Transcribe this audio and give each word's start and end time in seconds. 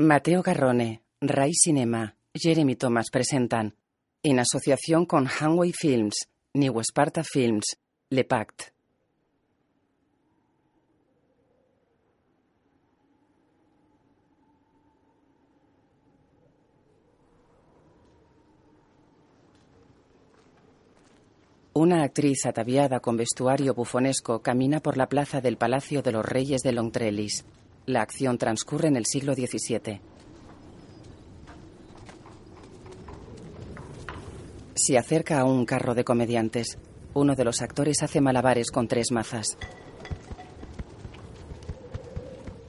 Mateo 0.00 0.42
Garrone, 0.42 1.02
Rai 1.20 1.52
Cinema, 1.52 2.16
Jeremy 2.34 2.74
Thomas 2.74 3.10
presentan, 3.12 3.76
en 4.22 4.38
asociación 4.38 5.04
con 5.04 5.26
Hanway 5.28 5.72
Films, 5.72 6.26
New 6.54 6.80
Sparta 6.80 7.22
Films, 7.22 7.76
Le 8.08 8.24
Pact. 8.24 8.79
Una 21.80 22.02
actriz 22.02 22.44
ataviada 22.44 23.00
con 23.00 23.16
vestuario 23.16 23.72
bufonesco 23.72 24.42
camina 24.42 24.80
por 24.80 24.98
la 24.98 25.08
plaza 25.08 25.40
del 25.40 25.56
Palacio 25.56 26.02
de 26.02 26.12
los 26.12 26.26
Reyes 26.26 26.60
de 26.60 26.72
Longtrelis. 26.72 27.46
La 27.86 28.02
acción 28.02 28.36
transcurre 28.36 28.88
en 28.88 28.96
el 28.96 29.06
siglo 29.06 29.32
XVII. 29.32 29.98
Se 34.74 34.98
acerca 34.98 35.40
a 35.40 35.44
un 35.44 35.64
carro 35.64 35.94
de 35.94 36.04
comediantes. 36.04 36.76
Uno 37.14 37.34
de 37.34 37.44
los 37.44 37.62
actores 37.62 38.02
hace 38.02 38.20
malabares 38.20 38.70
con 38.70 38.86
tres 38.86 39.10
mazas. 39.10 39.56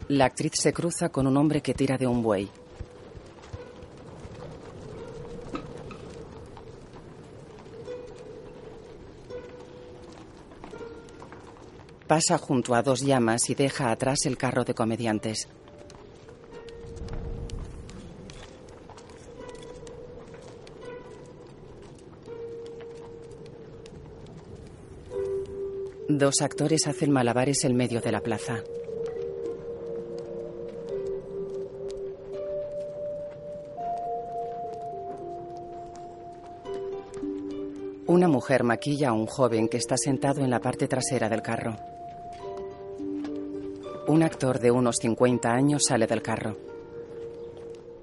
La 0.07 0.23
actriz 0.23 0.53
se 0.55 0.71
cruza 0.71 1.09
con 1.09 1.27
un 1.27 1.35
hombre 1.35 1.59
que 1.59 1.73
tira 1.73 1.97
de 1.97 2.07
un 2.07 2.23
buey. 2.23 2.49
Pasa 12.11 12.37
junto 12.37 12.75
a 12.75 12.83
dos 12.83 12.99
llamas 12.99 13.49
y 13.49 13.55
deja 13.55 13.89
atrás 13.89 14.25
el 14.25 14.37
carro 14.37 14.65
de 14.65 14.73
comediantes. 14.73 15.47
Dos 26.09 26.41
actores 26.41 26.85
hacen 26.85 27.11
malabares 27.11 27.63
en 27.63 27.77
medio 27.77 28.01
de 28.01 28.11
la 28.11 28.19
plaza. 28.19 28.61
Una 38.05 38.27
mujer 38.27 38.65
maquilla 38.65 39.11
a 39.11 39.13
un 39.13 39.27
joven 39.27 39.69
que 39.69 39.77
está 39.77 39.95
sentado 39.95 40.41
en 40.41 40.49
la 40.49 40.59
parte 40.59 40.89
trasera 40.89 41.29
del 41.29 41.41
carro. 41.41 41.77
Un 44.11 44.23
actor 44.23 44.59
de 44.59 44.71
unos 44.71 44.97
50 44.97 45.49
años 45.49 45.85
sale 45.87 46.05
del 46.05 46.21
carro. 46.21 46.57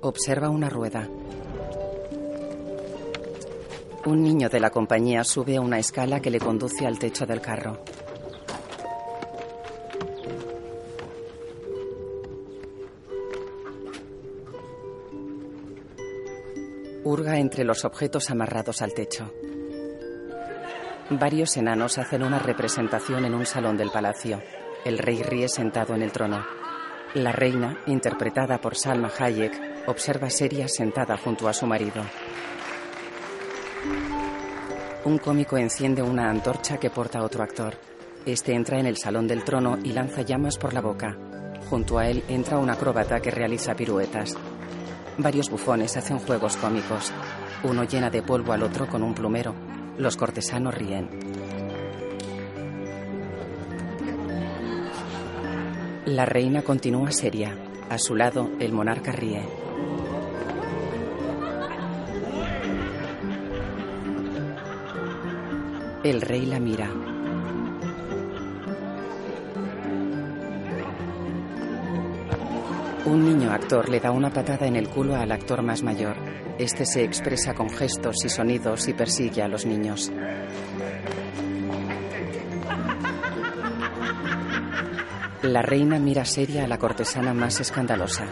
Observa 0.01 0.49
una 0.49 0.71
rueda. 0.71 1.07
Un 4.07 4.23
niño 4.23 4.49
de 4.49 4.59
la 4.59 4.71
compañía 4.71 5.23
sube 5.23 5.57
a 5.57 5.61
una 5.61 5.79
escala 5.79 6.21
que 6.21 6.31
le 6.31 6.41
conduce 6.41 6.87
al 6.87 6.99
techo 6.99 7.27
del 7.27 7.43
carro. 7.43 7.83
Hurga 17.05 17.39
entre 17.39 17.65
los 17.65 17.85
objetos 17.85 18.31
amarrados 18.31 18.81
al 18.81 18.95
techo. 18.95 19.31
Varios 21.11 21.55
enanos 21.59 21.99
hacen 21.99 22.23
una 22.23 22.39
representación 22.39 23.27
en 23.27 23.35
un 23.35 23.45
salón 23.45 23.77
del 23.77 23.91
palacio. 23.91 24.41
El 24.85 24.99
rey 24.99 25.23
ríe 25.23 25.49
sentado 25.49 25.95
en 25.95 26.03
el 26.03 26.13
trono. 26.13 26.45
La 27.15 27.33
reina, 27.33 27.79
interpretada 27.87 28.61
por 28.61 28.77
Salma 28.77 29.11
Hayek, 29.19 29.87
observa 29.87 30.31
seria 30.31 30.69
sentada 30.69 31.17
junto 31.17 31.49
a 31.49 31.53
su 31.53 31.67
marido. 31.67 32.03
Un 35.05 35.19
cómico 35.19 35.57
enciende 35.57 36.03
una 36.03 36.29
antorcha 36.29 36.79
que 36.79 36.91
porta 36.91 37.23
otro 37.23 37.43
actor. 37.43 37.75
Este 38.27 38.53
entra 38.53 38.79
en 38.79 38.87
el 38.87 38.97
salón 38.97 39.27
del 39.27 39.43
trono 39.43 39.79
y 39.83 39.93
lanza 39.93 40.23
llamas 40.23 40.59
por 40.59 40.75
la 40.75 40.81
boca. 40.81 41.17
Junto 41.71 41.99
a 41.99 42.09
él 42.09 42.23
entra 42.29 42.59
un 42.59 42.69
acróbata 42.69 43.21
que 43.21 43.31
realiza 43.31 43.75
piruetas. 43.75 44.37
Varios 45.17 45.51
bufones 45.51 45.97
hacen 45.97 46.19
juegos 46.19 46.57
cómicos. 46.57 47.13
Uno 47.63 47.85
llena 47.85 48.11
de 48.11 48.23
polvo 48.23 48.53
al 48.53 48.63
otro 48.63 48.87
con 48.87 49.03
un 49.03 49.15
plumero. 49.15 49.55
Los 49.97 50.17
cortesanos 50.17 50.75
ríen. 50.75 51.09
La 56.09 56.25
reina 56.25 56.63
continúa 56.63 57.13
seria. 57.13 57.55
A 57.91 57.99
su 57.99 58.17
lado, 58.17 58.51
el 58.61 58.73
monarca 58.73 59.13
ríe. 59.13 59.43
El 66.03 66.23
rey 66.23 66.47
la 66.47 66.61
mira. 66.61 66.91
Un 73.05 73.25
niño 73.27 73.53
actor 73.53 73.91
le 73.91 74.01
da 74.01 74.11
una 74.11 74.31
patada 74.31 74.67
en 74.67 74.77
el 74.77 74.89
culo 74.89 75.15
al 75.15 75.31
actor 75.31 75.61
más 75.61 75.83
mayor. 75.83 76.17
Este 76.59 76.87
se 76.87 77.05
expresa 77.05 77.53
con 77.53 77.69
gestos 77.69 78.25
y 78.25 78.31
sonidos 78.31 78.89
y 78.89 78.95
persigue 78.95 79.43
a 79.43 79.49
los 79.49 79.67
niños. 79.67 80.11
La 85.49 85.63
reina 85.63 85.99
mira 85.99 86.27
seria 86.27 86.65
a 86.65 86.69
la 86.69 86.77
cortesana 86.77 87.33
más 87.33 87.59
escandalosa. 87.59 88.27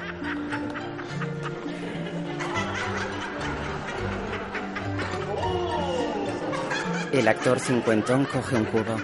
El 7.12 7.26
actor 7.26 7.58
cincuentón 7.58 8.26
coge 8.26 8.56
un 8.56 8.64
cubo. 8.66 8.96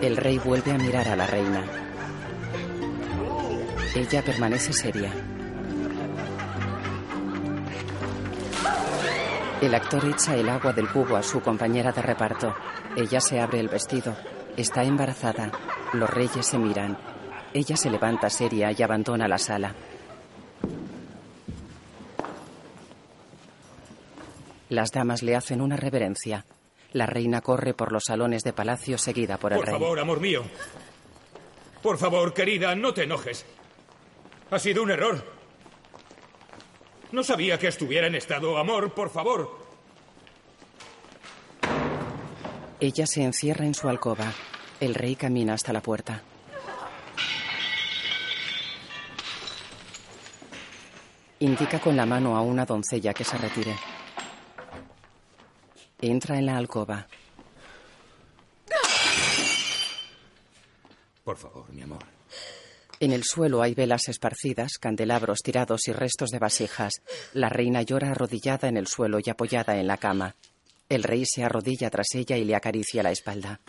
El 0.00 0.16
rey 0.16 0.38
vuelve 0.38 0.70
a 0.70 0.78
mirar 0.78 1.08
a 1.08 1.16
la 1.16 1.26
reina. 1.26 1.64
Ella 3.96 4.22
permanece 4.22 4.72
seria. 4.72 5.12
El 9.60 9.74
actor 9.74 10.04
echa 10.04 10.34
el 10.36 10.48
agua 10.48 10.72
del 10.72 10.88
cubo 10.88 11.16
a 11.16 11.22
su 11.22 11.40
compañera 11.40 11.92
de 11.92 12.02
reparto. 12.02 12.54
Ella 12.96 13.20
se 13.20 13.40
abre 13.40 13.60
el 13.60 13.68
vestido. 13.68 14.16
Está 14.56 14.84
embarazada. 14.84 15.50
Los 15.92 16.10
reyes 16.10 16.46
se 16.46 16.58
miran. 16.58 16.98
Ella 17.54 17.76
se 17.76 17.90
levanta 17.90 18.28
seria 18.28 18.70
y 18.72 18.82
abandona 18.82 19.26
la 19.28 19.38
sala. 19.38 19.74
Las 24.68 24.90
damas 24.90 25.22
le 25.22 25.36
hacen 25.36 25.60
una 25.60 25.76
reverencia. 25.76 26.44
La 26.92 27.06
reina 27.06 27.40
corre 27.40 27.72
por 27.74 27.92
los 27.92 28.04
salones 28.04 28.42
de 28.42 28.52
palacio 28.52 28.98
seguida 28.98 29.38
por 29.38 29.52
el 29.52 29.58
Por 29.58 29.66
rey. 29.68 29.74
favor, 29.78 29.98
amor 29.98 30.20
mío. 30.20 30.42
Por 31.82 31.98
favor, 31.98 32.34
querida, 32.34 32.74
no 32.74 32.92
te 32.92 33.04
enojes. 33.04 33.46
Ha 34.50 34.58
sido 34.58 34.82
un 34.82 34.90
error. 34.90 35.35
No 37.12 37.22
sabía 37.22 37.58
que 37.58 37.68
estuviera 37.68 38.06
en 38.06 38.14
estado. 38.14 38.58
Amor, 38.58 38.92
por 38.92 39.10
favor. 39.10 39.66
Ella 42.80 43.06
se 43.06 43.22
encierra 43.22 43.64
en 43.64 43.74
su 43.74 43.88
alcoba. 43.88 44.32
El 44.80 44.94
rey 44.94 45.16
camina 45.16 45.54
hasta 45.54 45.72
la 45.72 45.80
puerta. 45.80 46.22
Indica 51.38 51.78
con 51.80 51.96
la 51.96 52.06
mano 52.06 52.36
a 52.36 52.40
una 52.40 52.64
doncella 52.64 53.14
que 53.14 53.24
se 53.24 53.36
retire. 53.38 53.76
Entra 56.00 56.38
en 56.38 56.46
la 56.46 56.56
alcoba. 56.56 57.06
Por 61.24 61.36
favor, 61.36 61.72
mi 61.72 61.82
amor. 61.82 62.15
En 62.98 63.12
el 63.12 63.24
suelo 63.24 63.60
hay 63.62 63.74
velas 63.74 64.08
esparcidas, 64.08 64.78
candelabros 64.78 65.40
tirados 65.42 65.86
y 65.88 65.92
restos 65.92 66.30
de 66.30 66.38
vasijas. 66.38 67.02
La 67.34 67.50
reina 67.50 67.82
llora 67.82 68.10
arrodillada 68.10 68.68
en 68.68 68.78
el 68.78 68.86
suelo 68.86 69.18
y 69.22 69.28
apoyada 69.28 69.78
en 69.78 69.86
la 69.86 69.98
cama. 69.98 70.34
El 70.88 71.02
rey 71.02 71.24
se 71.26 71.44
arrodilla 71.44 71.90
tras 71.90 72.14
ella 72.14 72.38
y 72.38 72.44
le 72.44 72.54
acaricia 72.54 73.02
la 73.02 73.10
espalda. 73.10 73.60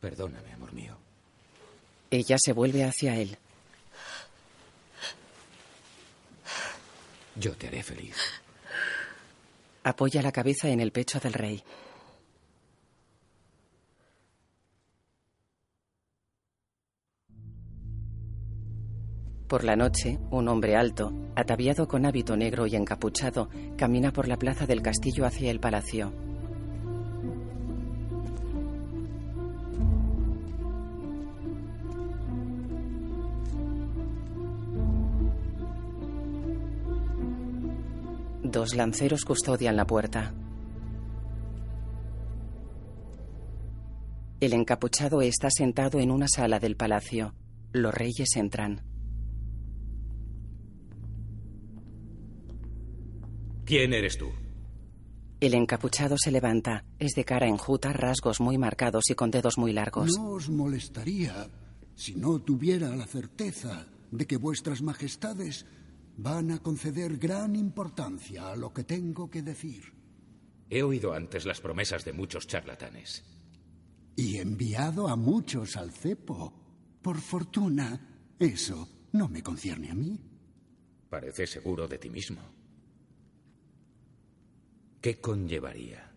Perdóname, 0.00 0.52
amor 0.52 0.72
mío. 0.72 0.96
Ella 2.10 2.38
se 2.38 2.52
vuelve 2.52 2.84
hacia 2.84 3.16
él. 3.16 3.36
Yo 7.34 7.54
te 7.56 7.66
haré 7.66 7.82
feliz. 7.82 8.16
Apoya 9.88 10.20
la 10.20 10.32
cabeza 10.32 10.68
en 10.68 10.80
el 10.80 10.90
pecho 10.90 11.20
del 11.20 11.32
rey. 11.32 11.62
Por 19.46 19.62
la 19.62 19.76
noche, 19.76 20.18
un 20.32 20.48
hombre 20.48 20.74
alto, 20.74 21.12
ataviado 21.36 21.86
con 21.86 22.04
hábito 22.04 22.36
negro 22.36 22.66
y 22.66 22.74
encapuchado, 22.74 23.48
camina 23.78 24.12
por 24.12 24.26
la 24.26 24.36
plaza 24.36 24.66
del 24.66 24.82
castillo 24.82 25.24
hacia 25.24 25.52
el 25.52 25.60
palacio. 25.60 26.12
Dos 38.56 38.74
lanceros 38.74 39.26
custodian 39.26 39.76
la 39.76 39.86
puerta. 39.86 40.32
El 44.40 44.54
encapuchado 44.54 45.20
está 45.20 45.50
sentado 45.50 46.00
en 46.00 46.10
una 46.10 46.26
sala 46.26 46.58
del 46.58 46.74
palacio. 46.74 47.34
Los 47.72 47.92
reyes 47.92 48.34
entran. 48.34 48.80
¿Quién 53.66 53.92
eres 53.92 54.16
tú? 54.16 54.30
El 55.38 55.52
encapuchado 55.52 56.16
se 56.16 56.30
levanta. 56.30 56.86
Es 56.98 57.12
de 57.12 57.26
cara 57.26 57.48
enjuta, 57.48 57.92
rasgos 57.92 58.40
muy 58.40 58.56
marcados 58.56 59.10
y 59.10 59.14
con 59.14 59.30
dedos 59.30 59.58
muy 59.58 59.74
largos. 59.74 60.12
No 60.16 60.30
os 60.30 60.48
molestaría 60.48 61.46
si 61.94 62.14
no 62.14 62.38
tuviera 62.38 62.96
la 62.96 63.06
certeza 63.06 63.86
de 64.10 64.26
que 64.26 64.38
vuestras 64.38 64.80
majestades 64.80 65.66
van 66.16 66.50
a 66.50 66.58
conceder 66.58 67.18
gran 67.18 67.54
importancia 67.54 68.50
a 68.50 68.56
lo 68.56 68.72
que 68.72 68.84
tengo 68.84 69.30
que 69.30 69.42
decir. 69.42 69.92
He 70.68 70.82
oído 70.82 71.12
antes 71.12 71.44
las 71.46 71.60
promesas 71.60 72.04
de 72.04 72.12
muchos 72.12 72.46
charlatanes. 72.46 73.24
Y 74.16 74.38
enviado 74.38 75.08
a 75.08 75.16
muchos 75.16 75.76
al 75.76 75.92
cepo. 75.92 76.98
Por 77.02 77.20
fortuna, 77.20 78.34
eso 78.38 78.88
no 79.12 79.28
me 79.28 79.42
concierne 79.42 79.90
a 79.90 79.94
mí. 79.94 80.18
Parece 81.08 81.46
seguro 81.46 81.86
de 81.86 81.98
ti 81.98 82.10
mismo. 82.10 82.40
¿Qué 85.00 85.20
conllevaría? 85.20 86.12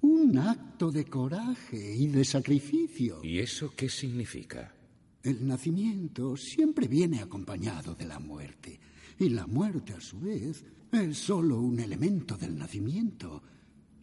Un 0.00 0.38
acto 0.38 0.90
de 0.90 1.04
coraje 1.04 1.94
y 1.94 2.08
de 2.08 2.24
sacrificio. 2.24 3.20
¿Y 3.22 3.38
eso 3.38 3.72
qué 3.76 3.88
significa? 3.88 4.74
El 5.22 5.46
nacimiento 5.46 6.36
siempre 6.36 6.86
viene 6.86 7.20
acompañado 7.20 7.94
de 7.94 8.06
la 8.06 8.18
muerte. 8.18 8.78
Y 9.18 9.30
la 9.30 9.46
muerte, 9.46 9.94
a 9.94 10.00
su 10.00 10.20
vez, 10.20 10.64
es 10.92 11.18
solo 11.18 11.60
un 11.60 11.80
elemento 11.80 12.36
del 12.36 12.56
nacimiento. 12.56 13.42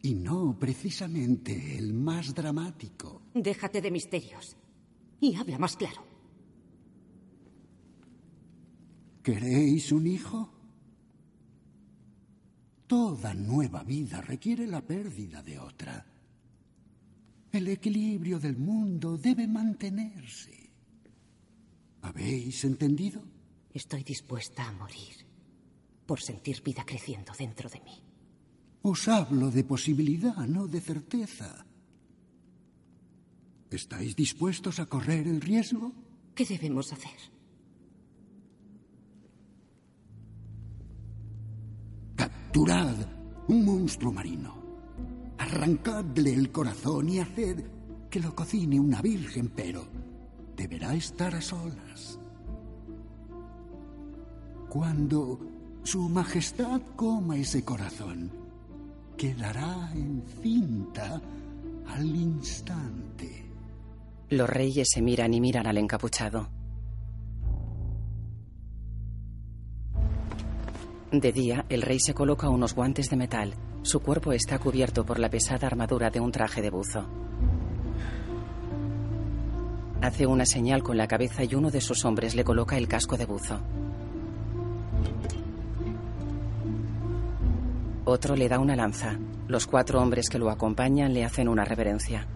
Y 0.01 0.13
no 0.13 0.57
precisamente 0.59 1.77
el 1.77 1.93
más 1.93 2.35
dramático. 2.35 3.21
Déjate 3.33 3.81
de 3.81 3.91
misterios. 3.91 4.55
Y 5.21 5.35
habla 5.35 5.57
más 5.57 5.77
claro. 5.77 6.05
¿Queréis 9.23 9.91
un 9.91 10.05
hijo? 10.05 10.51
Toda 12.85 13.33
nueva 13.33 13.83
vida 13.83 14.21
requiere 14.21 14.67
la 14.67 14.85
pérdida 14.85 15.41
de 15.41 15.57
otra. 15.57 16.05
El 17.51 17.67
equilibrio 17.69 18.37
del 18.37 18.57
mundo 18.57 19.17
debe 19.17 19.47
mantenerse. 19.47 20.64
¿Habéis 22.05 22.63
entendido? 22.65 23.19
Estoy 23.73 24.03
dispuesta 24.03 24.67
a 24.67 24.71
morir 24.71 25.25
por 26.05 26.21
sentir 26.21 26.61
vida 26.61 26.85
creciendo 26.85 27.33
dentro 27.37 27.67
de 27.67 27.79
mí. 27.79 27.97
Os 28.83 29.07
hablo 29.07 29.49
de 29.49 29.63
posibilidad, 29.63 30.37
no 30.45 30.67
de 30.67 30.81
certeza. 30.81 31.65
¿Estáis 33.71 34.15
dispuestos 34.15 34.79
a 34.79 34.85
correr 34.85 35.27
el 35.27 35.41
riesgo? 35.41 35.93
¿Qué 36.35 36.45
debemos 36.45 36.93
hacer? 36.93 37.17
Capturad 42.15 42.97
un 43.47 43.65
monstruo 43.65 44.13
marino. 44.13 44.53
Arrancadle 45.39 46.35
el 46.35 46.51
corazón 46.51 47.09
y 47.09 47.19
haced 47.19 47.65
que 48.11 48.19
lo 48.19 48.35
cocine 48.35 48.79
una 48.79 49.01
virgen, 49.01 49.49
pero 49.49 49.94
deberá 50.55 50.93
estar 50.93 51.35
a 51.35 51.41
solas. 51.41 52.19
Cuando 54.69 55.39
su 55.83 56.09
Majestad 56.09 56.81
coma 56.95 57.37
ese 57.37 57.63
corazón, 57.63 58.31
quedará 59.17 59.91
encinta 59.93 61.21
al 61.87 62.05
instante. 62.05 63.45
Los 64.29 64.49
reyes 64.49 64.87
se 64.91 65.01
miran 65.01 65.33
y 65.33 65.41
miran 65.41 65.67
al 65.67 65.77
encapuchado. 65.77 66.49
De 71.11 71.31
día, 71.31 71.65
el 71.69 71.81
rey 71.81 71.99
se 71.99 72.13
coloca 72.13 72.49
unos 72.49 72.73
guantes 72.75 73.09
de 73.09 73.15
metal. 73.15 73.53
Su 73.83 74.01
cuerpo 74.01 74.33
está 74.33 74.59
cubierto 74.59 75.05
por 75.05 75.19
la 75.19 75.29
pesada 75.29 75.67
armadura 75.67 76.09
de 76.09 76.19
un 76.19 76.31
traje 76.31 76.61
de 76.61 76.71
buzo. 76.71 77.07
Hace 80.05 80.27
una 80.27 80.45
señal 80.45 80.83
con 80.83 80.97
la 80.97 81.07
cabeza 81.07 81.43
y 81.43 81.55
uno 81.55 81.71
de 81.71 81.81
sus 81.81 82.05
hombres 82.05 82.35
le 82.35 82.43
coloca 82.43 82.77
el 82.77 82.87
casco 82.87 83.17
de 83.17 83.25
buzo. 83.25 83.59
Otro 88.03 88.35
le 88.35 88.47
da 88.47 88.59
una 88.59 88.75
lanza. 88.75 89.17
Los 89.47 89.65
cuatro 89.65 89.99
hombres 89.99 90.29
que 90.29 90.37
lo 90.37 90.51
acompañan 90.51 91.11
le 91.11 91.25
hacen 91.25 91.47
una 91.47 91.65
reverencia. 91.65 92.27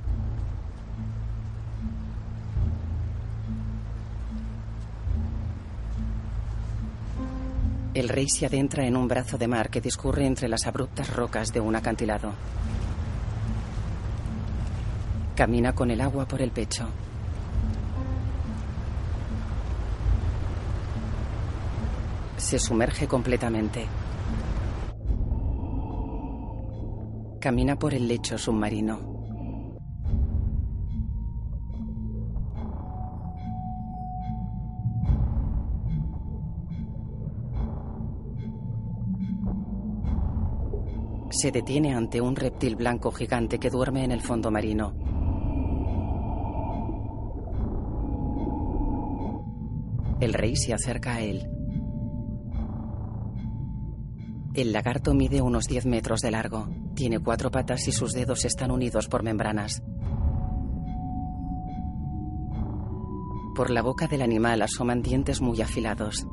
El 7.94 8.10
rey 8.10 8.30
se 8.30 8.48
adentra 8.48 8.88
en 8.88 8.98
un 8.98 9.08
brazo 9.08 9.38
de 9.38 9.48
mar 9.48 9.70
que 9.70 9.80
discurre 9.80 10.26
entre 10.26 10.48
las 10.48 10.66
abruptas 10.66 11.16
rocas 11.16 11.54
de 11.54 11.60
un 11.60 11.76
acantilado. 11.76 12.34
Camina 15.36 15.76
con 15.76 15.92
el 15.92 16.02
agua 16.02 16.28
por 16.28 16.42
el 16.42 16.50
pecho. 16.50 16.88
Se 22.40 22.58
sumerge 22.58 23.06
completamente. 23.06 23.86
Camina 27.42 27.78
por 27.78 27.94
el 27.94 28.08
lecho 28.08 28.38
submarino. 28.38 28.98
Se 41.30 41.52
detiene 41.52 41.94
ante 41.94 42.22
un 42.22 42.38
reptil 42.38 42.78
blanco 42.78 43.12
gigante 43.12 43.60
que 43.60 43.70
duerme 43.70 44.06
en 44.06 44.12
el 44.12 44.22
fondo 44.22 44.50
marino. 44.50 44.94
El 50.22 50.34
rey 50.34 50.56
se 50.56 50.74
acerca 50.74 51.16
a 51.16 51.22
él. 51.22 51.59
El 54.54 54.74
lagarto 54.74 55.14
mide 55.14 55.42
unos 55.42 55.66
10 55.66 55.86
metros 55.86 56.22
de 56.22 56.32
largo. 56.32 56.68
Tiene 56.96 57.20
cuatro 57.20 57.52
patas 57.52 57.88
y 57.88 57.92
sus 57.92 58.14
dedos 58.14 58.46
están 58.46 58.72
unidos 58.72 59.08
por 59.08 59.22
membranas. 59.22 59.84
Por 63.56 63.70
la 63.70 63.82
boca 63.82 64.08
del 64.08 64.22
animal 64.22 64.62
asoman 64.62 65.02
dientes 65.02 65.40
muy 65.40 65.62
afilados. 65.62 66.26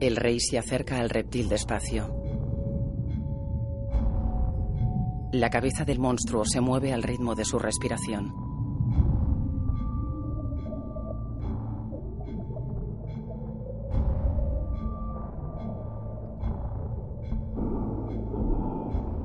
El 0.00 0.16
rey 0.16 0.40
se 0.40 0.58
acerca 0.58 0.98
al 0.98 1.08
reptil 1.08 1.48
despacio. 1.48 2.14
La 5.32 5.48
cabeza 5.48 5.84
del 5.84 5.98
monstruo 5.98 6.44
se 6.44 6.60
mueve 6.60 6.92
al 6.92 7.02
ritmo 7.02 7.34
de 7.34 7.44
su 7.44 7.58
respiración. 7.58 8.49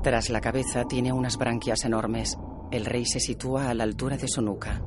Tras 0.06 0.30
la 0.30 0.40
cabeza 0.40 0.84
tiene 0.84 1.12
unas 1.12 1.36
branquias 1.36 1.84
enormes. 1.84 2.38
El 2.70 2.84
rey 2.84 3.04
se 3.06 3.18
sitúa 3.18 3.70
a 3.70 3.74
la 3.74 3.82
altura 3.82 4.16
de 4.16 4.28
su 4.28 4.40
nuca. 4.40 4.80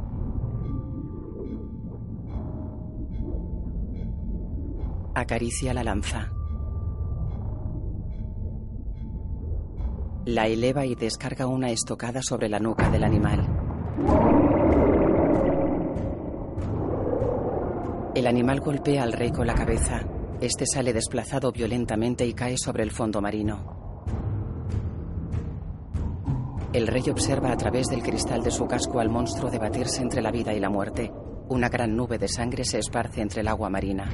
Acaricia 5.13 5.73
la 5.73 5.83
lanza. 5.83 6.31
La 10.23 10.47
eleva 10.47 10.85
y 10.85 10.95
descarga 10.95 11.47
una 11.47 11.69
estocada 11.69 12.21
sobre 12.21 12.47
la 12.47 12.59
nuca 12.59 12.89
del 12.89 13.03
animal. 13.03 13.45
El 18.15 18.25
animal 18.25 18.61
golpea 18.61 19.03
al 19.03 19.11
rey 19.11 19.31
con 19.31 19.45
la 19.45 19.55
cabeza. 19.55 19.99
Este 20.39 20.65
sale 20.65 20.93
desplazado 20.93 21.51
violentamente 21.51 22.25
y 22.25 22.33
cae 22.33 22.57
sobre 22.57 22.83
el 22.83 22.91
fondo 22.91 23.19
marino. 23.19 23.88
El 26.71 26.85
rey 26.85 27.01
observa 27.09 27.51
a 27.51 27.57
través 27.57 27.88
del 27.88 28.03
cristal 28.03 28.43
de 28.43 28.51
su 28.51 28.67
casco 28.67 28.99
al 28.99 29.09
monstruo 29.09 29.49
debatirse 29.49 30.03
entre 30.03 30.21
la 30.21 30.29
vida 30.29 30.53
y 30.53 30.59
la 30.59 30.69
muerte. 30.69 31.11
Una 31.47 31.67
gran 31.67 31.95
nube 31.95 32.19
de 32.19 32.27
sangre 32.27 32.63
se 32.63 32.77
esparce 32.77 33.21
entre 33.21 33.41
el 33.41 33.47
agua 33.47 33.71
marina. 33.71 34.07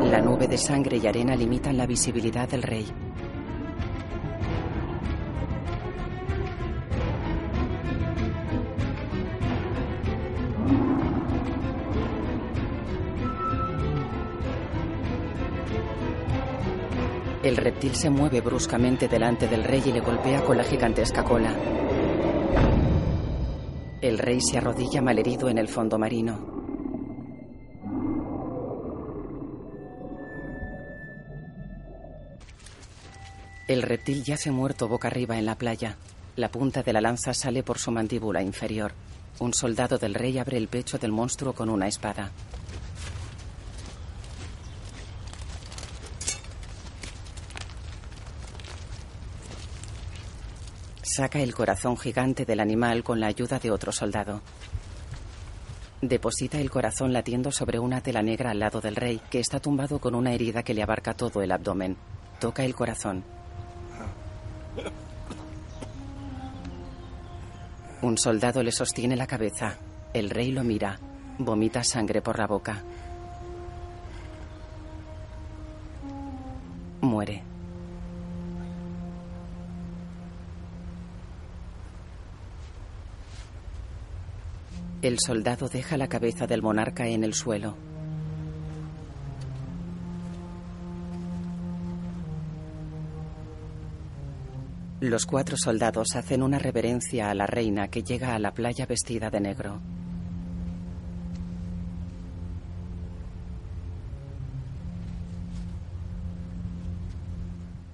La 0.00 0.22
nube 0.22 0.48
de 0.48 0.56
sangre 0.56 0.96
y 0.96 1.06
arena 1.06 1.36
limitan 1.36 1.76
la 1.76 1.86
visibilidad 1.86 2.48
del 2.48 2.62
rey. 2.62 2.86
El 17.46 17.56
reptil 17.56 17.94
se 17.94 18.10
mueve 18.10 18.40
bruscamente 18.40 19.06
delante 19.06 19.46
del 19.46 19.62
rey 19.62 19.80
y 19.86 19.92
le 19.92 20.00
golpea 20.00 20.42
con 20.44 20.56
la 20.56 20.64
gigantesca 20.64 21.22
cola. 21.22 21.54
El 24.00 24.18
rey 24.18 24.40
se 24.40 24.58
arrodilla 24.58 25.00
malherido 25.00 25.48
en 25.48 25.58
el 25.58 25.68
fondo 25.68 25.96
marino. 25.96 26.40
El 33.68 33.82
reptil 33.82 34.24
yace 34.24 34.50
muerto 34.50 34.88
boca 34.88 35.06
arriba 35.06 35.38
en 35.38 35.46
la 35.46 35.54
playa. 35.54 35.98
La 36.34 36.50
punta 36.50 36.82
de 36.82 36.92
la 36.92 37.00
lanza 37.00 37.32
sale 37.32 37.62
por 37.62 37.78
su 37.78 37.92
mandíbula 37.92 38.42
inferior. 38.42 38.90
Un 39.38 39.54
soldado 39.54 39.98
del 39.98 40.14
rey 40.14 40.36
abre 40.38 40.56
el 40.56 40.66
pecho 40.66 40.98
del 40.98 41.12
monstruo 41.12 41.52
con 41.52 41.70
una 41.70 41.86
espada. 41.86 42.32
Saca 51.16 51.40
el 51.40 51.54
corazón 51.54 51.96
gigante 51.96 52.44
del 52.44 52.60
animal 52.60 53.02
con 53.02 53.20
la 53.20 53.28
ayuda 53.28 53.58
de 53.58 53.70
otro 53.70 53.90
soldado. 53.90 54.42
Deposita 56.02 56.60
el 56.60 56.70
corazón 56.70 57.14
latiendo 57.14 57.50
sobre 57.50 57.78
una 57.78 58.02
tela 58.02 58.20
negra 58.20 58.50
al 58.50 58.58
lado 58.58 58.82
del 58.82 58.96
rey, 58.96 59.22
que 59.30 59.40
está 59.40 59.58
tumbado 59.58 59.98
con 59.98 60.14
una 60.14 60.34
herida 60.34 60.62
que 60.62 60.74
le 60.74 60.82
abarca 60.82 61.14
todo 61.14 61.40
el 61.40 61.52
abdomen. 61.52 61.96
Toca 62.38 62.66
el 62.66 62.74
corazón. 62.74 63.24
Un 68.02 68.18
soldado 68.18 68.62
le 68.62 68.70
sostiene 68.70 69.16
la 69.16 69.26
cabeza. 69.26 69.78
El 70.12 70.28
rey 70.28 70.52
lo 70.52 70.64
mira. 70.64 71.00
Vomita 71.38 71.82
sangre 71.82 72.20
por 72.20 72.38
la 72.38 72.46
boca. 72.46 72.84
Muere. 77.00 77.55
El 85.06 85.20
soldado 85.20 85.68
deja 85.68 85.96
la 85.96 86.08
cabeza 86.08 86.48
del 86.48 86.62
monarca 86.62 87.06
en 87.06 87.22
el 87.22 87.32
suelo. 87.32 87.76
Los 94.98 95.24
cuatro 95.24 95.56
soldados 95.56 96.16
hacen 96.16 96.42
una 96.42 96.58
reverencia 96.58 97.30
a 97.30 97.34
la 97.34 97.46
reina 97.46 97.86
que 97.86 98.02
llega 98.02 98.34
a 98.34 98.40
la 98.40 98.50
playa 98.50 98.84
vestida 98.84 99.30
de 99.30 99.40
negro. 99.40 99.80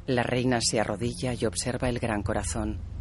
La 0.06 0.22
reina 0.22 0.62
se 0.62 0.80
arrodilla 0.80 1.34
y 1.34 1.44
observa 1.44 1.90
el 1.90 1.98
gran 1.98 2.22
corazón. 2.22 2.91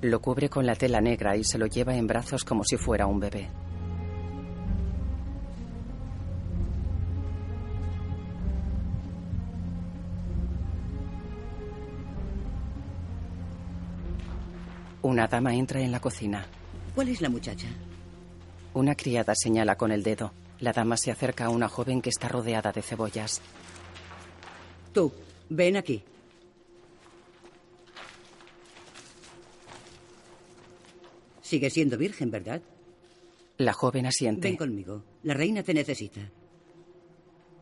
Lo 0.00 0.20
cubre 0.20 0.48
con 0.48 0.64
la 0.64 0.76
tela 0.76 1.00
negra 1.00 1.36
y 1.36 1.42
se 1.42 1.58
lo 1.58 1.66
lleva 1.66 1.96
en 1.96 2.06
brazos 2.06 2.44
como 2.44 2.62
si 2.62 2.76
fuera 2.76 3.06
un 3.06 3.18
bebé. 3.18 3.48
Una 15.02 15.26
dama 15.26 15.54
entra 15.54 15.80
en 15.80 15.90
la 15.90 16.00
cocina. 16.00 16.46
¿Cuál 16.94 17.08
es 17.08 17.20
la 17.20 17.28
muchacha? 17.28 17.66
Una 18.74 18.94
criada 18.94 19.34
señala 19.34 19.76
con 19.76 19.90
el 19.90 20.04
dedo. 20.04 20.32
La 20.60 20.72
dama 20.72 20.96
se 20.96 21.10
acerca 21.10 21.46
a 21.46 21.50
una 21.50 21.68
joven 21.68 22.02
que 22.02 22.10
está 22.10 22.28
rodeada 22.28 22.70
de 22.70 22.82
cebollas. 22.82 23.40
Tú, 24.92 25.12
ven 25.48 25.76
aquí. 25.76 26.04
Sigue 31.48 31.70
siendo 31.70 31.96
virgen, 31.96 32.30
¿verdad? 32.30 32.60
La 33.56 33.72
joven 33.72 34.04
asiente. 34.04 34.48
Ven 34.48 34.58
conmigo. 34.58 35.02
La 35.22 35.32
reina 35.32 35.62
te 35.62 35.72
necesita. 35.72 36.20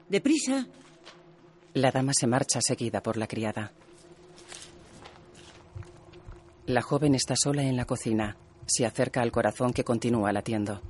¡Deprisa! 0.09 0.67
La 1.73 1.93
dama 1.93 2.13
se 2.13 2.27
marcha 2.27 2.61
seguida 2.61 3.01
por 3.01 3.17
la 3.17 3.29
criada. 3.29 3.73
La 6.67 6.83
joven 6.83 7.15
está 7.15 7.37
sola 7.37 7.63
en 7.63 7.77
la 7.77 7.85
cocina. 7.85 8.37
Se 8.67 8.85
acerca 8.85 9.23
al 9.23 9.31
corazón 9.31 9.73
que 9.73 9.85
continúa 9.85 10.33
latiendo. 10.33 10.83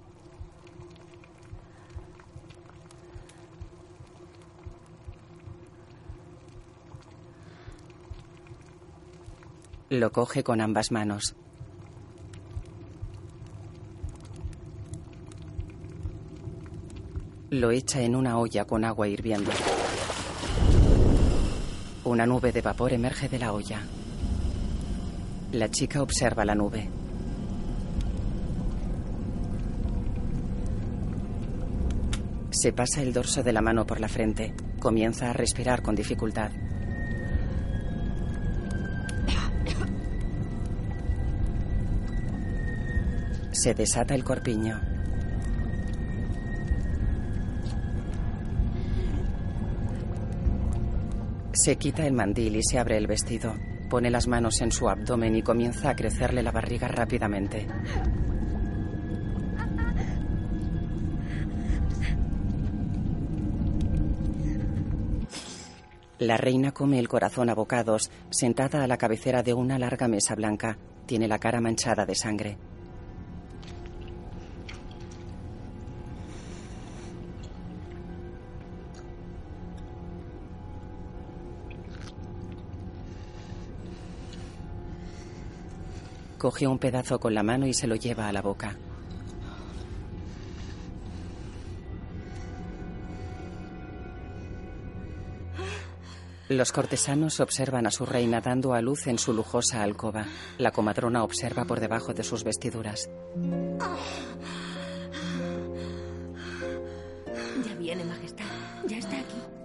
Lo 9.91 10.11
coge 10.13 10.43
con 10.43 10.63
ambas 10.63 10.91
manos. 10.91 11.37
Lo 17.51 17.71
echa 17.71 18.01
en 18.03 18.17
una 18.17 18.39
olla 18.39 18.65
con 18.65 18.85
agua 18.85 19.07
hirviendo. 19.07 19.53
Una 22.03 22.27
nube 22.27 22.51
de 22.51 22.61
vapor 22.61 22.93
emerge 22.93 23.29
de 23.29 23.39
la 23.39 23.53
olla. 23.53 23.83
La 25.53 25.71
chica 25.71 26.03
observa 26.03 26.45
la 26.45 26.57
nube. 26.57 26.91
Se 32.51 32.73
pasa 32.73 33.01
el 33.01 33.13
dorso 33.13 33.45
de 33.45 33.53
la 33.53 33.63
mano 33.63 33.87
por 33.87 34.01
la 34.01 34.09
frente. 34.09 34.53
Comienza 34.81 35.31
a 35.31 35.33
respirar 35.33 35.83
con 35.83 35.95
dificultad. 35.95 36.51
Se 43.53 43.73
desata 43.73 44.17
el 44.17 44.25
corpiño. 44.25 44.96
Se 51.67 51.75
quita 51.75 52.07
el 52.07 52.13
mandil 52.13 52.55
y 52.55 52.63
se 52.63 52.79
abre 52.79 52.97
el 52.97 53.09
vestido. 53.09 53.53
Pone 53.91 54.09
las 54.09 54.29
manos 54.29 54.61
en 54.61 54.71
su 54.71 54.89
abdomen 54.89 55.35
y 55.35 55.43
comienza 55.43 55.91
a 55.91 55.97
crecerle 55.97 56.41
la 56.41 56.53
barriga 56.53 56.87
rápidamente. 56.87 57.67
La 66.21 66.37
reina 66.37 66.71
come 66.71 67.01
el 67.01 67.09
corazón 67.09 67.51
a 67.51 67.55
bocados, 67.57 68.13
sentada 68.31 68.85
a 68.85 68.87
la 68.87 68.97
cabecera 68.97 69.43
de 69.43 69.53
una 69.53 69.77
larga 69.77 70.07
mesa 70.07 70.37
blanca. 70.37 70.79
Tiene 71.07 71.27
la 71.27 71.41
cara 71.41 71.61
manchada 71.61 72.07
de 72.07 72.15
sangre. 72.15 72.59
Coge 86.39 86.67
un 86.67 86.79
pedazo 86.79 87.19
con 87.19 87.35
la 87.35 87.43
mano 87.43 87.67
y 87.67 87.75
se 87.75 87.87
lo 87.87 87.97
lleva 87.97 88.29
a 88.29 88.33
la 88.33 88.43
boca. 88.43 88.77
Los 96.49 96.71
cortesanos 96.71 97.41
observan 97.41 97.89
a 97.89 97.91
su 97.91 98.07
reina 98.07 98.41
dando 98.41 98.73
a 98.75 98.81
luz 98.81 99.09
en 99.09 99.19
su 99.19 99.33
lujosa 99.33 99.83
alcoba. 99.83 100.27
La 100.59 100.71
comadrona 100.71 101.25
observa 101.25 101.65
por 101.65 101.81
debajo 101.81 102.15
de 102.15 102.23
sus 102.23 102.45
vestiduras. 102.45 103.11
Ya 107.65 107.75
viene, 107.79 108.05
Majestad. 108.05 108.45
Ya 108.87 108.99
está 108.99 109.17
aquí. 109.19 109.56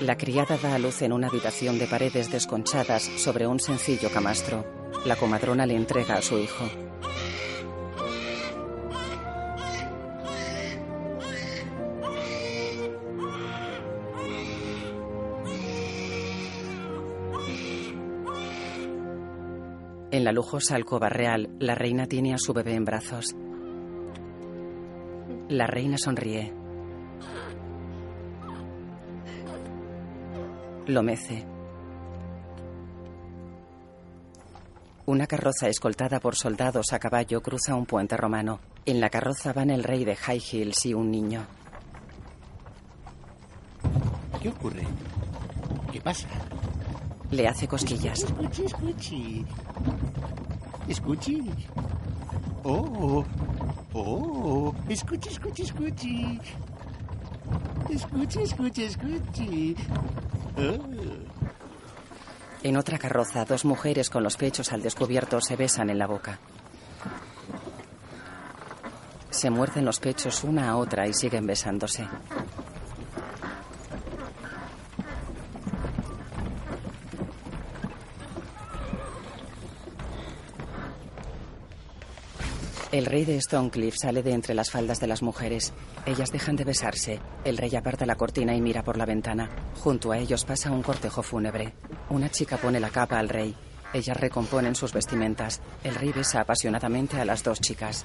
La 0.00 0.16
criada 0.16 0.58
da 0.58 0.74
a 0.74 0.78
luz 0.78 1.02
en 1.02 1.12
una 1.12 1.28
habitación 1.28 1.78
de 1.78 1.86
paredes 1.86 2.30
desconchadas 2.30 3.04
sobre 3.16 3.46
un 3.46 3.60
sencillo 3.60 4.10
camastro. 4.10 4.64
La 5.04 5.14
comadrona 5.14 5.66
le 5.66 5.76
entrega 5.76 6.16
a 6.16 6.22
su 6.22 6.36
hijo. 6.38 6.64
En 20.10 20.24
la 20.24 20.32
lujosa 20.32 20.74
alcoba 20.74 21.08
real, 21.08 21.50
la 21.60 21.74
reina 21.74 22.06
tiene 22.06 22.34
a 22.34 22.38
su 22.38 22.52
bebé 22.52 22.74
en 22.74 22.84
brazos. 22.84 23.34
La 25.48 25.66
reina 25.66 25.98
sonríe. 25.98 26.63
Lo 30.86 31.02
mece. 31.02 31.44
Una 35.06 35.26
carroza 35.26 35.68
escoltada 35.68 36.20
por 36.20 36.34
soldados 36.36 36.92
a 36.92 36.98
caballo 36.98 37.42
cruza 37.42 37.74
un 37.74 37.86
puente 37.86 38.16
romano. 38.16 38.60
En 38.86 39.00
la 39.00 39.10
carroza 39.10 39.52
van 39.52 39.70
el 39.70 39.82
rey 39.82 40.04
de 40.04 40.16
High 40.16 40.42
Hills 40.52 40.86
y 40.86 40.94
un 40.94 41.10
niño. 41.10 41.46
¿Qué 44.42 44.48
ocurre? 44.50 44.86
¿Qué 45.90 46.00
pasa? 46.00 46.28
Le 47.30 47.48
hace 47.48 47.66
cosquillas. 47.66 48.22
Escuchi, 48.22 48.64
escuchi. 48.64 49.46
Escuchi. 50.88 51.50
Oh, 52.62 53.24
oh. 53.94 54.74
Escuchi, 54.88 55.28
escuchi, 55.30 55.62
escuchi. 55.62 56.40
Escuchi, 57.90 58.42
escuchi, 58.42 58.82
escuchi. 58.84 59.76
Oh. 60.56 60.78
En 62.62 62.76
otra 62.76 62.98
carroza, 62.98 63.44
dos 63.44 63.64
mujeres 63.64 64.08
con 64.08 64.22
los 64.22 64.36
pechos 64.36 64.72
al 64.72 64.82
descubierto 64.82 65.40
se 65.40 65.56
besan 65.56 65.90
en 65.90 65.98
la 65.98 66.06
boca. 66.06 66.38
Se 69.30 69.50
muerden 69.50 69.84
los 69.84 70.00
pechos 70.00 70.44
una 70.44 70.70
a 70.70 70.76
otra 70.76 71.06
y 71.06 71.12
siguen 71.12 71.46
besándose. 71.46 72.06
El 82.94 83.06
rey 83.06 83.24
de 83.24 83.40
Stonecliff 83.40 83.96
sale 83.96 84.22
de 84.22 84.30
entre 84.30 84.54
las 84.54 84.70
faldas 84.70 85.00
de 85.00 85.08
las 85.08 85.20
mujeres. 85.20 85.72
Ellas 86.06 86.30
dejan 86.30 86.54
de 86.54 86.62
besarse. 86.62 87.18
El 87.44 87.56
rey 87.56 87.74
aparta 87.74 88.06
la 88.06 88.14
cortina 88.14 88.54
y 88.54 88.60
mira 88.60 88.84
por 88.84 88.96
la 88.96 89.04
ventana. 89.04 89.50
Junto 89.82 90.12
a 90.12 90.18
ellos 90.18 90.44
pasa 90.44 90.70
un 90.70 90.84
cortejo 90.84 91.20
fúnebre. 91.24 91.74
Una 92.08 92.30
chica 92.30 92.56
pone 92.56 92.78
la 92.78 92.90
capa 92.90 93.18
al 93.18 93.28
rey. 93.28 93.52
Ellas 93.92 94.16
recomponen 94.16 94.76
sus 94.76 94.92
vestimentas. 94.92 95.60
El 95.82 95.96
rey 95.96 96.12
besa 96.12 96.42
apasionadamente 96.42 97.20
a 97.20 97.24
las 97.24 97.42
dos 97.42 97.60
chicas. 97.60 98.04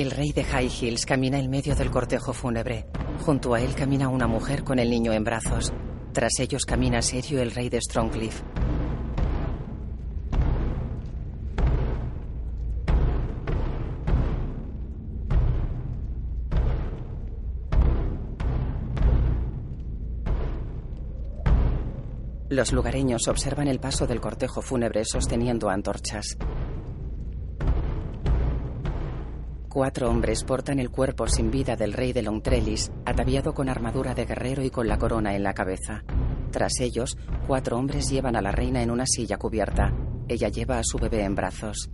El 0.00 0.10
rey 0.10 0.32
de 0.32 0.44
High 0.44 0.70
Hills 0.80 1.04
camina 1.04 1.38
en 1.38 1.50
medio 1.50 1.76
del 1.76 1.90
cortejo 1.90 2.32
fúnebre. 2.32 2.86
Junto 3.22 3.52
a 3.52 3.60
él 3.60 3.74
camina 3.74 4.08
una 4.08 4.26
mujer 4.26 4.64
con 4.64 4.78
el 4.78 4.88
niño 4.88 5.12
en 5.12 5.24
brazos. 5.24 5.74
Tras 6.14 6.40
ellos 6.40 6.64
camina 6.64 7.02
serio 7.02 7.42
el 7.42 7.50
rey 7.50 7.68
de 7.68 7.82
Strongcliff. 7.82 8.40
Los 22.48 22.72
lugareños 22.72 23.28
observan 23.28 23.68
el 23.68 23.80
paso 23.80 24.06
del 24.06 24.22
cortejo 24.22 24.62
fúnebre 24.62 25.04
sosteniendo 25.04 25.68
antorchas. 25.68 26.38
Cuatro 29.72 30.10
hombres 30.10 30.42
portan 30.42 30.80
el 30.80 30.90
cuerpo 30.90 31.28
sin 31.28 31.52
vida 31.52 31.76
del 31.76 31.92
rey 31.92 32.12
de 32.12 32.22
Longtrelis, 32.22 32.90
ataviado 33.04 33.54
con 33.54 33.68
armadura 33.68 34.14
de 34.14 34.26
guerrero 34.26 34.64
y 34.64 34.70
con 34.70 34.88
la 34.88 34.98
corona 34.98 35.36
en 35.36 35.44
la 35.44 35.54
cabeza. 35.54 36.02
Tras 36.50 36.80
ellos, 36.80 37.16
cuatro 37.46 37.78
hombres 37.78 38.10
llevan 38.10 38.34
a 38.34 38.42
la 38.42 38.50
reina 38.50 38.82
en 38.82 38.90
una 38.90 39.06
silla 39.06 39.36
cubierta. 39.36 39.94
Ella 40.26 40.48
lleva 40.48 40.78
a 40.78 40.82
su 40.82 40.98
bebé 40.98 41.22
en 41.22 41.36
brazos. 41.36 41.88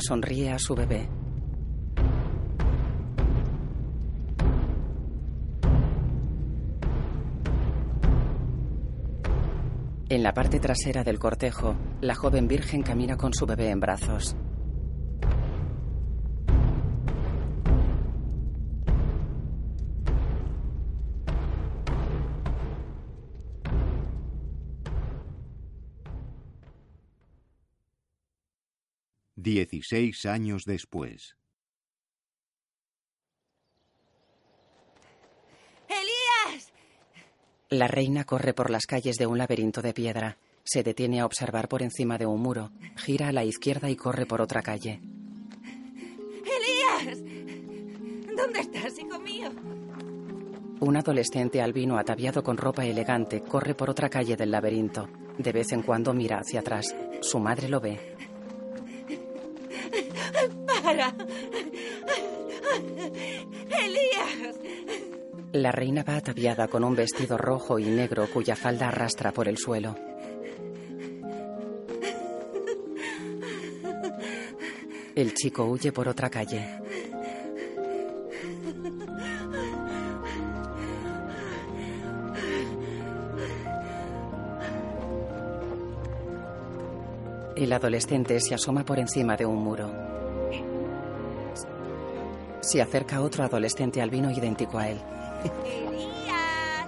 Sonríe 0.00 0.50
a 0.50 0.58
su 0.58 0.74
bebé. 0.74 1.08
En 10.10 10.22
la 10.22 10.32
parte 10.32 10.58
trasera 10.58 11.04
del 11.04 11.18
cortejo, 11.18 11.76
la 12.00 12.14
joven 12.14 12.48
virgen 12.48 12.82
camina 12.82 13.16
con 13.16 13.34
su 13.34 13.44
bebé 13.44 13.68
en 13.70 13.80
brazos. 13.80 14.34
Dieciséis 29.50 30.26
años 30.26 30.64
después. 30.66 31.34
¡Elías! 35.88 36.70
La 37.70 37.88
reina 37.88 38.24
corre 38.24 38.52
por 38.52 38.68
las 38.68 38.84
calles 38.84 39.16
de 39.16 39.26
un 39.26 39.38
laberinto 39.38 39.80
de 39.80 39.94
piedra. 39.94 40.36
Se 40.64 40.82
detiene 40.82 41.20
a 41.20 41.24
observar 41.24 41.66
por 41.66 41.82
encima 41.82 42.18
de 42.18 42.26
un 42.26 42.42
muro. 42.42 42.72
Gira 42.96 43.28
a 43.28 43.32
la 43.32 43.42
izquierda 43.42 43.88
y 43.88 43.96
corre 43.96 44.26
por 44.26 44.42
otra 44.42 44.60
calle. 44.60 45.00
¡Elías! 46.44 47.18
¿Dónde 48.36 48.60
estás, 48.60 48.98
hijo 48.98 49.18
mío? 49.18 49.50
Un 50.80 50.94
adolescente 50.94 51.62
albino 51.62 51.96
ataviado 51.96 52.42
con 52.42 52.58
ropa 52.58 52.84
elegante 52.84 53.40
corre 53.40 53.74
por 53.74 53.88
otra 53.88 54.10
calle 54.10 54.36
del 54.36 54.50
laberinto. 54.50 55.08
De 55.38 55.52
vez 55.52 55.72
en 55.72 55.80
cuando 55.80 56.12
mira 56.12 56.40
hacia 56.40 56.60
atrás. 56.60 56.94
Su 57.22 57.38
madre 57.38 57.70
lo 57.70 57.80
ve. 57.80 58.14
La 65.58 65.72
reina 65.72 66.04
va 66.04 66.14
ataviada 66.14 66.68
con 66.68 66.84
un 66.84 66.94
vestido 66.94 67.36
rojo 67.36 67.80
y 67.80 67.86
negro 67.86 68.28
cuya 68.32 68.54
falda 68.54 68.86
arrastra 68.86 69.32
por 69.32 69.48
el 69.48 69.58
suelo. 69.58 69.96
El 75.16 75.34
chico 75.34 75.64
huye 75.64 75.90
por 75.90 76.06
otra 76.06 76.30
calle. 76.30 76.64
El 87.56 87.72
adolescente 87.72 88.38
se 88.38 88.54
asoma 88.54 88.84
por 88.84 89.00
encima 89.00 89.36
de 89.36 89.44
un 89.44 89.56
muro. 89.56 89.90
Se 92.60 92.80
acerca 92.80 93.20
otro 93.20 93.42
adolescente 93.42 94.00
albino 94.00 94.30
idéntico 94.30 94.78
a 94.78 94.88
él. 94.88 95.17
¡Elías! 95.44 96.86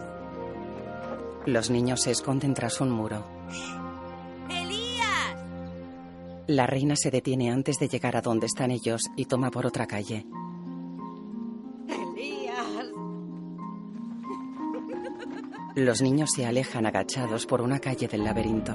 Los 1.47 1.71
niños 1.71 2.03
se 2.03 2.11
esconden 2.11 2.55
tras 2.55 2.81
un 2.81 2.91
muro. 2.91 3.25
¡Elías! 4.49 5.37
La 6.47 6.67
reina 6.67 6.97
se 6.97 7.11
detiene 7.11 7.51
antes 7.51 7.79
de 7.79 7.89
llegar 7.89 8.17
a 8.17 8.21
donde 8.21 8.47
están 8.47 8.71
ellos 8.71 9.03
y 9.17 9.27
toma 9.27 9.51
por 9.51 9.67
otra 9.67 9.87
calle. 9.87 10.27
¡Elías! 11.89 12.87
Los 15.77 16.03
niños 16.03 16.33
se 16.33 16.47
alejan 16.47 16.87
agachados 16.87 17.47
por 17.47 17.61
una 17.61 17.79
calle 17.79 18.09
del 18.09 18.25
laberinto. 18.25 18.75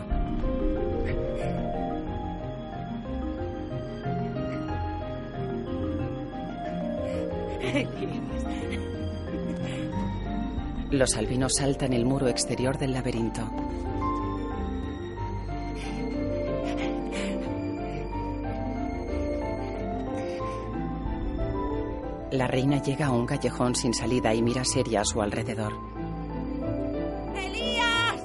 Los 10.96 11.18
albinos 11.18 11.56
saltan 11.58 11.92
el 11.92 12.06
muro 12.06 12.30
exterior 12.30 12.78
del 12.78 12.94
laberinto. 12.94 13.42
La 22.32 22.48
reina 22.48 22.82
llega 22.82 23.08
a 23.08 23.12
un 23.12 23.26
callejón 23.26 23.76
sin 23.76 23.94
salida 23.94 24.34
y 24.34 24.42
mira 24.42 24.64
seria 24.64 25.02
a 25.02 25.06
su 25.06 25.22
alrededor. 25.22 25.74
¡Elías! 27.36 28.16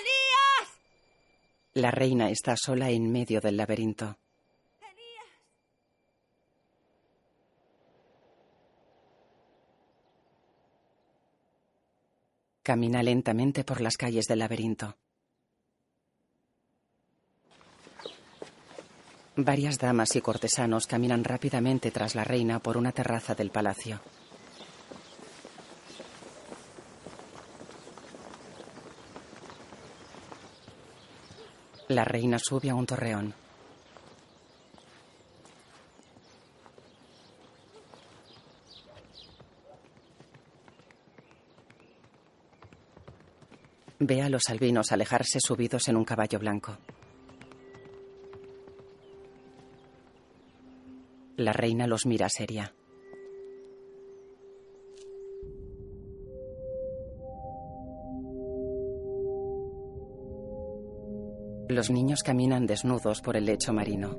¡Elías! 0.00 0.68
La 1.74 1.92
reina 1.92 2.28
está 2.28 2.56
sola 2.56 2.90
en 2.90 3.12
medio 3.12 3.40
del 3.40 3.56
laberinto. 3.56 4.16
Camina 12.62 13.02
lentamente 13.02 13.64
por 13.64 13.80
las 13.80 13.96
calles 13.96 14.26
del 14.26 14.38
laberinto. 14.38 14.96
Varias 19.34 19.78
damas 19.78 20.14
y 20.14 20.20
cortesanos 20.20 20.86
caminan 20.86 21.24
rápidamente 21.24 21.90
tras 21.90 22.14
la 22.14 22.22
reina 22.22 22.60
por 22.60 22.76
una 22.76 22.92
terraza 22.92 23.34
del 23.34 23.50
palacio. 23.50 24.00
La 31.88 32.04
reina 32.04 32.38
sube 32.38 32.70
a 32.70 32.76
un 32.76 32.86
torreón. 32.86 33.41
Ve 44.04 44.20
a 44.20 44.28
los 44.28 44.50
albinos 44.50 44.90
alejarse 44.90 45.38
subidos 45.38 45.86
en 45.86 45.96
un 45.96 46.04
caballo 46.04 46.40
blanco. 46.40 46.76
La 51.36 51.52
reina 51.52 51.86
los 51.86 52.04
mira 52.04 52.28
seria. 52.28 52.74
Los 61.68 61.88
niños 61.88 62.24
caminan 62.24 62.66
desnudos 62.66 63.20
por 63.20 63.36
el 63.36 63.44
lecho 63.44 63.72
marino. 63.72 64.16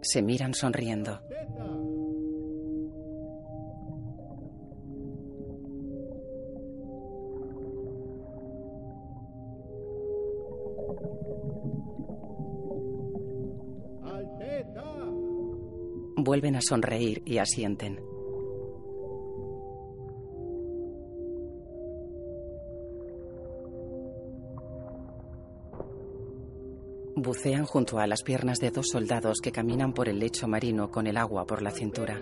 Se 0.00 0.22
miran 0.22 0.54
sonriendo. 0.54 1.20
Vuelven 16.30 16.54
a 16.54 16.60
sonreír 16.60 17.22
y 17.26 17.38
asienten. 17.38 17.98
Bucean 27.16 27.64
junto 27.64 27.98
a 27.98 28.06
las 28.06 28.22
piernas 28.22 28.60
de 28.60 28.70
dos 28.70 28.86
soldados 28.92 29.40
que 29.42 29.50
caminan 29.50 29.92
por 29.92 30.08
el 30.08 30.20
lecho 30.20 30.46
marino 30.46 30.88
con 30.88 31.08
el 31.08 31.16
agua 31.16 31.44
por 31.44 31.62
la 31.62 31.72
cintura. 31.72 32.20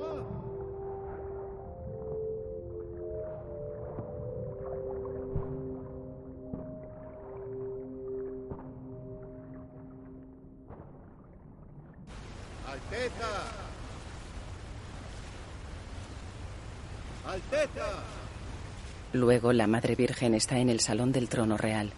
Luego 19.39 19.53
la 19.53 19.69
Madre 19.69 19.95
Virgen 19.95 20.35
está 20.35 20.59
en 20.59 20.69
el 20.69 20.81
salón 20.81 21.13
del 21.13 21.29
trono 21.29 21.57
real. 21.57 21.93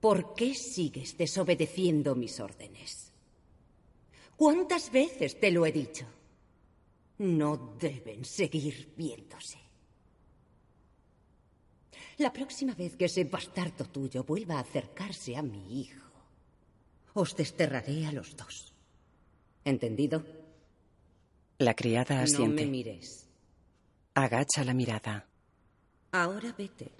¿Por 0.00 0.34
qué 0.34 0.54
sigues 0.54 1.16
desobedeciendo 1.16 2.14
mis 2.14 2.38
órdenes? 2.40 3.10
¿Cuántas 4.36 4.92
veces 4.92 5.40
te 5.40 5.50
lo 5.50 5.64
he 5.64 5.72
dicho? 5.72 6.04
No 7.20 7.74
deben 7.80 8.26
seguir 8.26 8.92
viéndose. 8.98 9.56
La 12.18 12.30
próxima 12.34 12.74
vez 12.74 12.96
que 12.98 13.06
ese 13.06 13.24
bastardo 13.24 13.86
tuyo 13.86 14.22
vuelva 14.22 14.56
a 14.56 14.60
acercarse 14.60 15.38
a 15.38 15.42
mi 15.42 15.80
hijo, 15.80 16.06
os 17.14 17.34
desterraré 17.34 18.04
a 18.06 18.12
los 18.12 18.36
dos. 18.36 18.74
¿Entendido? 19.64 20.22
La 21.56 21.72
criada 21.72 22.16
No 22.16 22.22
asiente. 22.24 22.66
me 22.66 22.70
mires. 22.70 23.26
Agacha 24.12 24.64
la 24.64 24.74
mirada. 24.74 25.26
Ahora 26.12 26.52
vete. 26.56 26.90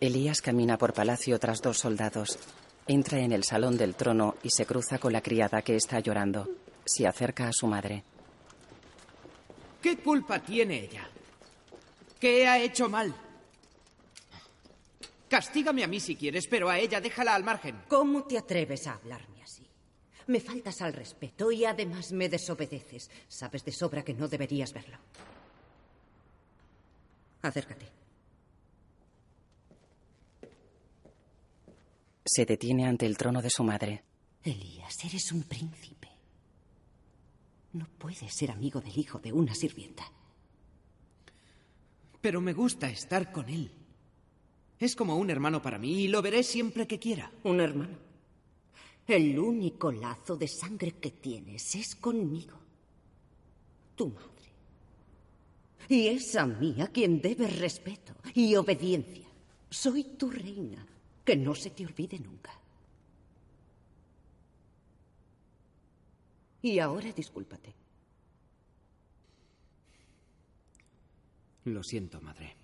Elías 0.00 0.42
camina 0.42 0.76
por 0.76 0.92
palacio 0.92 1.38
tras 1.38 1.62
dos 1.62 1.78
soldados. 1.78 2.38
Entra 2.86 3.20
en 3.20 3.32
el 3.32 3.44
salón 3.44 3.76
del 3.76 3.94
trono 3.94 4.34
y 4.42 4.50
se 4.50 4.66
cruza 4.66 4.98
con 4.98 5.12
la 5.12 5.22
criada 5.22 5.62
que 5.62 5.76
está 5.76 6.00
llorando. 6.00 6.48
Se 6.84 7.06
acerca 7.06 7.48
a 7.48 7.52
su 7.52 7.66
madre. 7.66 8.02
¿Qué 9.80 9.98
culpa 9.98 10.40
tiene 10.40 10.80
ella? 10.84 11.08
¿Qué 12.18 12.46
ha 12.46 12.58
hecho 12.58 12.88
mal? 12.88 13.14
Castígame 15.28 15.84
a 15.84 15.86
mí 15.86 16.00
si 16.00 16.16
quieres, 16.16 16.46
pero 16.48 16.68
a 16.68 16.78
ella 16.78 17.00
déjala 17.00 17.34
al 17.34 17.44
margen. 17.44 17.82
¿Cómo 17.88 18.24
te 18.24 18.38
atreves 18.38 18.86
a 18.86 18.94
hablarme 18.94 19.42
así? 19.42 19.66
Me 20.26 20.40
faltas 20.40 20.82
al 20.82 20.92
respeto 20.92 21.50
y 21.52 21.64
además 21.64 22.12
me 22.12 22.28
desobedeces. 22.28 23.10
Sabes 23.28 23.64
de 23.64 23.72
sobra 23.72 24.02
que 24.02 24.14
no 24.14 24.28
deberías 24.28 24.72
verlo. 24.72 24.98
Acércate. 27.44 27.86
Se 32.24 32.46
detiene 32.46 32.86
ante 32.86 33.04
el 33.04 33.18
trono 33.18 33.42
de 33.42 33.50
su 33.50 33.62
madre. 33.62 34.02
Elías, 34.42 35.04
eres 35.04 35.30
un 35.30 35.42
príncipe. 35.42 36.08
No 37.74 37.86
puedes 37.98 38.32
ser 38.32 38.50
amigo 38.50 38.80
del 38.80 38.98
hijo 38.98 39.18
de 39.18 39.32
una 39.32 39.54
sirvienta. 39.54 40.10
Pero 42.22 42.40
me 42.40 42.54
gusta 42.54 42.88
estar 42.88 43.30
con 43.30 43.50
él. 43.50 43.70
Es 44.78 44.96
como 44.96 45.16
un 45.16 45.28
hermano 45.28 45.60
para 45.60 45.78
mí 45.78 46.04
y 46.04 46.08
lo 46.08 46.22
veré 46.22 46.42
siempre 46.42 46.86
que 46.86 46.98
quiera. 46.98 47.30
Un 47.42 47.60
hermano. 47.60 47.98
El 49.06 49.38
único 49.38 49.92
lazo 49.92 50.34
de 50.34 50.48
sangre 50.48 50.92
que 50.92 51.10
tienes 51.10 51.74
es 51.74 51.94
conmigo. 51.94 52.58
Tu 53.94 54.08
madre. 54.08 54.33
Y 55.88 56.08
es 56.08 56.34
a 56.36 56.46
mí 56.46 56.80
a 56.80 56.88
quien 56.88 57.20
debes 57.20 57.58
respeto 57.58 58.14
y 58.34 58.54
obediencia. 58.56 59.26
Soy 59.70 60.04
tu 60.04 60.30
reina. 60.30 60.86
Que 61.24 61.36
no 61.36 61.54
se 61.54 61.70
te 61.70 61.86
olvide 61.86 62.18
nunca. 62.18 62.52
Y 66.60 66.78
ahora 66.78 67.10
discúlpate. 67.12 67.74
Lo 71.64 71.82
siento, 71.82 72.20
madre. 72.20 72.56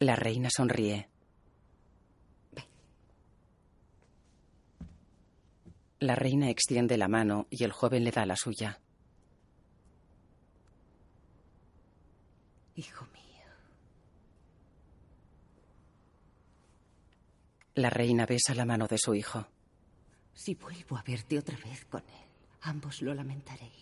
La 0.00 0.16
reina 0.16 0.50
sonríe. 0.50 1.08
La 6.00 6.16
reina 6.16 6.50
extiende 6.50 6.98
la 6.98 7.06
mano 7.06 7.46
y 7.48 7.62
el 7.62 7.70
joven 7.70 8.02
le 8.02 8.10
da 8.10 8.26
la 8.26 8.34
suya. 8.34 8.81
Hijo 12.74 13.04
mío. 13.06 13.22
La 17.74 17.90
reina 17.90 18.26
besa 18.26 18.54
la 18.54 18.64
mano 18.64 18.86
de 18.86 18.98
su 18.98 19.14
hijo. 19.14 19.46
Si 20.34 20.54
vuelvo 20.54 20.96
a 20.96 21.02
verte 21.02 21.38
otra 21.38 21.56
vez 21.58 21.84
con 21.84 22.00
él, 22.00 22.26
ambos 22.62 23.02
lo 23.02 23.14
lamentaréis. 23.14 23.72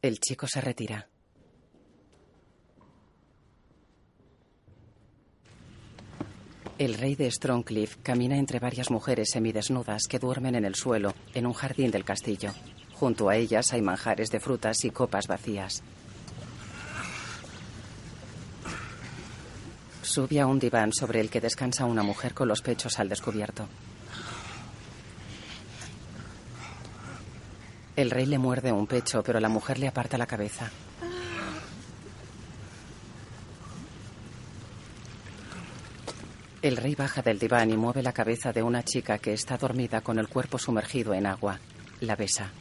El 0.00 0.18
chico 0.18 0.46
se 0.48 0.60
retira. 0.60 1.11
El 6.78 6.94
rey 6.94 7.14
de 7.14 7.30
Strongcliff 7.30 7.96
camina 8.02 8.36
entre 8.36 8.58
varias 8.58 8.90
mujeres 8.90 9.30
semidesnudas 9.30 10.08
que 10.08 10.18
duermen 10.18 10.54
en 10.54 10.64
el 10.64 10.74
suelo 10.74 11.14
en 11.34 11.46
un 11.46 11.52
jardín 11.52 11.90
del 11.90 12.04
castillo. 12.04 12.52
Junto 12.94 13.28
a 13.28 13.36
ellas 13.36 13.72
hay 13.72 13.82
manjares 13.82 14.30
de 14.30 14.40
frutas 14.40 14.84
y 14.84 14.90
copas 14.90 15.28
vacías. 15.28 15.82
Sube 20.02 20.40
a 20.40 20.46
un 20.46 20.58
diván 20.58 20.92
sobre 20.92 21.20
el 21.20 21.30
que 21.30 21.40
descansa 21.40 21.84
una 21.84 22.02
mujer 22.02 22.34
con 22.34 22.48
los 22.48 22.62
pechos 22.62 22.98
al 22.98 23.08
descubierto. 23.08 23.68
El 27.94 28.10
rey 28.10 28.26
le 28.26 28.38
muerde 28.38 28.72
un 28.72 28.86
pecho, 28.86 29.22
pero 29.22 29.38
la 29.38 29.48
mujer 29.48 29.78
le 29.78 29.88
aparta 29.88 30.18
la 30.18 30.26
cabeza. 30.26 30.70
El 36.62 36.76
rey 36.76 36.94
baja 36.94 37.22
del 37.22 37.40
diván 37.40 37.72
y 37.72 37.76
mueve 37.76 38.04
la 38.04 38.12
cabeza 38.12 38.52
de 38.52 38.62
una 38.62 38.84
chica 38.84 39.18
que 39.18 39.32
está 39.32 39.58
dormida 39.58 40.00
con 40.00 40.20
el 40.20 40.28
cuerpo 40.28 40.58
sumergido 40.58 41.12
en 41.12 41.26
agua. 41.26 41.58
La 41.98 42.14
besa. 42.14 42.52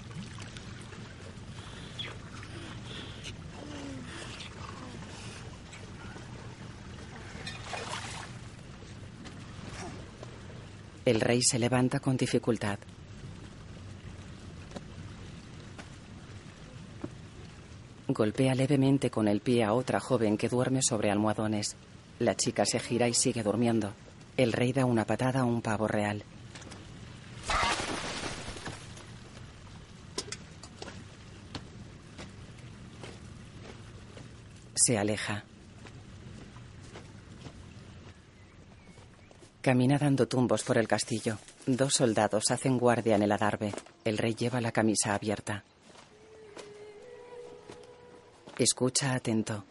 El 11.06 11.22
rey 11.22 11.44
se 11.44 11.60
levanta 11.60 12.00
con 12.00 12.18
dificultad. 12.18 12.80
Golpea 18.08 18.56
levemente 18.56 19.12
con 19.12 19.28
el 19.28 19.42
pie 19.42 19.64
a 19.64 19.74
otra 19.74 20.00
joven 20.00 20.38
que 20.38 20.50
duerme 20.50 20.82
sobre 20.82 21.12
almohadones. 21.12 21.76
La 22.22 22.36
chica 22.36 22.68
se 22.68 22.80
gira 22.80 23.08
y 23.08 23.16
sigue 23.16 23.42
durmiendo. 23.42 23.94
El 24.38 24.54
rey 24.54 24.74
da 24.74 24.86
una 24.86 25.06
patada 25.06 25.40
a 25.40 25.44
un 25.44 25.60
pavo 25.60 25.88
real. 25.88 26.24
Se 34.76 35.00
aleja. 35.00 35.46
Camina 39.64 39.98
dando 39.98 40.28
tumbos 40.28 40.62
por 40.62 40.78
el 40.78 40.88
castillo. 40.88 41.40
Dos 41.66 41.96
soldados 41.96 42.52
hacen 42.52 42.78
guardia 42.78 43.16
en 43.16 43.24
el 43.24 43.32
adarve. 43.32 43.74
El 44.06 44.20
rey 44.20 44.36
lleva 44.36 44.62
la 44.62 44.72
camisa 44.72 45.16
abierta. 45.16 45.64
Escucha 48.60 49.16
atento. 49.16 49.66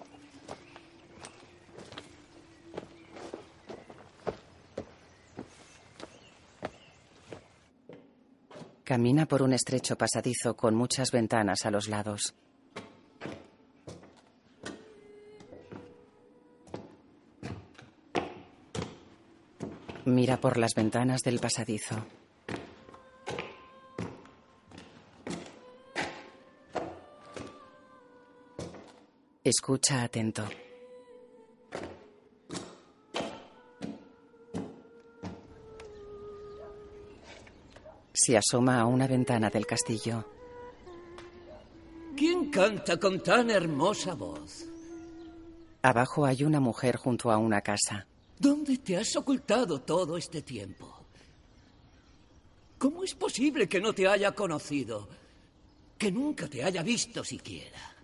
Camina 8.91 9.25
por 9.25 9.43
un 9.43 9.53
estrecho 9.53 9.97
pasadizo 9.97 10.57
con 10.57 10.75
muchas 10.75 11.13
ventanas 11.13 11.65
a 11.65 11.71
los 11.71 11.87
lados. 11.87 12.35
Mira 20.07 20.41
por 20.41 20.57
las 20.57 20.75
ventanas 20.75 21.21
del 21.23 21.39
pasadizo. 21.39 22.05
Escucha 29.45 30.03
atento. 30.03 30.43
Se 38.31 38.39
asoma 38.39 38.79
a 38.79 38.87
una 38.87 39.09
ventana 39.09 39.51
del 39.51 39.67
castillo. 39.67 40.25
¿Quién 42.17 42.49
canta 42.49 42.97
con 42.97 43.21
tan 43.21 43.51
hermosa 43.51 44.15
voz? 44.15 44.67
Abajo 45.83 46.25
hay 46.25 46.45
una 46.45 46.61
mujer 46.61 46.95
junto 46.95 47.33
a 47.33 47.39
una 47.39 47.61
casa. 47.61 48.07
¿Dónde 48.39 48.79
te 48.79 48.97
has 48.97 49.17
ocultado 49.17 49.81
todo 49.81 50.17
este 50.17 50.43
tiempo? 50.43 50.97
¿Cómo 52.79 53.03
es 53.03 53.17
posible 53.17 53.69
que 53.69 53.81
no 53.81 53.93
te 53.93 54.07
haya 54.07 54.31
conocido? 54.31 55.09
Que 55.99 56.13
nunca 56.13 56.47
te 56.47 56.63
haya 56.63 56.85
visto 56.85 57.25
siquiera. 57.25 57.97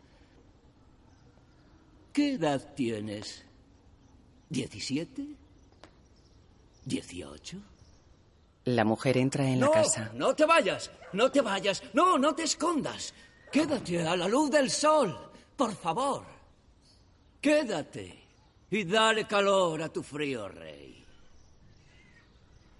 ¿Qué 2.12 2.32
edad 2.32 2.74
tienes? 2.74 3.44
¿Diecisiete? 4.50 5.24
¿Dieciocho? 6.84 7.75
La 8.66 8.84
mujer 8.84 9.16
entra 9.16 9.48
en 9.48 9.60
la 9.60 9.70
casa. 9.70 10.10
No 10.14 10.34
te 10.34 10.44
vayas, 10.44 10.90
no 11.12 11.30
te 11.30 11.40
vayas, 11.40 11.84
no, 11.92 12.18
no 12.18 12.34
te 12.34 12.42
escondas. 12.42 13.14
Quédate 13.52 14.04
a 14.04 14.16
la 14.16 14.26
luz 14.26 14.50
del 14.50 14.72
sol, 14.72 15.16
por 15.56 15.72
favor. 15.76 16.24
Quédate 17.40 18.24
y 18.68 18.82
dale 18.82 19.24
calor 19.24 19.82
a 19.82 19.88
tu 19.88 20.02
frío 20.02 20.48
rey. 20.48 21.04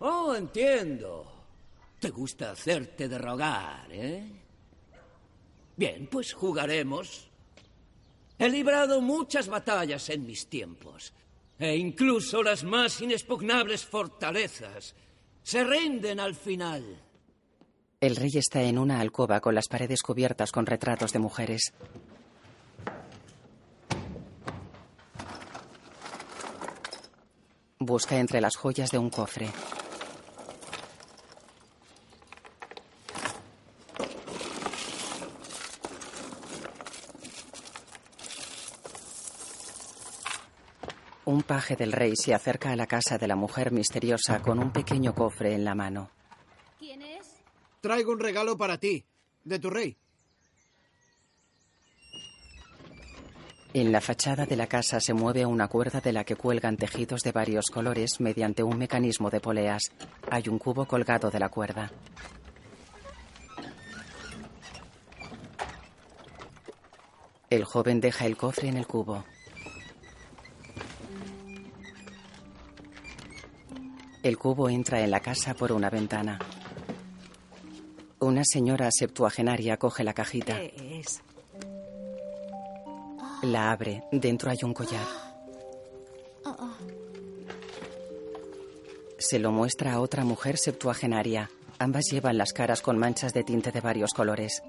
Oh, 0.01 0.35
entiendo. 0.35 1.33
Te 2.01 2.11
gusta 2.11 2.51
hacerte 2.51 3.09
de 3.09 3.19
rogar, 3.19 3.87
¿eh? 3.93 4.29
Bien, 5.77 6.09
pues 6.09 6.33
jugaremos. 6.33 7.29
He 8.37 8.49
librado 8.49 9.01
muchas 9.01 9.47
batallas 9.47 10.11
en 10.11 10.27
mis 10.27 10.49
tiempos, 10.49 11.13
e 11.61 11.77
incluso 11.77 12.43
las 12.43 12.65
más 12.65 13.01
inexpugnables 13.01 13.85
fortalezas 13.85 14.97
se 15.47 15.63
rinden 15.63 16.19
al 16.19 16.35
final. 16.35 16.83
El 18.01 18.17
rey 18.17 18.33
está 18.35 18.63
en 18.63 18.81
una 18.81 18.99
alcoba 18.99 19.39
con 19.39 19.55
las 19.55 19.69
paredes 19.69 20.03
cubiertas 20.03 20.51
con 20.51 20.67
retratos 20.67 21.13
de 21.13 21.21
mujeres. 21.21 21.73
Busca 27.79 28.19
entre 28.19 28.41
las 28.41 28.57
joyas 28.57 28.91
de 28.91 28.99
un 28.99 29.09
cofre. 29.09 29.49
Paje 41.47 41.77
del 41.77 41.93
rey 41.93 42.15
se 42.17 42.35
acerca 42.35 42.71
a 42.73 42.77
la 42.77 42.87
casa 42.87 43.17
de 43.19 43.27
la 43.27 43.37
mujer 43.37 43.73
misteriosa 43.73 44.43
con 44.43 44.59
un 44.59 44.73
pequeño 44.73 45.15
cofre 45.15 45.55
en 45.55 45.65
la 45.65 45.75
mano. 45.75 46.11
¿Quién 46.79 47.03
es? 47.03 47.27
Traigo 47.81 48.13
un 48.13 48.21
regalo 48.21 48.57
para 48.57 48.79
ti, 48.79 49.05
de 49.45 49.59
tu 49.59 49.71
rey. 49.71 49.97
En 53.73 53.93
la 53.93 54.01
fachada 54.01 54.47
de 54.47 54.57
la 54.57 54.67
casa 54.67 55.01
se 55.01 55.13
mueve 55.13 55.45
una 55.45 55.69
cuerda 55.69 56.01
de 56.01 56.13
la 56.13 56.25
que 56.25 56.35
cuelgan 56.35 56.77
tejidos 56.77 57.21
de 57.21 57.33
varios 57.33 57.67
colores 57.67 58.21
mediante 58.21 58.63
un 58.63 58.79
mecanismo 58.79 59.29
de 59.29 59.41
poleas. 59.41 59.93
Hay 60.31 60.49
un 60.49 60.59
cubo 60.59 60.87
colgado 60.87 61.31
de 61.31 61.39
la 61.39 61.51
cuerda. 61.51 61.93
El 67.51 67.65
joven 67.65 68.01
deja 68.01 68.27
el 68.27 68.37
cofre 68.37 68.69
en 68.69 68.77
el 68.79 68.87
cubo. 68.87 69.25
El 74.27 74.39
cubo 74.39 74.69
entra 74.69 75.05
en 75.05 75.13
la 75.13 75.21
casa 75.21 75.55
por 75.55 75.71
una 75.71 75.89
ventana. 75.89 76.41
Una 78.19 78.43
señora 78.45 78.91
septuagenaria 78.91 79.77
coge 79.77 80.03
la 80.03 80.15
cajita. 80.15 80.59
¿Qué 80.59 80.99
es? 80.99 81.23
La 83.43 83.71
abre. 83.71 84.03
Dentro 84.11 84.51
hay 84.51 84.59
un 84.65 84.75
collar. 84.75 85.07
Se 89.17 89.39
lo 89.39 89.53
muestra 89.53 89.93
a 89.93 90.01
otra 90.01 90.25
mujer 90.25 90.59
septuagenaria. 90.59 91.49
Ambas 91.79 92.07
llevan 92.11 92.37
las 92.37 92.53
caras 92.53 92.83
con 92.83 92.99
manchas 92.99 93.33
de 93.33 93.45
tinte 93.45 93.71
de 93.71 93.81
varios 93.81 94.11
colores. 94.13 94.61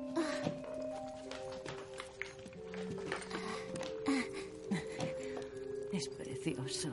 Es 5.91 6.09
precioso. 6.09 6.91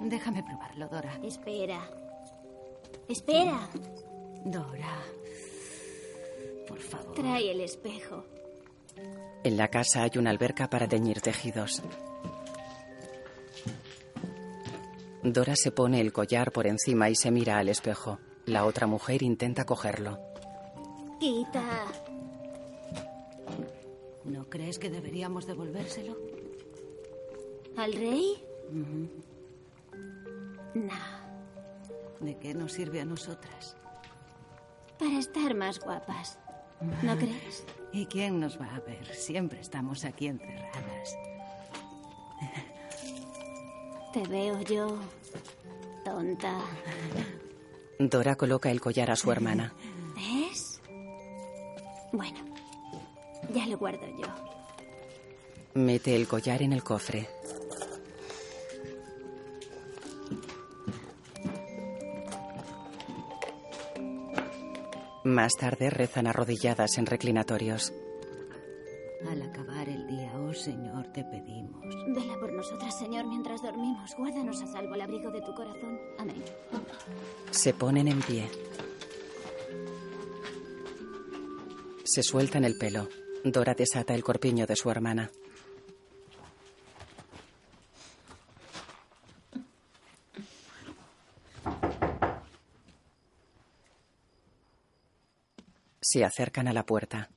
Déjame 0.00 0.42
probarlo, 0.42 0.88
Dora. 0.88 1.18
Espera. 1.22 1.80
Espera. 3.08 3.68
Dora. 4.44 5.02
Por 6.66 6.78
favor. 6.78 7.14
Trae 7.14 7.50
el 7.50 7.60
espejo. 7.60 8.24
En 9.44 9.56
la 9.56 9.68
casa 9.68 10.02
hay 10.02 10.10
una 10.16 10.30
alberca 10.30 10.68
para 10.68 10.88
teñir 10.88 11.20
tejidos. 11.20 11.82
Dora 15.22 15.56
se 15.56 15.72
pone 15.72 16.00
el 16.00 16.12
collar 16.12 16.52
por 16.52 16.66
encima 16.66 17.10
y 17.10 17.14
se 17.14 17.30
mira 17.30 17.58
al 17.58 17.68
espejo. 17.68 18.18
La 18.46 18.64
otra 18.64 18.86
mujer 18.86 19.22
intenta 19.22 19.64
cogerlo. 19.64 20.18
Quita. 21.18 21.86
¿No 24.24 24.48
crees 24.48 24.78
que 24.78 24.90
deberíamos 24.90 25.46
devolvérselo? 25.46 26.16
¿Al 27.76 27.92
rey? 27.92 28.42
No. 30.74 30.94
¿De 32.20 32.36
qué 32.38 32.54
nos 32.54 32.72
sirve 32.72 33.00
a 33.00 33.04
nosotras? 33.04 33.76
Para 34.98 35.18
estar 35.18 35.54
más 35.54 35.78
guapas. 35.80 36.38
¿No 37.02 37.16
crees? 37.18 37.64
¿Y 37.92 38.06
quién 38.06 38.40
nos 38.40 38.60
va 38.60 38.74
a 38.74 38.80
ver? 38.80 39.06
Siempre 39.14 39.60
estamos 39.60 40.04
aquí 40.04 40.26
encerradas. 40.26 41.16
Te 44.12 44.22
veo 44.26 44.60
yo. 44.62 44.98
Tonta. 46.04 46.58
Dora 47.98 48.36
coloca 48.36 48.70
el 48.70 48.80
collar 48.80 49.10
a 49.10 49.16
su 49.16 49.30
hermana. 49.30 49.72
¿Ves? 50.14 50.80
Bueno, 52.12 52.38
ya 53.52 53.66
lo 53.66 53.76
guardo 53.78 54.06
yo. 54.18 54.26
Mete 55.74 56.16
el 56.16 56.26
collar 56.26 56.62
en 56.62 56.72
el 56.72 56.82
cofre. 56.82 57.28
Más 65.28 65.56
tarde 65.56 65.90
rezan 65.90 66.26
arrodilladas 66.26 66.96
en 66.96 67.04
reclinatorios. 67.04 67.92
Al 69.28 69.42
acabar 69.42 69.86
el 69.86 70.06
día, 70.06 70.32
oh 70.38 70.54
Señor, 70.54 71.12
te 71.12 71.22
pedimos. 71.22 71.84
Vela 72.06 72.40
por 72.40 72.50
nosotras, 72.50 72.98
Señor, 72.98 73.26
mientras 73.26 73.60
dormimos. 73.60 74.10
Guárdanos 74.16 74.62
a 74.62 74.66
salvo 74.68 74.94
al 74.94 75.02
abrigo 75.02 75.30
de 75.30 75.42
tu 75.42 75.54
corazón. 75.54 75.98
Amén. 76.18 76.42
Se 77.50 77.74
ponen 77.74 78.08
en 78.08 78.22
pie. 78.22 78.48
Se 82.04 82.22
sueltan 82.22 82.64
el 82.64 82.78
pelo. 82.78 83.06
Dora 83.44 83.74
desata 83.74 84.14
el 84.14 84.24
corpiño 84.24 84.64
de 84.64 84.76
su 84.76 84.90
hermana. 84.90 85.30
Se 96.10 96.24
acercan 96.24 96.66
a 96.66 96.72
la 96.72 96.86
puerta. 96.86 97.28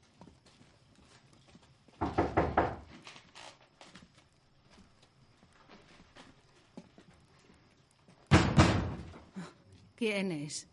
¿Quién 9.97 10.31
es? 10.31 10.69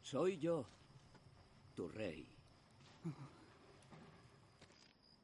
Soy 0.00 0.38
yo, 0.38 0.66
tu 1.74 1.88
rey. 1.90 2.26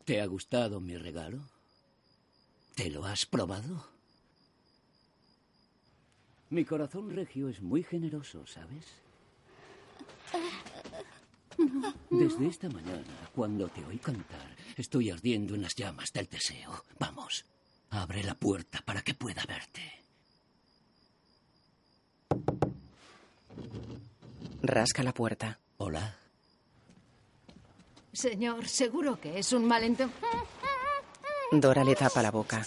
¿Te 0.04 0.20
ha 0.20 0.26
gustado 0.26 0.80
mi 0.80 0.98
regalo? 0.98 1.48
¿Te 2.74 2.90
lo 2.90 3.06
has 3.06 3.24
probado? 3.24 3.86
Mi 6.50 6.66
corazón 6.66 7.08
regio 7.08 7.48
es 7.48 7.62
muy 7.62 7.82
generoso, 7.82 8.46
¿sabes? 8.46 8.84
Desde 12.10 12.46
esta 12.46 12.68
mañana, 12.68 13.04
cuando 13.34 13.68
te 13.68 13.84
oí 13.84 13.98
cantar, 13.98 14.56
estoy 14.76 15.10
ardiendo 15.10 15.54
en 15.54 15.62
las 15.62 15.74
llamas 15.74 16.12
del 16.12 16.28
deseo. 16.28 16.84
Vamos, 16.98 17.44
abre 17.90 18.22
la 18.22 18.34
puerta 18.34 18.82
para 18.84 19.02
que 19.02 19.14
pueda 19.14 19.44
verte. 19.46 19.80
Rasca 24.62 25.02
la 25.02 25.12
puerta. 25.12 25.58
Hola. 25.78 26.16
Señor, 28.12 28.68
seguro 28.68 29.20
que 29.20 29.38
es 29.38 29.52
un 29.52 29.64
malentendido. 29.66 30.20
Dora 31.50 31.84
le 31.84 31.94
tapa 31.94 32.22
la 32.22 32.30
boca. 32.30 32.64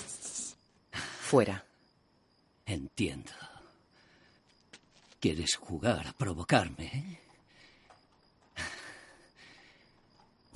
Fuera. 1.21 1.63
Entiendo. 2.65 3.32
¿Quieres 5.19 5.56
jugar 5.56 6.08
a 6.08 6.13
provocarme? 6.13 6.86
eh? 6.86 7.19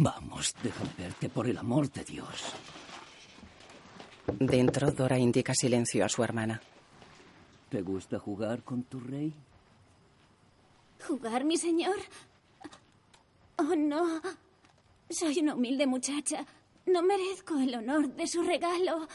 Vamos, 0.01 0.55
déjame 0.63 0.91
verte 0.97 1.27
por 1.27 1.45
el 1.45 1.57
amor 1.57 1.91
de 1.91 2.05
Dios. 2.05 2.53
Dentro, 4.39 4.91
Dora 4.91 5.17
indica 5.17 5.53
silencio 5.53 6.05
a 6.05 6.09
su 6.09 6.23
hermana. 6.23 6.62
¿Te 7.69 7.81
gusta 7.81 8.17
jugar 8.17 8.63
con 8.63 8.83
tu 8.83 9.01
rey? 9.01 9.33
¿Jugar, 11.05 11.43
mi 11.43 11.57
señor? 11.57 11.97
Oh, 13.57 13.75
no. 13.75 14.21
Soy 15.09 15.39
una 15.39 15.55
humilde 15.55 15.85
muchacha. 15.85 16.45
No 16.85 17.03
merezco 17.03 17.59
el 17.59 17.75
honor 17.75 18.07
de 18.15 18.25
su 18.25 18.41
regalo. 18.41 19.05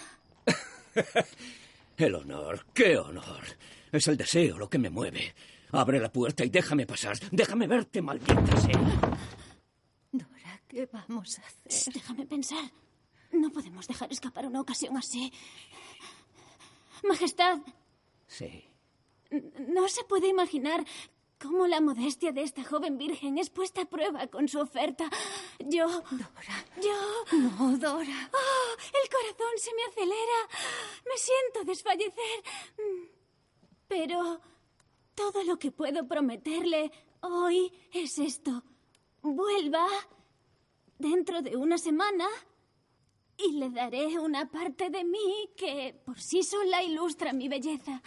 El 1.97 2.15
honor, 2.17 2.67
qué 2.75 2.99
honor. 2.99 3.45
Es 3.93 4.09
el 4.09 4.17
deseo 4.17 4.59
lo 4.59 4.69
que 4.69 4.79
me 4.79 4.91
mueve. 4.91 5.33
Abre 5.71 6.01
la 6.01 6.11
puerta 6.11 6.45
y 6.45 6.51
déjame 6.51 6.87
pasar. 6.87 7.17
Déjame 7.31 7.69
verte, 7.69 8.03
maldita 8.03 8.57
sea. 8.57 8.81
¿Qué 10.75 10.87
vamos 10.93 11.39
a 11.39 11.43
hacer? 11.47 11.95
Déjame 11.95 12.27
pensar. 12.27 12.71
No 13.33 13.51
podemos 13.51 13.87
dejar 13.87 14.11
escapar 14.13 14.47
una 14.47 14.61
ocasión 14.61 14.97
así. 14.97 15.33
Majestad, 17.05 17.61
Sí. 18.27 18.65
no 19.69 19.87
se 19.89 20.05
puede 20.05 20.29
imaginar 20.29 20.85
cómo 21.41 21.67
la 21.67 21.81
modestia 21.81 22.33
de 22.33 22.43
esta 22.43 22.65
joven 22.65 22.97
virgen 22.99 23.39
es 23.39 23.51
puesta 23.51 23.83
a 23.83 23.85
prueba 23.85 24.27
con 24.29 24.49
su 24.49 24.59
oferta. 24.61 25.09
Yo... 25.61 25.87
Dora. 26.11 26.57
Yo... 26.83 27.37
No, 27.39 27.77
Dora. 27.79 28.31
¡Oh! 28.33 28.77
El 29.03 29.11
corazón 29.11 29.55
se 29.59 29.75
me 29.75 29.85
acelera. 29.85 30.39
Me 31.05 31.17
siento 31.19 31.65
desfallecer. 31.65 32.43
Mm. 32.79 33.07
Pero 33.89 34.41
todo 35.15 35.45
lo 35.45 35.59
que 35.59 35.71
puedo 35.71 36.07
prometerle 36.09 36.91
hoy 37.21 37.73
es 37.93 38.19
esto. 38.19 38.63
Vuelva 39.23 39.87
dentro 41.05 41.43
de 41.43 41.55
una 41.55 41.77
semana 41.77 42.27
y 43.37 43.53
le 43.53 43.69
daré 43.69 44.19
una 44.19 44.51
parte 44.51 44.89
de 44.89 45.05
mí 45.05 45.51
que 45.55 45.95
por 46.07 46.19
sí 46.19 46.43
sola 46.43 46.83
ilustra 46.83 47.35
mi 47.35 47.47
belleza. 47.47 48.01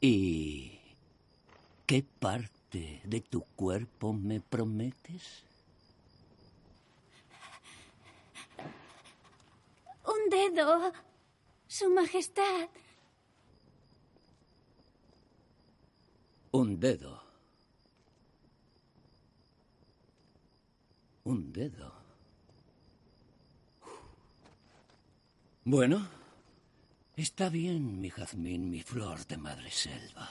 ¿Y 0.00 0.78
qué 1.86 2.04
parte 2.20 3.00
de 3.02 3.20
tu 3.22 3.40
cuerpo 3.56 4.12
me 4.12 4.40
prometes? 4.40 5.42
Un 10.04 10.30
dedo, 10.30 10.92
Su 11.66 11.88
Majestad. 11.90 12.68
Un 16.50 16.78
dedo. 16.78 17.27
Un 21.28 21.52
dedo. 21.52 21.92
Bueno, 25.62 26.08
está 27.14 27.50
bien, 27.50 28.00
mi 28.00 28.08
jazmín, 28.08 28.70
mi 28.70 28.80
flor 28.80 29.26
de 29.26 29.36
madre 29.36 29.70
selva. 29.70 30.26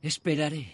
Esperaré, 0.00 0.72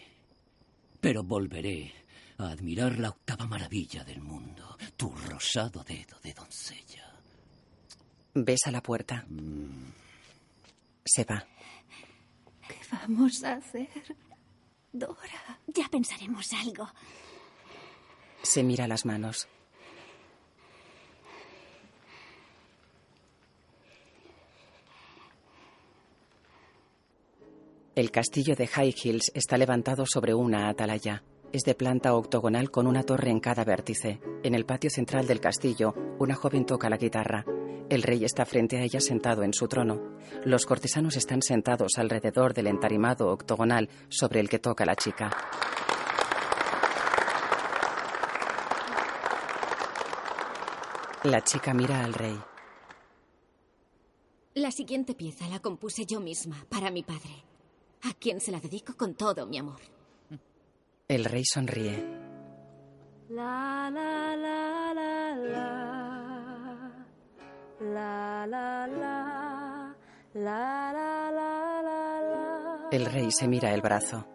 pero 1.01 1.23
volveré 1.23 1.91
a 2.37 2.51
admirar 2.51 2.99
la 2.99 3.09
octava 3.09 3.47
maravilla 3.47 4.05
del 4.05 4.21
mundo, 4.21 4.77
tu 4.99 5.09
rosado 5.09 5.83
dedo 5.83 6.21
de 6.23 6.35
doncella. 6.35 7.11
Besa 8.35 8.71
la 8.71 8.83
puerta. 8.83 9.25
Se 11.03 11.25
va. 11.25 11.47
¿Qué 12.69 12.79
vamos 12.93 13.43
a 13.43 13.55
hacer? 13.55 13.89
Dora. 14.93 15.61
Ya 15.69 15.89
pensaremos 15.89 16.53
algo. 16.53 16.87
Se 18.43 18.63
mira 18.63 18.87
las 18.89 19.05
manos. 19.05 19.49
El 27.95 28.11
castillo 28.11 28.57
de 28.57 28.67
High 28.67 28.95
Hills 29.03 29.31
está 29.35 29.59
levantado 29.59 30.07
sobre 30.07 30.33
una 30.33 30.69
atalaya. 30.69 31.23
Es 31.53 31.65
de 31.65 31.75
planta 31.75 32.15
octogonal 32.15 32.71
con 32.71 32.87
una 32.87 33.03
torre 33.03 33.31
en 33.31 33.41
cada 33.41 33.65
vértice. 33.65 34.21
En 34.43 34.55
el 34.55 34.65
patio 34.65 34.89
central 34.89 35.27
del 35.27 35.41
castillo, 35.41 35.95
una 36.19 36.35
joven 36.35 36.65
toca 36.65 36.89
la 36.89 36.97
guitarra. 36.97 37.45
El 37.91 38.03
rey 38.03 38.25
está 38.25 38.47
frente 38.47 38.79
a 38.79 38.83
ella 38.85 39.01
sentado 39.01 39.43
en 39.43 39.53
su 39.53 39.67
trono. 39.67 40.17
Los 40.45 40.65
cortesanos 40.65 41.17
están 41.17 41.43
sentados 41.43 41.99
alrededor 41.99 42.55
del 42.55 42.69
entarimado 42.69 43.29
octogonal 43.29 43.91
sobre 44.09 44.41
el 44.41 44.49
que 44.49 44.61
toca 44.61 44.87
la 44.87 44.95
chica. 44.95 45.31
La 51.25 51.43
chica 51.43 51.75
mira 51.75 52.03
al 52.03 52.15
rey. 52.15 52.41
La 54.55 54.71
siguiente 54.71 55.15
pieza 55.15 55.47
la 55.49 55.61
compuse 55.61 56.07
yo 56.07 56.19
misma, 56.19 56.65
para 56.71 56.91
mi 56.91 57.03
padre, 57.03 57.45
a 58.05 58.15
quien 58.15 58.41
se 58.41 58.51
la 58.51 58.59
dedico 58.59 58.97
con 58.97 59.15
todo 59.15 59.47
mi 59.47 59.59
amor. 59.59 59.81
El 61.09 61.27
rey 61.27 61.45
sonríe. 61.45 62.03
La 63.29 63.91
la 63.93 64.35
la 64.35 64.95
la 64.95 65.35
la 65.37 65.67
la 67.81 68.47
la 68.47 68.87
la 68.87 68.87
la 68.87 69.95
la 70.35 70.93
la 70.93 71.83
la 71.83 72.21
la 72.23 72.89
El 72.91 73.05
rey 73.05 73.31
se 73.31 73.47
mira 73.47 73.75
el 73.75 73.83
brazo. 73.83 74.27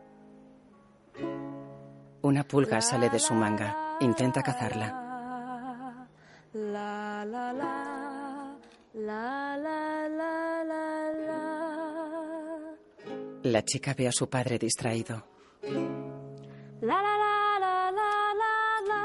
Una 2.22 2.44
pulga 2.48 2.80
sale 2.82 3.10
de 3.10 3.20
su 3.20 3.34
manga. 3.34 3.98
Intenta 4.02 4.44
cazarla. 4.44 5.05
La 6.56 7.26
la 7.26 7.52
la 7.52 8.56
la 8.94 9.58
la 9.58 10.08
la 10.08 10.64
la 10.64 11.12
la 11.28 11.42
La 13.44 13.62
chica 13.64 13.94
ve 13.94 14.08
a 14.08 14.12
su 14.14 14.30
padre 14.30 14.58
distraído. 14.58 15.28
La 16.82 17.02
la 17.02 17.18
la 17.18 17.60
la 17.60 17.92
la 17.92 18.10
la 18.40 18.54
la 18.88 19.02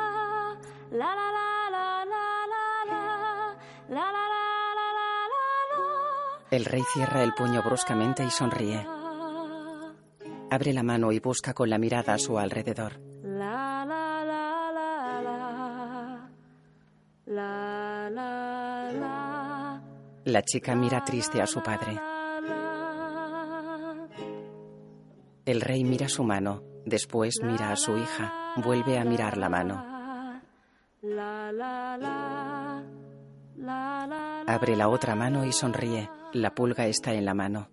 la 0.93 1.11
la 1.11 1.35
la 1.71 2.05
la 2.07 2.07
la 2.07 2.55
la 2.89 3.03
la 3.89 4.07
la 4.07 4.15
la 4.15 4.87
la 4.87 4.89
la 4.93 5.89
El 6.53 6.65
rey 6.65 6.83
cierra 6.95 7.25
el 7.25 7.35
puño 7.35 7.63
bruscamente 7.65 8.23
y 8.25 8.31
sonríe. 8.31 8.87
Abre 10.53 10.73
la 10.73 10.85
mano 10.85 11.11
y 11.11 11.19
busca 11.19 11.53
con 11.53 11.69
la 11.69 11.79
mirada 11.79 12.15
a 12.15 12.19
su 12.19 12.39
alrededor. 12.39 13.10
La, 17.31 18.11
chica 20.43 20.75
mira 20.75 21.05
triste 21.05 21.41
a 21.41 21.47
su 21.47 21.63
padre. 21.63 21.97
El 25.45 25.61
rey 25.61 25.85
mira 25.85 26.09
su 26.09 26.25
mano, 26.25 26.65
después 26.85 27.37
mira 27.45 27.71
a 27.71 27.77
su 27.77 27.97
hija, 27.97 28.33
vuelve 28.57 28.99
a 28.99 29.05
mirar 29.05 29.37
la 29.37 29.49
mano. 29.49 29.81
Abre 34.49 34.75
la 34.75 34.89
otra 34.89 35.15
mano 35.15 35.45
y 35.45 35.53
sonríe. 35.53 36.11
La 36.33 36.53
pulga 36.53 36.87
está 36.87 37.13
en 37.13 37.25
la 37.25 37.35
mano. 37.35 37.71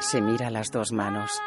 Se 0.00 0.20
mira 0.20 0.50
las 0.50 0.70
dos 0.70 0.92
manos. 0.92 1.40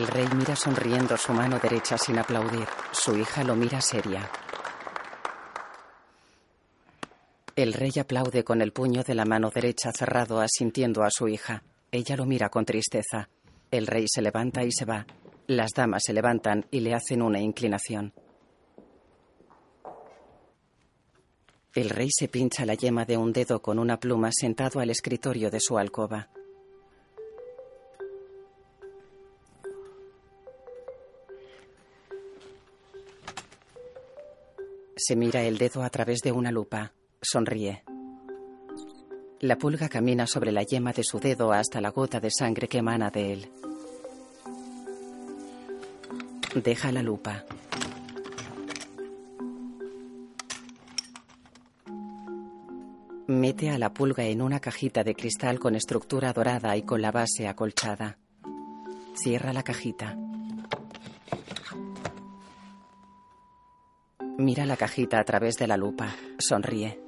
El 0.00 0.06
rey 0.06 0.26
mira 0.34 0.56
sonriendo 0.56 1.14
su 1.18 1.34
mano 1.34 1.58
derecha 1.58 1.98
sin 1.98 2.18
aplaudir. 2.18 2.66
Su 2.90 3.18
hija 3.18 3.44
lo 3.44 3.54
mira 3.54 3.82
seria. 3.82 4.30
El 7.54 7.74
rey 7.74 7.92
aplaude 8.00 8.42
con 8.42 8.62
el 8.62 8.72
puño 8.72 9.02
de 9.02 9.14
la 9.14 9.26
mano 9.26 9.50
derecha 9.50 9.92
cerrado 9.92 10.40
asintiendo 10.40 11.02
a 11.02 11.10
su 11.10 11.28
hija. 11.28 11.64
Ella 11.92 12.16
lo 12.16 12.24
mira 12.24 12.48
con 12.48 12.64
tristeza. 12.64 13.28
El 13.70 13.86
rey 13.86 14.06
se 14.08 14.22
levanta 14.22 14.64
y 14.64 14.72
se 14.72 14.86
va. 14.86 15.04
Las 15.46 15.72
damas 15.72 16.04
se 16.06 16.14
levantan 16.14 16.64
y 16.70 16.80
le 16.80 16.94
hacen 16.94 17.20
una 17.20 17.38
inclinación. 17.38 18.14
El 21.74 21.90
rey 21.90 22.08
se 22.10 22.28
pincha 22.28 22.64
la 22.64 22.72
yema 22.72 23.04
de 23.04 23.18
un 23.18 23.34
dedo 23.34 23.60
con 23.60 23.78
una 23.78 24.00
pluma 24.00 24.30
sentado 24.32 24.80
al 24.80 24.88
escritorio 24.88 25.50
de 25.50 25.60
su 25.60 25.76
alcoba. 25.76 26.30
Se 35.10 35.16
mira 35.16 35.42
el 35.42 35.58
dedo 35.58 35.82
a 35.82 35.90
través 35.90 36.20
de 36.20 36.30
una 36.30 36.52
lupa. 36.52 36.92
Sonríe. 37.20 37.82
La 39.40 39.58
pulga 39.58 39.88
camina 39.88 40.24
sobre 40.28 40.52
la 40.52 40.62
yema 40.62 40.92
de 40.92 41.02
su 41.02 41.18
dedo 41.18 41.52
hasta 41.52 41.80
la 41.80 41.88
gota 41.88 42.20
de 42.20 42.30
sangre 42.30 42.68
que 42.68 42.78
emana 42.78 43.10
de 43.10 43.32
él. 43.32 43.50
Deja 46.54 46.92
la 46.92 47.02
lupa. 47.02 47.44
Mete 53.26 53.70
a 53.70 53.78
la 53.78 53.92
pulga 53.92 54.26
en 54.26 54.40
una 54.40 54.60
cajita 54.60 55.02
de 55.02 55.16
cristal 55.16 55.58
con 55.58 55.74
estructura 55.74 56.32
dorada 56.32 56.76
y 56.76 56.82
con 56.82 57.02
la 57.02 57.10
base 57.10 57.48
acolchada. 57.48 58.16
Cierra 59.16 59.52
la 59.52 59.64
cajita. 59.64 60.16
Mira 64.40 64.64
la 64.64 64.78
cajita 64.78 65.20
a 65.20 65.24
través 65.24 65.58
de 65.58 65.66
la 65.66 65.76
lupa. 65.76 66.16
Sonríe. 66.38 66.98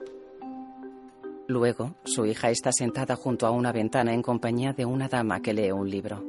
Luego, 1.48 1.96
su 2.04 2.26
hija 2.26 2.50
está 2.50 2.72
sentada 2.72 3.16
junto 3.16 3.46
a 3.46 3.50
una 3.50 3.72
ventana 3.72 4.12
en 4.12 4.20
compañía 4.20 4.74
de 4.74 4.84
una 4.84 5.08
dama 5.08 5.40
que 5.40 5.54
lee 5.54 5.72
un 5.72 5.88
libro. 5.88 6.22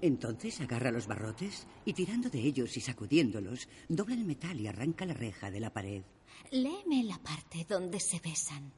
Entonces 0.00 0.58
agarra 0.62 0.90
los 0.90 1.06
barrotes 1.06 1.66
y 1.84 1.92
tirando 1.92 2.30
de 2.30 2.40
ellos 2.40 2.74
y 2.78 2.80
sacudiéndolos, 2.80 3.68
dobla 3.90 4.14
el 4.14 4.24
metal 4.24 4.58
y 4.58 4.68
arranca 4.68 5.04
la 5.04 5.12
reja 5.12 5.50
de 5.50 5.60
la 5.60 5.70
pared. 5.70 6.02
Léeme 6.50 7.04
la 7.04 7.18
parte 7.18 7.66
donde 7.68 8.00
se 8.00 8.20
besan. 8.20 8.72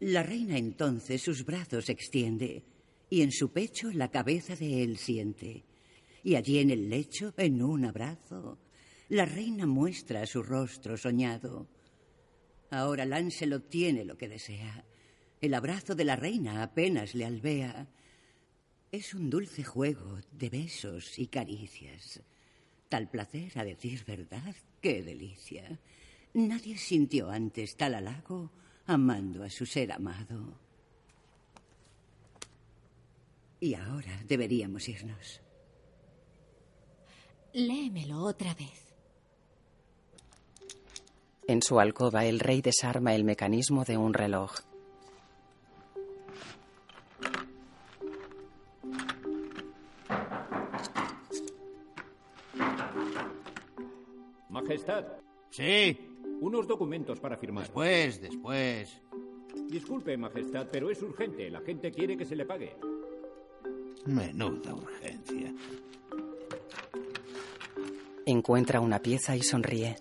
La 0.00 0.22
reina 0.22 0.56
entonces 0.56 1.20
sus 1.20 1.44
brazos 1.44 1.90
extiende 1.90 2.64
y 3.10 3.20
en 3.20 3.30
su 3.30 3.52
pecho 3.52 3.90
la 3.92 4.08
cabeza 4.08 4.56
de 4.56 4.82
él 4.82 4.96
siente. 4.96 5.66
Y 6.22 6.36
allí 6.36 6.58
en 6.58 6.70
el 6.70 6.88
lecho, 6.88 7.34
en 7.36 7.62
un 7.62 7.84
abrazo, 7.84 8.58
la 9.08 9.24
reina 9.24 9.66
muestra 9.66 10.24
su 10.26 10.42
rostro 10.42 10.96
soñado. 10.96 11.68
Ahora 12.70 13.04
Lancelot 13.04 13.68
tiene 13.68 14.04
lo 14.04 14.16
que 14.16 14.28
desea. 14.28 14.84
El 15.40 15.54
abrazo 15.54 15.94
de 15.94 16.04
la 16.04 16.16
reina 16.16 16.62
apenas 16.62 17.14
le 17.14 17.24
albea. 17.24 17.88
Es 18.90 19.14
un 19.14 19.28
dulce 19.28 19.64
juego 19.64 20.18
de 20.30 20.48
besos 20.48 21.18
y 21.18 21.26
caricias. 21.26 22.22
Tal 22.88 23.10
placer, 23.10 23.58
a 23.58 23.64
decir 23.64 24.04
verdad, 24.06 24.54
qué 24.80 25.02
delicia. 25.02 25.80
Nadie 26.34 26.78
sintió 26.78 27.30
antes 27.30 27.76
tal 27.76 27.94
halago 27.94 28.52
amando 28.86 29.42
a 29.42 29.50
su 29.50 29.66
ser 29.66 29.92
amado. 29.92 30.58
Y 33.60 33.74
ahora 33.74 34.22
deberíamos 34.26 34.88
irnos. 34.88 35.40
Léemelo 37.54 38.22
otra 38.22 38.54
vez. 38.54 38.94
En 41.46 41.60
su 41.60 41.78
alcoba, 41.78 42.24
el 42.24 42.40
rey 42.40 42.62
desarma 42.62 43.14
el 43.14 43.24
mecanismo 43.24 43.84
de 43.84 43.98
un 43.98 44.14
reloj. 44.14 44.52
Majestad. 54.48 55.04
Sí. 55.50 55.98
Unos 56.40 56.66
documentos 56.66 57.20
para 57.20 57.36
firmar. 57.36 57.64
Después, 57.64 58.20
después. 58.20 59.00
Disculpe, 59.68 60.16
Majestad, 60.16 60.68
pero 60.72 60.90
es 60.90 61.02
urgente. 61.02 61.50
La 61.50 61.60
gente 61.60 61.90
quiere 61.90 62.16
que 62.16 62.24
se 62.24 62.36
le 62.36 62.46
pague. 62.46 62.76
Menuda 64.06 64.74
urgencia. 64.74 65.52
Encuentra 68.24 68.78
una 68.80 69.00
pieza 69.00 69.34
y 69.34 69.42
sonríe. 69.42 69.96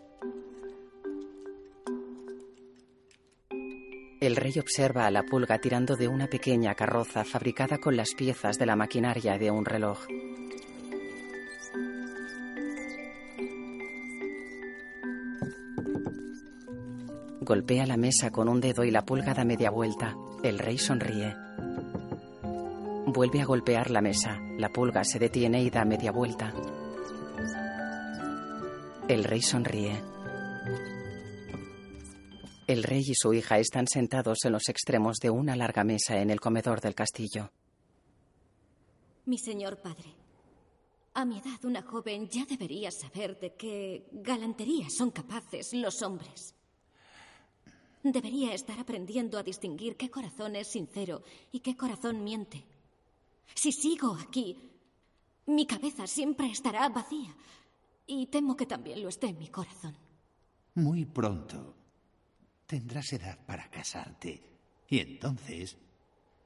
El 4.20 4.36
rey 4.36 4.54
observa 4.60 5.08
a 5.08 5.12
la 5.12 5.24
pulga 5.24 5.58
tirando 5.58 5.96
de 5.96 6.08
una 6.08 6.28
pequeña 6.28 6.76
carroza 6.76 7.24
fabricada 7.26 7.80
con 7.80 7.98
las 7.98 8.14
piezas 8.14 8.60
de 8.60 8.68
la 8.68 8.76
maquinaria 8.76 9.40
de 9.40 9.50
un 9.50 9.66
reloj. 9.66 10.06
Golpea 17.40 17.88
la 17.88 17.98
mesa 17.98 18.30
con 18.30 18.48
un 18.48 18.62
dedo 18.62 18.84
y 18.84 18.92
la 18.92 19.04
pulga 19.04 19.34
da 19.34 19.44
media 19.44 19.72
vuelta. 19.72 20.16
El 20.44 20.60
rey 20.60 20.78
sonríe. 20.78 21.36
Vuelve 23.08 23.42
a 23.42 23.46
golpear 23.46 23.90
la 23.90 24.02
mesa. 24.02 24.40
La 24.60 24.70
pulga 24.70 25.04
se 25.04 25.18
detiene 25.18 25.64
y 25.64 25.72
da 25.72 25.84
media 25.86 26.12
vuelta. 26.12 26.54
El 29.12 29.26
rey 29.26 29.42
sonríe. 29.42 30.02
El 32.66 32.82
rey 32.82 33.04
y 33.06 33.14
su 33.14 33.34
hija 33.34 33.60
están 33.60 33.86
sentados 33.86 34.46
en 34.46 34.54
los 34.54 34.70
extremos 34.70 35.18
de 35.18 35.30
una 35.30 35.58
larga 35.58 35.84
mesa 35.84 36.22
en 36.22 36.30
el 36.30 36.40
comedor 36.40 36.80
del 36.80 36.96
castillo. 36.96 37.52
Mi 39.26 39.38
señor 39.38 39.82
padre, 39.82 40.16
a 41.14 41.26
mi 41.26 41.40
edad 41.40 41.66
una 41.66 41.82
joven 41.82 42.30
ya 42.30 42.46
debería 42.46 42.90
saber 42.90 43.38
de 43.38 43.54
qué 43.56 44.08
galantería 44.14 44.88
son 44.90 45.12
capaces 45.12 45.74
los 45.74 46.02
hombres. 46.04 46.56
Debería 48.04 48.54
estar 48.54 48.80
aprendiendo 48.80 49.38
a 49.38 49.44
distinguir 49.44 49.98
qué 49.98 50.10
corazón 50.10 50.56
es 50.56 50.70
sincero 50.70 51.22
y 51.52 51.60
qué 51.60 51.76
corazón 51.76 52.24
miente. 52.24 52.64
Si 53.56 53.74
sigo 53.74 54.16
aquí, 54.16 54.58
mi 55.48 55.66
cabeza 55.66 56.08
siempre 56.08 56.50
estará 56.50 56.88
vacía 56.88 57.36
y 58.08 58.28
temo 58.28 58.56
que 58.56 58.66
también 58.66 59.02
lo 59.02 59.10
esté 59.10 59.34
mi 59.34 59.50
corazón. 59.50 59.96
Muy 60.76 61.06
pronto 61.06 61.76
tendrás 62.66 63.12
edad 63.14 63.38
para 63.46 63.70
casarte. 63.70 64.42
Y 64.88 65.00
entonces 65.00 65.78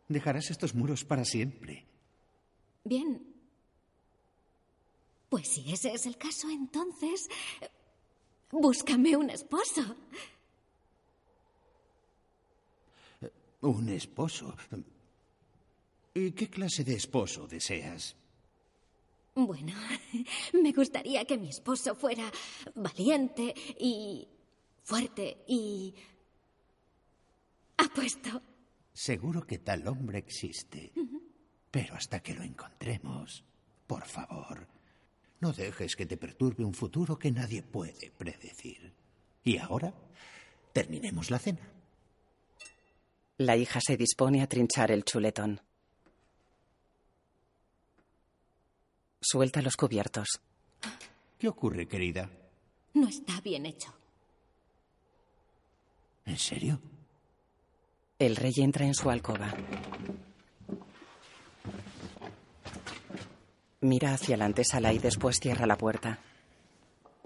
dejarás 0.07 0.49
estos 0.49 0.73
muros 0.73 1.03
para 1.03 1.23
siempre. 1.25 1.85
Bien. 2.83 3.33
Pues 5.29 5.47
si 5.47 5.71
ese 5.71 5.93
es 5.93 6.05
el 6.05 6.17
caso, 6.17 6.49
entonces... 6.49 7.27
eh, 7.61 7.69
Búscame 8.51 9.15
un 9.17 9.29
esposo. 9.29 9.95
Un 13.61 13.89
esposo. 13.89 14.55
¿Y 16.13 16.31
qué 16.31 16.49
clase 16.49 16.83
de 16.83 16.93
esposo 16.95 17.47
deseas? 17.47 18.15
Bueno, 19.35 19.73
me 20.53 20.71
gustaría 20.71 21.25
que 21.25 21.37
mi 21.37 21.49
esposo 21.49 21.93
fuera 21.93 22.31
valiente 22.73 23.53
y 23.77 24.27
fuerte 24.81 25.43
y 25.45 25.93
apuesto. 27.77 28.41
Seguro 28.93 29.45
que 29.45 29.59
tal 29.59 29.85
hombre 29.89 30.19
existe. 30.19 30.93
Pero 31.69 31.95
hasta 31.95 32.21
que 32.21 32.33
lo 32.33 32.43
encontremos, 32.43 33.43
por 33.85 34.05
favor, 34.05 34.65
no 35.41 35.51
dejes 35.51 35.97
que 35.97 36.05
te 36.05 36.15
perturbe 36.15 36.63
un 36.63 36.73
futuro 36.73 37.19
que 37.19 37.29
nadie 37.29 37.61
puede 37.61 38.11
predecir. 38.11 38.93
Y 39.43 39.57
ahora, 39.57 39.93
terminemos 40.71 41.29
la 41.29 41.39
cena. 41.39 41.69
La 43.37 43.57
hija 43.57 43.81
se 43.85 43.97
dispone 43.97 44.41
a 44.41 44.47
trinchar 44.47 44.91
el 44.91 45.03
chuletón. 45.03 45.59
Suelta 49.27 49.59
los 49.63 49.75
cubiertos. 49.75 50.39
¿Qué 51.39 51.47
ocurre, 51.47 51.87
querida? 51.87 52.29
No 52.93 53.07
está 53.07 53.41
bien 53.41 53.65
hecho. 53.65 53.91
¿En 56.25 56.37
serio? 56.37 56.79
El 58.19 58.35
rey 58.35 58.53
entra 58.57 58.85
en 58.85 58.93
su 58.93 59.09
alcoba. 59.09 59.51
Mira 63.81 64.13
hacia 64.13 64.37
la 64.37 64.45
antesala 64.45 64.93
y 64.93 64.99
después 64.99 65.39
cierra 65.39 65.65
la 65.65 65.75
puerta. 65.75 66.19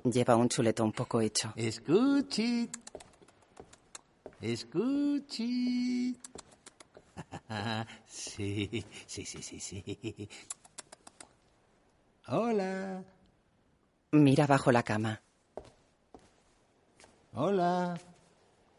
Lleva 0.06 0.38
un 0.38 0.48
chuletón 0.48 0.94
poco 0.94 1.20
hecho. 1.20 1.52
Escuchi. 1.58 2.70
Escuchi. 4.40 6.18
Sí, 8.08 8.86
sí, 9.06 9.26
sí, 9.26 9.42
sí, 9.42 9.60
sí. 9.60 10.30
Hola. 12.32 13.04
Mira 14.12 14.46
bajo 14.46 14.72
la 14.72 14.84
cama. 14.84 15.20
Hola. 17.34 18.00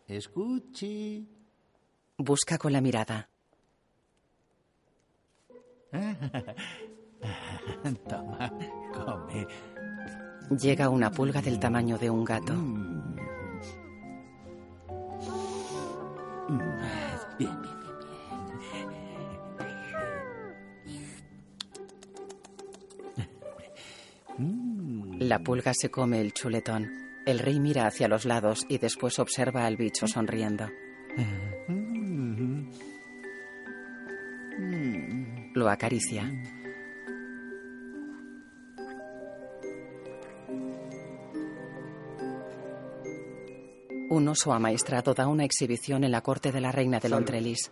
Escuchi. 0.06 1.28
Busca 2.16 2.58
con 2.58 2.72
la 2.72 2.80
mirada. 2.80 3.28
Toma, 8.08 8.52
come. 8.94 9.48
Llega 10.56 10.88
una 10.88 11.10
pulga 11.10 11.42
del 11.42 11.58
tamaño 11.58 11.98
de 11.98 12.08
un 12.08 12.24
gato. 12.24 12.54
Bien, 16.48 17.09
La 25.30 25.38
pulga 25.38 25.72
se 25.72 25.92
come 25.92 26.20
el 26.20 26.32
chuletón. 26.32 26.90
El 27.24 27.38
rey 27.38 27.60
mira 27.60 27.86
hacia 27.86 28.08
los 28.08 28.24
lados 28.24 28.66
y 28.68 28.78
después 28.78 29.20
observa 29.20 29.64
al 29.64 29.76
bicho 29.76 30.08
sonriendo. 30.08 30.68
Lo 35.54 35.70
acaricia. 35.70 36.28
Un 44.08 44.26
oso 44.26 44.52
amaestrado 44.52 45.14
da 45.14 45.28
una 45.28 45.44
exhibición 45.44 46.02
en 46.02 46.10
la 46.10 46.22
corte 46.22 46.50
de 46.50 46.60
la 46.60 46.72
reina 46.72 46.98
de 46.98 47.08
Londrelis. 47.08 47.70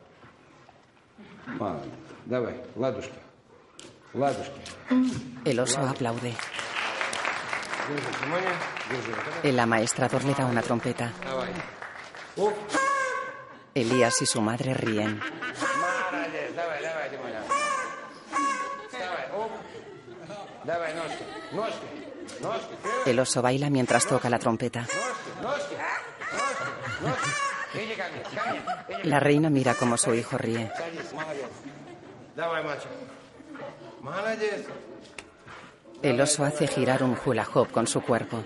El 5.44 5.58
oso 5.58 5.80
aplaude. 5.80 6.34
El 9.42 9.58
amaestrador 9.58 10.24
le 10.24 10.34
da 10.34 10.46
una 10.46 10.62
trompeta. 10.62 11.12
Elías 13.74 14.22
y 14.22 14.26
su 14.26 14.40
madre 14.40 14.74
ríen. 14.74 15.20
El 23.06 23.18
oso 23.20 23.40
baila 23.42 23.70
mientras 23.70 24.06
toca 24.06 24.28
la 24.28 24.38
trompeta. 24.38 24.86
La 29.04 29.20
reina 29.20 29.50
mira 29.50 29.74
como 29.74 29.96
su 29.96 30.14
hijo 30.14 30.36
ríe. 30.36 30.70
El 36.02 36.20
oso 36.20 36.44
hace 36.44 36.66
girar 36.66 37.02
un 37.02 37.16
hula 37.24 37.44
hoop 37.44 37.70
con 37.72 37.86
su 37.86 38.00
cuerpo. 38.00 38.44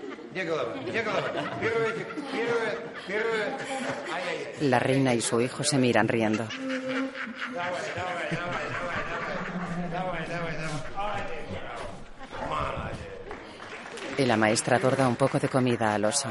La 4.61 4.79
reina 4.79 5.13
y 5.13 5.21
su 5.21 5.39
hijo 5.39 5.63
se 5.63 5.77
miran 5.77 6.07
riendo. 6.07 6.47
Y 14.17 14.25
la 14.25 14.33
amaestrador 14.35 14.95
da 14.95 15.07
un 15.07 15.15
poco 15.15 15.39
de 15.39 15.49
comida 15.49 15.93
al 15.93 16.05
oso. 16.05 16.29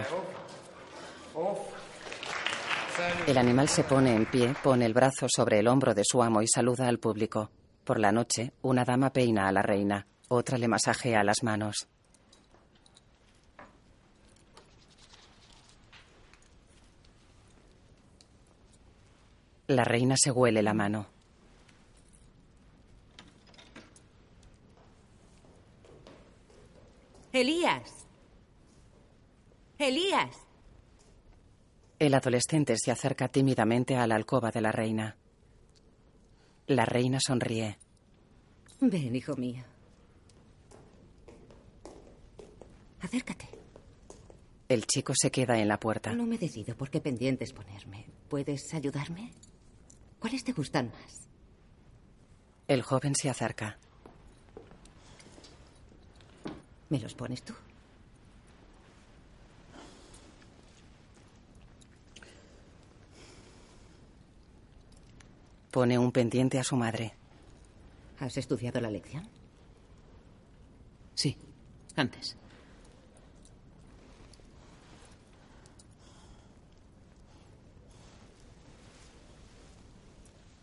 El 3.26 3.38
animal 3.38 3.68
se 3.68 3.84
pone 3.84 4.14
en 4.14 4.26
pie, 4.26 4.54
pone 4.62 4.86
el 4.86 4.94
brazo 4.94 5.26
sobre 5.28 5.58
el 5.60 5.68
hombro 5.68 5.94
de 5.94 6.02
su 6.04 6.22
amo 6.22 6.42
y 6.42 6.48
saluda 6.48 6.88
al 6.88 6.98
público. 6.98 7.50
Por 7.84 7.98
la 7.98 8.12
noche, 8.12 8.52
una 8.62 8.84
dama 8.84 9.12
peina 9.12 9.48
a 9.48 9.52
la 9.52 9.62
reina 9.62 10.06
otra 10.32 10.58
le 10.58 10.68
masajea 10.68 11.22
las 11.24 11.42
manos. 11.42 11.88
La 19.66 19.84
reina 19.84 20.16
se 20.16 20.30
huele 20.30 20.62
la 20.62 20.74
mano. 20.74 21.06
Elías. 27.32 28.06
Elías. 29.78 30.36
El 31.98 32.14
adolescente 32.14 32.76
se 32.76 32.90
acerca 32.90 33.28
tímidamente 33.28 33.96
a 33.96 34.06
la 34.06 34.16
alcoba 34.16 34.50
de 34.50 34.60
la 34.60 34.72
reina. 34.72 35.16
La 36.66 36.84
reina 36.84 37.18
sonríe. 37.20 37.78
Ven, 38.80 39.14
hijo 39.14 39.36
mío. 39.36 39.71
Acércate. 43.02 43.48
El 44.68 44.86
chico 44.86 45.12
se 45.14 45.30
queda 45.30 45.58
en 45.58 45.68
la 45.68 45.78
puerta. 45.78 46.14
No 46.14 46.24
me 46.24 46.38
decido 46.38 46.76
por 46.76 46.88
qué 46.88 47.00
pendientes 47.00 47.52
ponerme. 47.52 48.06
¿Puedes 48.28 48.72
ayudarme? 48.72 49.32
¿Cuáles 50.18 50.44
te 50.44 50.52
gustan 50.52 50.90
más? 50.90 51.28
El 52.68 52.82
joven 52.82 53.14
se 53.14 53.28
acerca. 53.28 53.76
¿Me 56.88 57.00
los 57.00 57.14
pones 57.14 57.42
tú? 57.42 57.54
Pone 65.70 65.98
un 65.98 66.12
pendiente 66.12 66.58
a 66.58 66.64
su 66.64 66.76
madre. 66.76 67.14
¿Has 68.20 68.36
estudiado 68.36 68.80
la 68.80 68.90
lección? 68.90 69.28
Sí, 71.14 71.36
antes. 71.96 72.36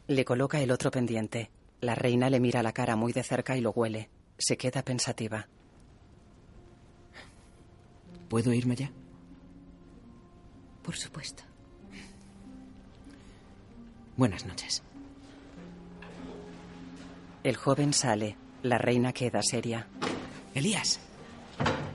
Le 0.09 0.25
coloca 0.25 0.59
el 0.59 0.71
otro 0.71 0.89
pendiente. 0.89 1.51
La 1.81 1.93
reina 1.93 2.31
le 2.31 2.39
mira 2.39 2.63
la 2.63 2.73
cara 2.73 2.95
muy 2.95 3.13
de 3.13 3.21
cerca 3.21 3.55
y 3.55 3.61
lo 3.61 3.69
huele. 3.69 4.09
Se 4.39 4.57
queda 4.57 4.81
pensativa. 4.81 5.47
¿Puedo 8.27 8.51
irme 8.51 8.75
ya? 8.75 8.91
Por 10.81 10.95
supuesto. 10.95 11.43
Buenas 14.17 14.47
noches. 14.47 14.81
El 17.43 17.55
joven 17.55 17.93
sale. 17.93 18.35
La 18.63 18.79
reina 18.79 19.13
queda 19.13 19.43
seria. 19.43 19.87
Elías, 20.55 20.99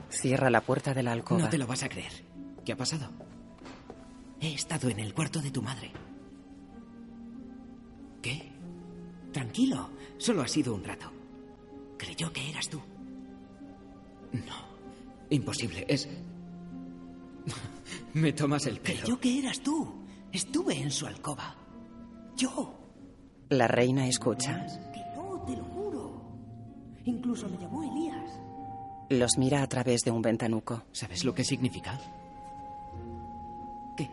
Cierra 0.09 0.49
la 0.49 0.61
puerta 0.61 0.93
de 0.93 1.03
la 1.03 1.11
alcoba. 1.11 1.41
no 1.41 1.49
te 1.49 1.57
lo 1.57 1.67
vas 1.67 1.83
a 1.83 1.89
creer. 1.89 2.13
¿Qué 2.63 2.71
ha 2.71 2.77
pasado? 2.77 3.11
He 4.39 4.53
estado 4.53 4.87
en 4.87 5.01
el 5.01 5.13
cuarto 5.13 5.41
de 5.41 5.51
tu 5.51 5.61
madre. 5.61 5.91
¿Qué? 8.25 8.41
Tranquilo, 9.31 9.91
solo 10.17 10.41
ha 10.41 10.47
sido 10.47 10.73
un 10.73 10.83
rato. 10.83 11.11
Creyó 11.95 12.33
que 12.33 12.49
eras 12.49 12.67
tú. 12.67 12.81
No, 14.31 14.55
imposible, 15.29 15.85
es... 15.87 16.09
Me 18.15 18.33
tomas 18.33 18.65
el 18.65 18.79
pelo. 18.79 19.01
Creyó 19.01 19.19
que 19.19 19.37
eras 19.37 19.59
tú. 19.59 19.87
Estuve 20.31 20.75
en 20.79 20.89
su 20.89 21.05
alcoba. 21.05 21.55
Yo. 22.35 22.73
La 23.49 23.67
reina 23.67 24.07
escucha. 24.07 24.65
Que 24.91 25.01
no, 25.15 25.43
te 25.45 25.55
lo 25.55 25.63
juro. 25.65 26.21
Incluso 27.03 27.47
me 27.47 27.59
llamó 27.59 27.83
Elías. 27.83 28.39
Los 29.11 29.37
mira 29.37 29.61
a 29.61 29.67
través 29.67 30.01
de 30.01 30.09
un 30.09 30.23
ventanuco. 30.23 30.81
¿Sabes 30.93 31.23
lo 31.25 31.35
que 31.35 31.43
significa? 31.43 31.99
¿Qué? 33.95 34.09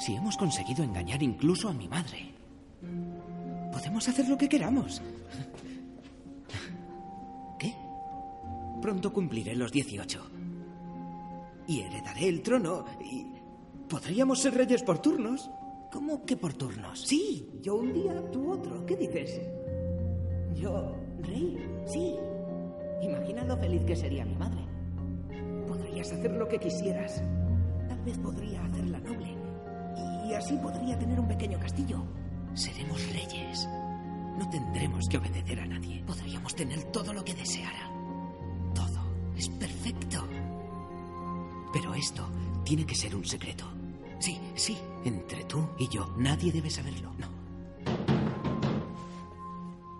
Si 0.00 0.16
hemos 0.16 0.36
conseguido 0.36 0.82
engañar 0.82 1.22
incluso 1.22 1.68
a 1.68 1.72
mi 1.72 1.86
madre, 1.86 2.39
podemos 3.72 4.08
hacer 4.08 4.28
lo 4.28 4.36
que 4.36 4.48
queramos. 4.48 5.02
¿Qué? 7.58 7.74
Pronto 8.80 9.12
cumpliré 9.12 9.54
los 9.54 9.72
18. 9.72 10.30
Y 11.68 11.80
heredaré 11.80 12.28
el 12.28 12.42
trono 12.42 12.84
y 13.00 13.26
podríamos 13.88 14.40
ser 14.40 14.54
reyes 14.54 14.82
por 14.82 14.98
turnos. 14.98 15.50
¿Cómo 15.92 16.24
que 16.24 16.36
por 16.36 16.54
turnos? 16.54 17.00
Sí, 17.00 17.48
yo 17.60 17.76
un 17.76 17.92
día, 17.92 18.14
tú 18.30 18.52
otro. 18.52 18.86
¿Qué 18.86 18.96
dices? 18.96 19.40
Yo, 20.54 20.96
rey, 21.22 21.58
sí. 21.86 22.16
Imagina 23.02 23.44
lo 23.44 23.56
feliz 23.56 23.82
que 23.84 23.96
sería 23.96 24.24
mi 24.24 24.34
madre. 24.36 24.60
Podrías 25.66 26.12
hacer 26.12 26.30
lo 26.32 26.46
que 26.48 26.58
quisieras. 26.58 27.22
Tal 27.88 28.00
vez 28.04 28.18
podría 28.18 28.64
hacerla 28.64 29.00
noble. 29.00 29.36
Y 30.28 30.34
así 30.34 30.56
podría 30.58 30.98
tener 30.98 31.18
un 31.18 31.26
pequeño 31.26 31.58
castillo. 31.58 32.04
Seremos 32.54 33.00
reyes. 33.12 33.68
No 34.38 34.48
tendremos 34.50 35.08
que 35.08 35.18
obedecer 35.18 35.60
a 35.60 35.66
nadie. 35.66 36.02
Podríamos 36.06 36.54
tener 36.54 36.82
todo 36.84 37.12
lo 37.12 37.24
que 37.24 37.34
deseara. 37.34 37.90
Todo. 38.74 39.00
Es 39.36 39.48
perfecto. 39.48 40.26
Pero 41.72 41.94
esto 41.94 42.28
tiene 42.64 42.84
que 42.84 42.94
ser 42.94 43.14
un 43.14 43.24
secreto. 43.24 43.70
Sí, 44.18 44.40
sí, 44.54 44.76
entre 45.04 45.44
tú 45.44 45.68
y 45.78 45.88
yo. 45.88 46.14
Nadie 46.18 46.52
debe 46.52 46.70
saberlo. 46.70 47.12
No. 47.18 47.28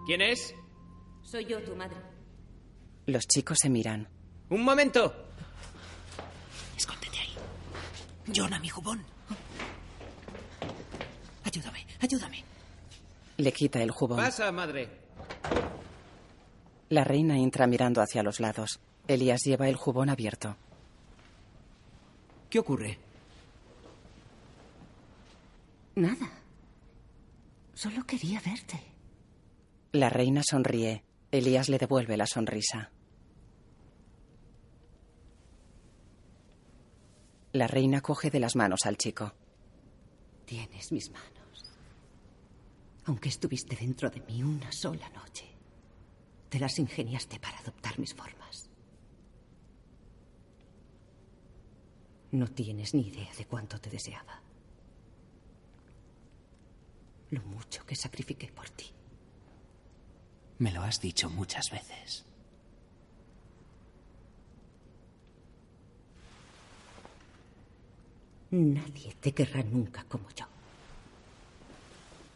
¿Quién 0.07 0.21
es? 0.23 0.55
Soy 1.23 1.47
yo, 1.47 1.63
tu 1.63 1.77
madre. 1.77 1.97
Los 3.07 3.27
chicos 3.27 3.59
se 3.61 3.69
miran. 3.71 4.09
¡Un 4.49 4.65
momento! 4.65 5.15
Escóndete 6.77 7.19
ahí. 7.19 7.35
Jonah, 8.35 8.59
mi 8.59 8.69
jubón. 8.69 9.05
Ayúdame, 11.51 11.85
ayúdame. 12.01 12.45
Le 13.39 13.53
quita 13.53 13.83
el 13.83 13.91
jubón. 13.91 14.19
Pasa, 14.19 14.53
madre. 14.53 14.89
La 16.91 17.03
reina 17.03 17.37
entra 17.39 17.67
mirando 17.67 18.01
hacia 18.01 18.23
los 18.23 18.39
lados. 18.39 18.79
Elías 19.09 19.43
lleva 19.45 19.69
el 19.69 19.75
jubón 19.75 20.11
abierto. 20.11 20.57
¿Qué 22.49 22.61
ocurre? 22.61 22.99
Nada. 25.97 26.31
Solo 27.75 28.05
quería 28.05 28.41
verte. 28.41 28.81
La 29.93 30.09
reina 30.09 30.43
sonríe. 30.45 31.03
Elías 31.33 31.69
le 31.69 31.79
devuelve 31.79 32.17
la 32.17 32.27
sonrisa. 32.29 32.91
La 37.53 37.67
reina 37.67 38.01
coge 38.01 38.31
de 38.31 38.39
las 38.39 38.55
manos 38.55 38.87
al 38.87 38.97
chico. 38.97 39.33
Tienes 40.45 40.93
mis 40.93 41.11
manos. 41.11 41.40
Aunque 43.11 43.29
estuviste 43.29 43.75
dentro 43.75 44.09
de 44.09 44.21
mí 44.21 44.41
una 44.45 44.71
sola 44.71 45.09
noche, 45.09 45.45
te 46.49 46.61
las 46.61 46.79
ingeniaste 46.79 47.41
para 47.41 47.59
adoptar 47.59 47.99
mis 47.99 48.15
formas. 48.15 48.71
No 52.31 52.47
tienes 52.47 52.95
ni 52.95 53.09
idea 53.09 53.35
de 53.37 53.47
cuánto 53.47 53.81
te 53.81 53.91
deseaba. 53.91 54.41
Lo 57.31 57.43
mucho 57.43 57.85
que 57.85 57.97
sacrifiqué 57.97 58.47
por 58.53 58.71
ti. 58.71 58.93
Me 60.59 60.71
lo 60.71 60.81
has 60.81 61.01
dicho 61.01 61.29
muchas 61.29 61.69
veces. 61.69 62.25
Nadie 68.53 69.17
te 69.21 69.33
querrá 69.33 69.65
nunca 69.65 70.05
como 70.05 70.31
yo. 70.31 70.47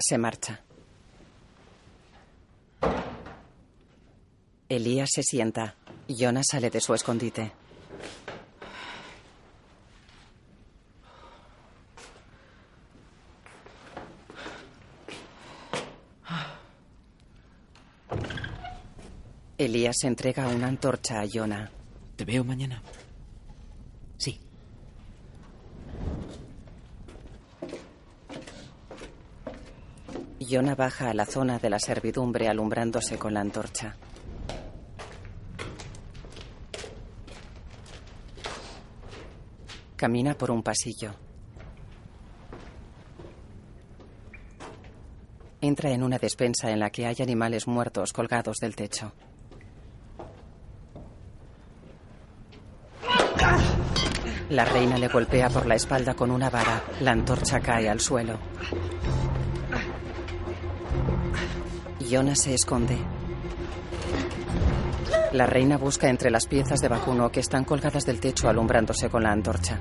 Se 0.01 0.19
marcha. 0.19 0.64
Elías 4.69 5.11
se 5.13 5.23
sienta. 5.23 5.77
Jonas 6.09 6.47
sale 6.51 6.71
de 6.71 6.81
su 6.81 6.95
escondite. 6.95 7.53
Elías 19.57 20.03
entrega 20.03 20.49
una 20.49 20.67
antorcha 20.67 21.21
a 21.21 21.27
Jonah. 21.33 21.71
¿Te 22.17 22.25
veo 22.25 22.45
mañana? 22.45 22.83
Sí. 24.19 24.41
Jonah 30.49 30.75
baja 30.75 31.11
a 31.11 31.15
la 31.15 31.27
zona 31.27 31.59
de 31.59 31.71
la 31.71 31.79
servidumbre 31.79 32.49
alumbrándose 32.49 33.19
con 33.19 33.35
la 33.35 33.41
antorcha. 33.41 33.97
Camina 39.97 40.35
por 40.37 40.51
un 40.51 40.63
pasillo. 40.63 41.15
Entra 45.61 45.91
en 45.91 46.03
una 46.03 46.19
despensa 46.19 46.71
en 46.71 46.81
la 46.81 46.91
que 46.91 47.07
hay 47.07 47.17
animales 47.21 47.67
muertos 47.67 48.13
colgados 48.13 48.59
del 48.59 48.77
techo. 48.77 49.13
La 54.51 54.65
reina 54.67 54.99
le 54.99 55.09
golpea 55.09 55.49
por 55.49 55.65
la 55.65 55.75
espalda 55.75 56.15
con 56.15 56.31
una 56.31 56.51
vara. 56.51 56.83
La 57.01 57.13
antorcha 57.13 57.61
cae 57.61 57.89
al 57.89 58.01
suelo. 58.01 58.39
Jonas 62.09 62.43
se 62.43 62.55
esconde. 62.55 62.97
La 65.33 65.47
reina 65.47 65.79
busca 65.79 66.09
entre 66.09 66.31
las 66.31 66.47
piezas 66.47 66.81
de 66.81 66.89
vacuno 66.89 67.31
que 67.31 67.41
están 67.41 67.65
colgadas 67.65 68.05
del 68.05 68.21
techo 68.21 68.49
alumbrándose 68.49 69.09
con 69.09 69.23
la 69.23 69.33
antorcha. 69.33 69.81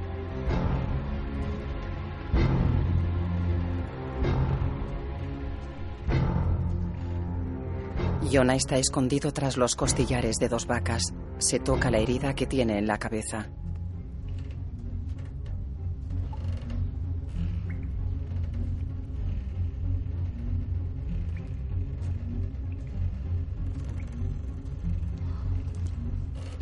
Jonah 8.32 8.56
está 8.56 8.78
escondido 8.78 9.32
tras 9.32 9.58
los 9.58 9.76
costillares 9.76 10.38
de 10.40 10.50
dos 10.50 10.66
vacas. 10.66 11.14
Se 11.38 11.60
toca 11.60 11.92
la 11.92 12.00
herida 12.00 12.34
que 12.34 12.48
tiene 12.48 12.80
en 12.80 12.88
la 12.88 12.98
cabeza. 12.98 13.50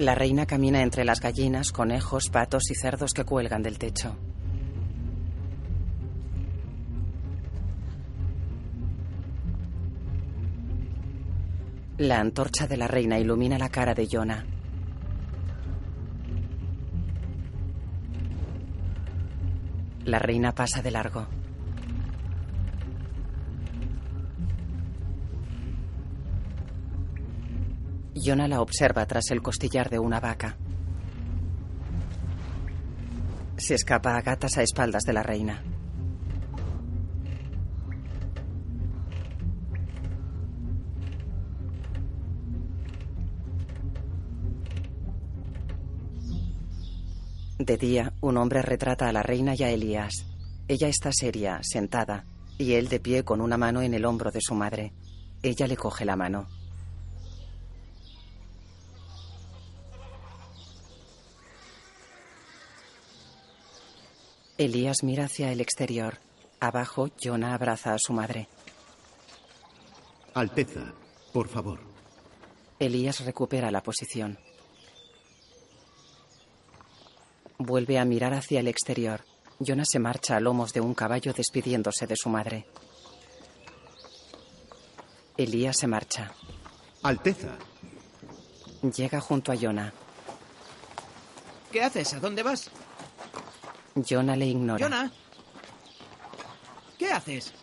La 0.02 0.16
reina 0.16 0.48
camina 0.48 0.82
entre 0.82 1.06
las 1.06 1.20
gallinas, 1.20 1.72
conejos, 1.72 2.32
patos 2.32 2.72
y 2.72 2.74
cerdos 2.74 3.14
que 3.14 3.24
cuelgan 3.24 3.62
del 3.62 3.78
techo. 3.78 4.18
La 12.00 12.20
antorcha 12.20 12.66
de 12.66 12.78
la 12.78 12.88
reina 12.88 13.20
ilumina 13.20 13.60
la 13.60 13.70
cara 13.70 13.94
de 13.94 14.08
Jonah. 14.12 14.44
La 20.06 20.18
reina 20.18 20.52
pasa 20.52 20.82
de 20.82 20.90
largo. 20.90 21.28
Jonah 28.24 28.48
la 28.48 28.62
observa 28.62 29.06
tras 29.08 29.32
el 29.32 29.42
costillar 29.42 29.90
de 29.90 29.98
una 29.98 30.20
vaca. 30.20 30.56
Se 33.58 33.74
escapa 33.74 34.16
a 34.16 34.22
gatas 34.22 34.58
a 34.58 34.62
espaldas 34.62 35.04
de 35.04 35.14
la 35.14 35.24
reina. 35.24 35.64
De 47.58 47.78
día, 47.78 48.14
un 48.22 48.38
hombre 48.38 48.62
retrata 48.62 49.08
a 49.08 49.14
la 49.14 49.24
reina 49.24 49.56
y 49.56 49.64
a 49.64 49.70
Elías. 49.70 50.26
Ella 50.68 50.88
está 50.88 51.12
seria, 51.12 51.60
sentada, 51.64 52.26
y 52.58 52.74
él 52.74 52.88
de 52.88 53.00
pie 53.00 53.24
con 53.24 53.42
una 53.42 53.58
mano 53.58 53.82
en 53.82 53.94
el 53.94 54.06
hombro 54.06 54.32
de 54.32 54.42
su 54.42 54.54
madre. 54.54 54.94
Ella 55.42 55.66
le 55.66 55.78
coge 55.78 56.06
la 56.06 56.16
mano. 56.16 56.61
Elías 64.62 65.02
mira 65.02 65.26
hacia 65.26 65.52
el 65.52 65.60
exterior. 65.60 66.20
Abajo, 66.60 67.10
Jonah 67.20 67.56
abraza 67.56 67.96
a 67.96 67.98
su 67.98 68.14
madre. 68.14 68.48
Alteza, 70.36 70.94
por 71.34 71.48
favor. 71.48 71.80
Elías 72.78 73.26
recupera 73.26 73.72
la 73.72 73.82
posición. 73.82 74.38
Vuelve 77.58 77.98
a 77.98 78.06
mirar 78.06 78.36
hacia 78.36 78.60
el 78.60 78.68
exterior. 78.68 79.24
Jonah 79.60 79.84
se 79.84 79.98
marcha 79.98 80.38
a 80.38 80.40
lomos 80.40 80.74
de 80.74 80.82
un 80.82 80.94
caballo 80.94 81.34
despidiéndose 81.34 82.06
de 82.06 82.16
su 82.16 82.30
madre. 82.30 82.68
Elías 85.38 85.78
se 85.80 85.88
marcha. 85.88 86.34
Alteza. 87.02 87.58
Llega 88.96 89.20
junto 89.22 89.52
a 89.52 89.58
Jonah. 89.58 89.92
¿Qué 91.72 91.82
haces? 91.82 92.14
¿A 92.14 92.20
dónde 92.20 92.44
vas? 92.44 92.70
Jonah 93.96 94.36
le 94.36 94.46
ignora. 94.48 94.84
Jonah. 94.86 95.12
¿Qué 96.98 97.12
haces? 97.12 97.54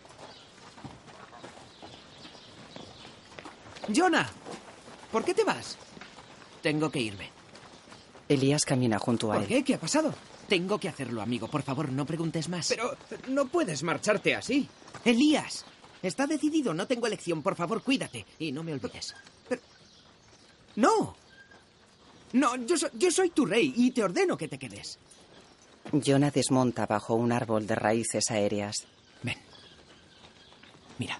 Jonah. 3.94 4.28
¿Por 5.12 5.24
qué 5.24 5.34
te 5.34 5.44
vas? 5.44 5.76
Tengo 6.62 6.90
que 6.90 7.00
irme. 7.00 7.30
Elías 8.28 8.64
camina 8.64 8.98
junto 8.98 9.30
a 9.32 9.36
¿Por 9.36 9.42
él. 9.44 9.48
qué? 9.48 9.64
¿Qué 9.64 9.74
ha 9.74 9.80
pasado? 9.80 10.12
Tengo 10.48 10.78
que 10.78 10.88
hacerlo, 10.88 11.22
amigo. 11.22 11.48
Por 11.48 11.62
favor, 11.62 11.90
no 11.90 12.04
preguntes 12.04 12.48
más. 12.48 12.68
Pero 12.68 12.96
no 13.28 13.46
puedes 13.48 13.82
marcharte 13.82 14.34
así. 14.34 14.68
Elías, 15.04 15.64
está 16.02 16.26
decidido. 16.26 16.74
No 16.74 16.86
tengo 16.86 17.06
elección. 17.06 17.42
Por 17.42 17.54
favor, 17.56 17.82
cuídate. 17.82 18.26
Y 18.38 18.52
no 18.52 18.62
me 18.62 18.72
olvides. 18.74 19.14
Pero... 19.48 19.62
¡No! 20.76 21.16
No, 22.32 22.56
yo, 22.56 22.76
so- 22.76 22.90
yo 22.92 23.10
soy 23.10 23.30
tu 23.30 23.46
rey 23.46 23.72
y 23.76 23.90
te 23.92 24.02
ordeno 24.04 24.36
que 24.36 24.48
te 24.48 24.58
quedes. 24.58 24.98
Jonah 25.92 26.30
desmonta 26.30 26.86
bajo 26.86 27.14
un 27.14 27.32
árbol 27.32 27.66
de 27.66 27.74
raíces 27.74 28.30
aéreas. 28.30 28.86
Ven. 29.22 29.36
Mira. 30.98 31.18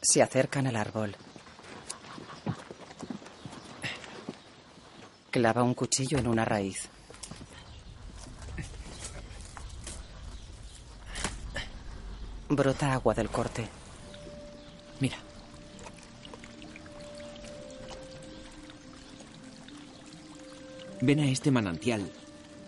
Se 0.00 0.22
acercan 0.22 0.66
al 0.68 0.76
árbol. 0.76 1.16
Clava 5.30 5.62
un 5.64 5.74
cuchillo 5.74 6.18
en 6.18 6.28
una 6.28 6.44
raíz. 6.44 6.88
Brota 12.48 12.92
agua 12.92 13.12
del 13.12 13.28
corte. 13.28 13.68
Mira. 15.00 15.18
Ven 21.00 21.20
a 21.20 21.28
este 21.28 21.50
manantial 21.50 22.10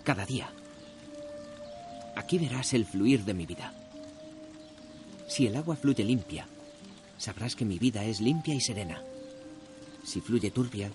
cada 0.09 0.25
día. 0.25 0.49
Aquí 2.17 2.39
verás 2.39 2.73
el 2.73 2.87
fluir 2.87 3.27
de 3.27 3.35
mi 3.35 3.45
vida. 3.45 3.75
Si 5.29 5.47
el 5.47 5.55
agua 5.55 5.77
fluye 5.77 6.03
limpia, 6.03 6.47
sabrás 7.19 7.55
que 7.55 7.67
mi 7.67 7.79
vida 7.79 8.03
es 8.07 8.23
limpia 8.23 8.55
y 8.55 8.61
serena. 8.63 9.03
Si 10.03 10.23
fluye 10.23 10.51
turbia, 10.51 10.91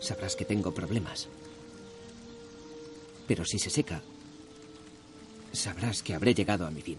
sabrás 0.00 0.34
que 0.34 0.44
tengo 0.44 0.74
problemas. 0.74 1.28
Pero 3.28 3.44
si 3.44 3.60
se 3.60 3.70
seca, 3.70 4.02
sabrás 5.52 6.02
que 6.02 6.12
habré 6.12 6.34
llegado 6.34 6.66
a 6.66 6.72
mi 6.72 6.82
fin. 6.82 6.98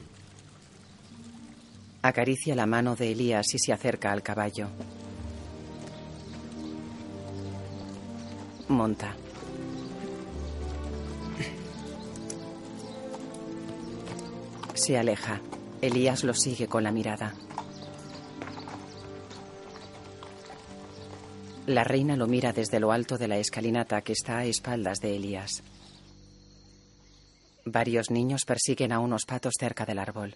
Acaricia 2.04 2.56
la 2.56 2.68
mano 2.68 2.96
de 2.96 3.12
Elías 3.12 3.54
y 3.54 3.60
se 3.60 3.74
acerca 3.74 4.14
al 4.14 4.24
caballo. 4.24 4.70
Monta. 8.70 9.14
Se 14.82 14.98
aleja. 14.98 15.40
Elías 15.80 16.24
lo 16.24 16.34
sigue 16.34 16.66
con 16.68 16.84
la 16.84 16.92
mirada. 16.92 17.36
La 21.68 21.84
reina 21.84 22.16
lo 22.16 22.26
mira 22.26 22.52
desde 22.52 22.80
lo 22.80 22.92
alto 22.92 23.20
de 23.20 23.28
la 23.28 23.38
escalinata 23.38 24.02
que 24.02 24.14
está 24.14 24.40
a 24.40 24.46
espaldas 24.46 24.98
de 24.98 25.16
Elías. 25.16 25.62
Varios 27.64 28.10
niños 28.10 28.44
persiguen 28.44 28.92
a 28.92 28.98
unos 28.98 29.26
patos 29.28 29.54
cerca 29.60 29.86
del 29.86 30.00
árbol. 30.00 30.36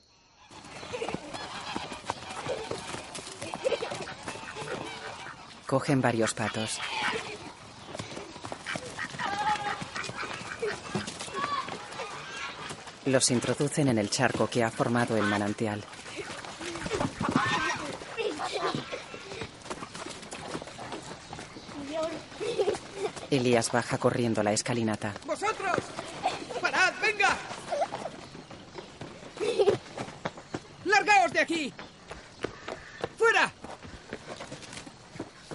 Cogen 5.66 6.02
varios 6.02 6.36
patos. 6.36 6.80
Los 13.06 13.30
introducen 13.30 13.88
en 13.88 14.00
el 14.00 14.10
charco 14.10 14.48
que 14.48 14.64
ha 14.64 14.72
formado 14.72 15.16
el 15.16 15.24
manantial. 15.24 15.84
Elías 23.30 23.72
baja 23.72 23.98
corriendo 23.98 24.42
la 24.42 24.54
escalinata. 24.54 25.14
¡Vosotros! 25.26 25.78
¡Parad, 26.62 26.94
venga! 27.02 27.38
¡Largaos 30.86 31.32
de 31.34 31.40
aquí! 31.40 31.74
¡Fuera! 33.18 33.52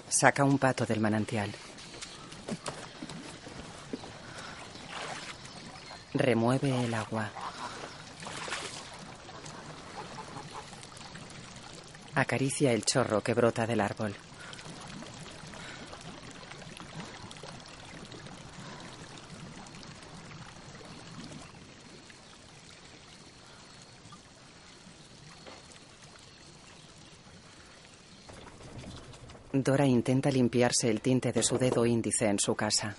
Saca 0.08 0.44
un 0.44 0.58
pato 0.58 0.84
del 0.86 1.00
manantial. 1.00 1.52
Remueve 6.12 6.84
el 6.84 6.92
agua. 6.92 7.30
Acaricia 12.20 12.74
el 12.74 12.84
chorro 12.84 13.22
que 13.22 13.32
brota 13.32 13.66
del 13.66 13.80
árbol. 13.80 14.14
Dora 29.54 29.86
intenta 29.86 30.30
limpiarse 30.30 30.90
el 30.90 31.00
tinte 31.00 31.32
de 31.32 31.42
su 31.42 31.56
dedo 31.56 31.86
índice 31.86 32.26
en 32.26 32.38
su 32.38 32.54
casa. 32.54 32.94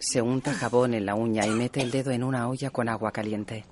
Se 0.00 0.20
unta 0.20 0.52
jabón 0.54 0.94
en 0.94 1.06
la 1.06 1.14
uña 1.14 1.46
y 1.46 1.50
mete 1.50 1.82
el 1.82 1.92
dedo 1.92 2.10
en 2.10 2.24
una 2.24 2.48
olla 2.48 2.70
con 2.70 2.88
agua 2.88 3.12
caliente. 3.12 3.64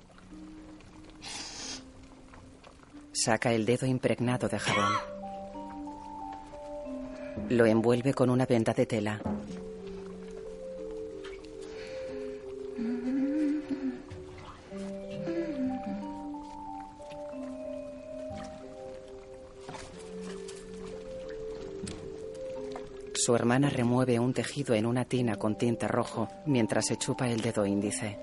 Saca 3.21 3.51
el 3.51 3.65
dedo 3.65 3.85
impregnado 3.85 4.47
de 4.47 4.57
jabón. 4.57 4.93
Lo 7.49 7.65
envuelve 7.65 8.13
con 8.13 8.29
una 8.29 8.45
venda 8.45 8.73
de 8.73 8.85
tela. 8.85 9.19
Su 23.15 23.35
hermana 23.35 23.69
remueve 23.69 24.17
un 24.17 24.33
tejido 24.33 24.75
en 24.75 24.85
una 24.85 25.03
tina 25.03 25.35
con 25.35 25.57
tinte 25.57 25.89
rojo 25.89 26.29
mientras 26.45 26.85
se 26.85 26.95
chupa 26.95 27.27
el 27.27 27.41
dedo 27.41 27.65
índice. 27.65 28.17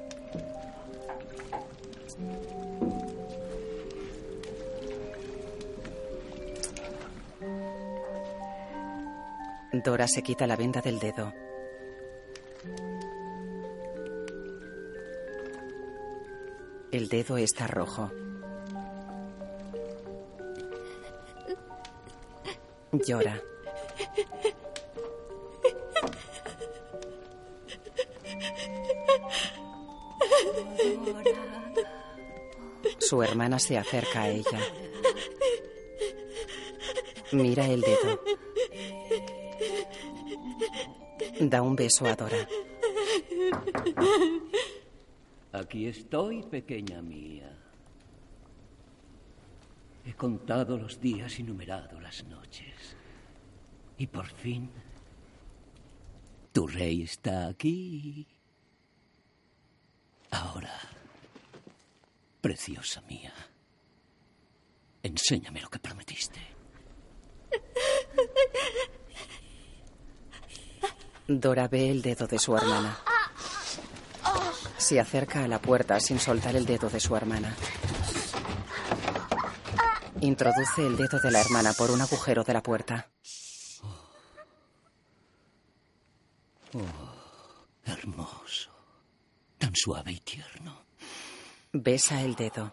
Dora 9.86 10.08
se 10.08 10.20
quita 10.20 10.48
la 10.48 10.56
venda 10.56 10.80
del 10.80 10.98
dedo. 10.98 11.32
El 16.90 17.08
dedo 17.08 17.36
está 17.36 17.68
rojo. 17.68 18.10
Llora. 22.90 23.40
Su 32.98 33.22
hermana 33.22 33.60
se 33.60 33.78
acerca 33.78 34.22
a 34.22 34.30
ella. 34.30 34.58
Mira 37.30 37.66
el 37.68 37.82
dedo. 37.82 38.35
Da 41.40 41.60
un 41.60 41.76
beso 41.76 42.06
a 42.06 42.14
Dora. 42.16 42.48
Aquí 45.52 45.86
estoy, 45.86 46.42
pequeña 46.42 47.02
mía. 47.02 47.50
He 50.04 50.14
contado 50.14 50.78
los 50.78 51.00
días 51.00 51.38
y 51.38 51.42
numerado 51.42 52.00
las 52.00 52.24
noches. 52.24 52.96
Y 53.98 54.06
por 54.06 54.26
fin, 54.26 54.70
tu 56.52 56.66
rey 56.66 57.02
está 57.02 57.48
aquí. 57.48 58.26
Ahora, 60.30 60.74
preciosa 62.40 63.00
mía, 63.02 63.32
enséñame 65.02 65.60
lo 65.60 65.68
que 65.68 65.78
prometiste. 65.78 66.55
Dora 71.28 71.66
ve 71.66 71.90
el 71.90 72.02
dedo 72.02 72.26
de 72.26 72.38
su 72.38 72.56
hermana. 72.56 72.98
Se 74.76 75.00
acerca 75.00 75.42
a 75.42 75.48
la 75.48 75.60
puerta 75.60 75.98
sin 75.98 76.20
soltar 76.20 76.54
el 76.54 76.64
dedo 76.64 76.88
de 76.88 77.00
su 77.00 77.16
hermana. 77.16 77.56
Introduce 80.20 80.86
el 80.86 80.96
dedo 80.96 81.18
de 81.18 81.30
la 81.30 81.40
hermana 81.40 81.72
por 81.72 81.90
un 81.90 82.00
agujero 82.00 82.44
de 82.44 82.52
la 82.52 82.62
puerta. 82.62 83.08
Oh, 86.72 87.66
hermoso. 87.84 88.70
Tan 89.58 89.74
suave 89.74 90.12
y 90.12 90.20
tierno. 90.20 90.84
Besa 91.72 92.22
el 92.22 92.34
dedo. 92.34 92.72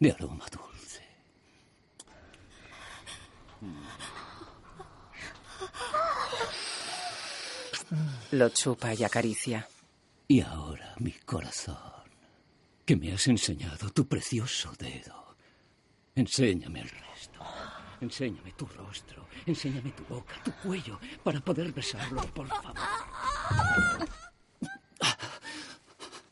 De 0.00 0.10
aroma 0.10 0.46
dulce. 0.50 1.06
Lo 8.32 8.48
chupa 8.48 8.94
y 8.94 9.04
acaricia. 9.04 9.68
Y 10.26 10.40
ahora, 10.40 10.94
mi 10.98 11.12
corazón, 11.12 11.76
que 12.86 12.96
me 12.96 13.12
has 13.12 13.26
enseñado 13.28 13.90
tu 13.90 14.08
precioso 14.08 14.72
dedo. 14.78 15.36
Enséñame 16.14 16.80
el 16.80 16.88
resto. 16.88 17.40
Enséñame 18.00 18.52
tu 18.52 18.64
rostro. 18.64 19.28
Enséñame 19.44 19.92
tu 19.92 20.04
boca, 20.04 20.34
tu 20.42 20.50
cuello, 20.66 20.98
para 21.22 21.40
poder 21.40 21.72
besarlo, 21.72 22.22
por 22.32 22.48
favor. 22.48 22.74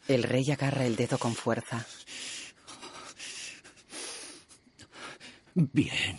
El 0.08 0.22
rey 0.22 0.50
agarra 0.50 0.86
el 0.86 0.96
dedo 0.96 1.18
con 1.18 1.34
fuerza. 1.34 1.86
Bien. 5.54 6.18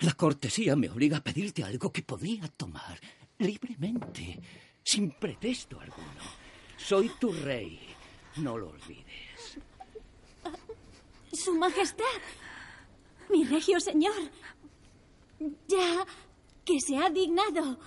La 0.00 0.12
cortesía 0.12 0.76
me 0.76 0.90
obliga 0.90 1.16
a 1.16 1.24
pedirte 1.24 1.64
algo 1.64 1.90
que 1.90 2.02
podría 2.02 2.48
tomar 2.48 3.00
libremente, 3.38 4.38
sin 4.92 5.10
pretexto 5.12 5.80
alguno. 5.80 6.20
Soy 6.76 7.08
tu 7.18 7.32
rey. 7.32 7.80
No 8.36 8.58
lo 8.58 8.68
olvides. 8.68 9.58
Su 11.32 11.54
Majestad, 11.54 12.20
mi 13.30 13.44
regio 13.44 13.80
señor, 13.80 14.20
ya 15.66 16.06
que 16.62 16.78
se 16.78 16.98
ha 16.98 17.08
dignado 17.08 17.78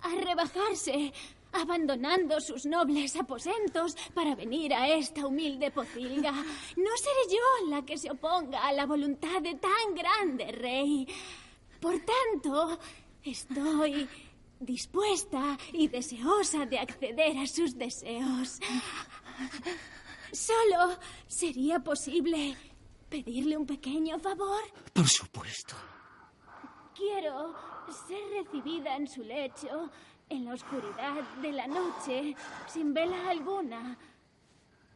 a 0.00 0.14
rebajarse, 0.14 1.12
abandonando 1.52 2.40
sus 2.40 2.64
nobles 2.64 3.14
aposentos 3.16 3.94
para 4.14 4.34
venir 4.34 4.72
a 4.72 4.88
esta 4.88 5.26
humilde 5.26 5.70
pocilga, 5.70 6.32
no 6.32 6.96
seré 6.96 7.24
yo 7.28 7.68
la 7.68 7.84
que 7.84 7.98
se 7.98 8.10
oponga 8.10 8.66
a 8.66 8.72
la 8.72 8.86
voluntad 8.86 9.42
de 9.42 9.56
tan 9.56 9.94
grande 9.94 10.50
rey. 10.50 11.06
Por 11.78 12.00
tanto, 12.00 12.78
estoy 13.22 14.08
dispuesta 14.64 15.58
y 15.72 15.88
deseosa 15.88 16.66
de 16.66 16.78
acceder 16.78 17.38
a 17.38 17.46
sus 17.46 17.76
deseos. 17.76 18.60
Solo 20.32 20.98
sería 21.26 21.80
posible 21.80 22.56
pedirle 23.08 23.56
un 23.56 23.66
pequeño 23.66 24.18
favor. 24.18 24.62
Por 24.92 25.08
supuesto. 25.08 25.76
Quiero 26.94 27.54
ser 28.08 28.44
recibida 28.44 28.96
en 28.96 29.06
su 29.06 29.22
lecho 29.22 29.90
en 30.28 30.44
la 30.44 30.54
oscuridad 30.54 31.22
de 31.40 31.52
la 31.52 31.66
noche 31.66 32.34
sin 32.66 32.94
vela 32.94 33.28
alguna, 33.28 33.98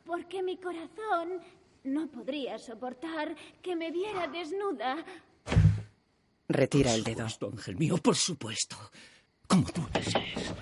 porque 0.04 0.42
mi 0.42 0.56
corazón 0.56 1.40
no 1.84 2.08
podría 2.08 2.58
soportar 2.58 3.36
que 3.62 3.76
me 3.76 3.90
viera 3.90 4.26
desnuda. 4.26 5.04
Retira 6.48 6.94
el 6.94 7.04
dedo. 7.04 7.26
Ángel 7.52 7.76
mío, 7.76 7.98
por 7.98 8.16
supuesto. 8.16 8.76
Como 9.48 9.64
tú 9.64 9.84
desees. 9.92 10.52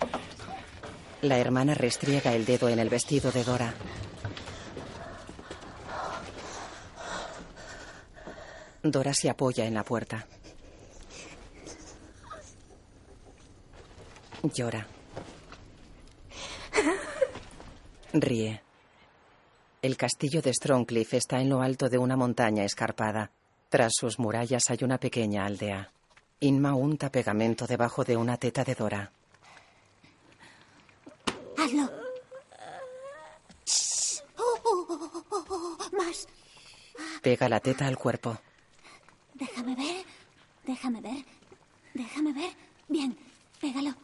La 1.22 1.38
hermana 1.38 1.74
restriega 1.74 2.34
el 2.34 2.46
dedo 2.46 2.68
en 2.68 2.78
el 2.78 2.88
vestido 2.88 3.30
de 3.32 3.44
Dora. 3.44 3.74
Dora 8.82 9.12
se 9.12 9.28
apoya 9.28 9.66
en 9.66 9.74
la 9.74 9.82
puerta. 9.82 10.26
Llora. 14.54 14.86
Ríe. 18.12 18.62
El 19.82 19.96
castillo 19.96 20.40
de 20.40 20.54
Strongcliff 20.54 21.14
está 21.14 21.40
en 21.40 21.48
lo 21.48 21.60
alto 21.60 21.88
de 21.88 21.98
una 21.98 22.16
montaña 22.16 22.64
escarpada. 22.64 23.30
Tras 23.68 23.92
sus 23.94 24.18
murallas 24.18 24.70
hay 24.70 24.78
una 24.82 24.98
pequeña 24.98 25.44
aldea. 25.44 25.92
Inma 26.40 26.74
unta 26.74 27.10
pegamento 27.10 27.66
debajo 27.66 28.04
de 28.04 28.16
una 28.16 28.36
teta 28.36 28.62
de 28.62 28.74
Dora. 28.74 29.10
Hazlo. 31.56 31.90
Shh. 33.64 34.20
Oh, 34.36 34.60
oh, 34.64 34.86
oh, 35.30 35.46
oh, 35.48 35.96
Más. 35.96 36.28
Pega 37.22 37.48
la 37.48 37.60
teta 37.60 37.86
al 37.86 37.96
cuerpo. 37.96 38.38
Déjame 39.34 39.74
ver. 39.74 40.04
Déjame 40.66 41.00
ver. 41.00 41.24
Déjame 41.94 42.32
ver. 42.32 42.52
Bien. 42.88 43.16
Pégalo. 43.58 43.94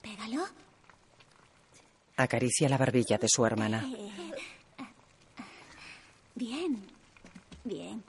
Pégalo. 0.00 0.46
Acaricia 2.16 2.68
la 2.68 2.78
barbilla 2.78 3.18
de 3.18 3.28
su 3.28 3.44
hermana. 3.44 3.84
Bien. 6.36 6.86
Bien. 7.64 8.04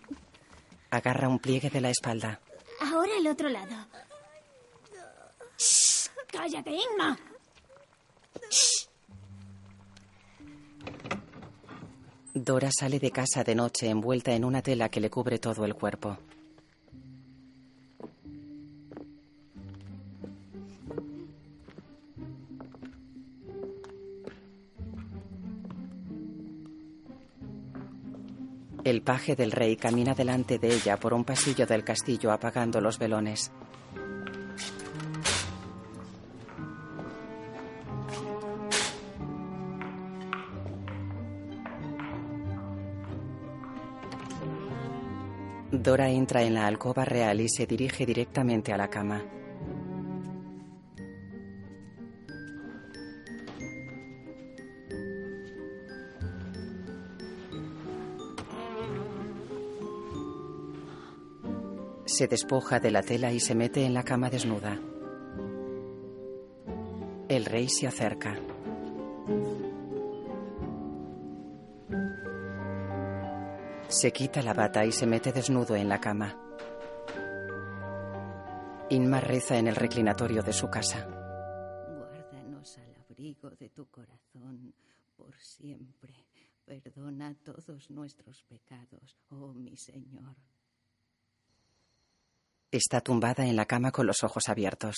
Agarra 0.92 1.28
un 1.28 1.40
pliegue 1.40 1.72
de 1.72 1.82
la 1.82 1.90
espalda. 1.90 2.40
Ahora 2.92 3.18
el 3.18 3.28
otro 3.28 3.50
lado. 3.50 3.76
Shh. 5.58 6.10
¡Cállate, 6.32 6.72
Inma! 6.72 7.18
Dora 12.34 12.70
sale 12.78 13.00
de 13.00 13.12
casa 13.12 13.44
de 13.44 13.56
noche 13.56 13.90
envuelta 13.90 14.34
en 14.34 14.44
una 14.44 14.62
tela 14.62 14.90
que 14.90 15.00
le 15.00 15.10
cubre 15.10 15.40
todo 15.40 15.66
el 15.66 15.74
cuerpo. 15.74 16.18
El 28.86 29.02
paje 29.02 29.36
del 29.36 29.52
rey 29.52 29.78
camina 29.78 30.14
delante 30.14 30.60
de 30.60 30.72
ella 30.72 30.98
por 30.98 31.16
un 31.16 31.24
pasillo 31.24 31.66
del 31.66 31.84
castillo 31.84 32.32
apagando 32.32 32.80
los 32.80 33.00
velones. 33.00 33.52
Dora 45.72 46.10
entra 46.12 46.44
en 46.44 46.54
la 46.54 46.68
alcoba 46.68 47.06
real 47.06 47.42
y 47.42 47.50
se 47.50 47.66
dirige 47.66 48.06
directamente 48.06 48.72
a 48.72 48.78
la 48.78 48.92
cama. 48.92 49.24
Se 62.16 62.30
despoja 62.30 62.80
de 62.80 62.92
la 62.92 63.02
tela 63.02 63.34
y 63.34 63.42
se 63.42 63.56
mete 63.56 63.84
en 63.84 63.94
la 63.94 64.02
cama 64.02 64.30
desnuda. 64.30 64.80
El 67.28 67.44
rey 67.44 67.68
se 67.68 67.88
acerca. 67.88 68.40
Se 73.90 74.14
quita 74.14 74.42
la 74.42 74.54
bata 74.54 74.86
y 74.86 74.94
se 74.94 75.06
mete 75.06 75.34
desnudo 75.34 75.76
en 75.76 75.90
la 75.90 76.00
cama. 76.00 76.42
Inma 78.92 79.20
reza 79.20 79.58
en 79.58 79.68
el 79.68 79.76
reclinatorio 79.76 80.42
de 80.42 80.54
su 80.54 80.70
casa. 80.70 81.06
Guárdanos 81.98 82.78
al 82.78 82.96
abrigo 82.96 83.50
de 83.50 83.72
tu 83.72 83.88
corazón 83.88 84.74
por 85.18 85.36
siempre. 85.38 86.14
Perdona 86.64 87.36
todos 87.44 87.92
nuestros 87.92 88.42
pecados, 88.44 89.18
oh 89.28 89.54
mi 89.54 89.76
Señor. 89.76 90.38
Está 92.72 93.02
tumbada 93.02 93.46
en 93.46 93.56
la 93.56 93.66
cama 93.66 93.92
con 93.92 94.06
los 94.06 94.24
ojos 94.24 94.50
abiertos. 94.50 94.96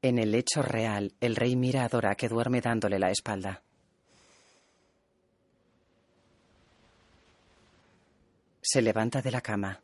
En 0.00 0.18
el 0.18 0.30
lecho 0.30 0.62
real, 0.62 1.12
el 1.20 1.34
rey 1.34 1.56
mira 1.56 1.84
a 1.84 1.88
Dora 1.88 2.14
que 2.14 2.28
duerme 2.28 2.60
dándole 2.60 2.98
la 2.98 3.10
espalda. 3.10 3.62
Se 8.70 8.82
levanta 8.82 9.22
de 9.22 9.30
la 9.30 9.40
cama. 9.40 9.80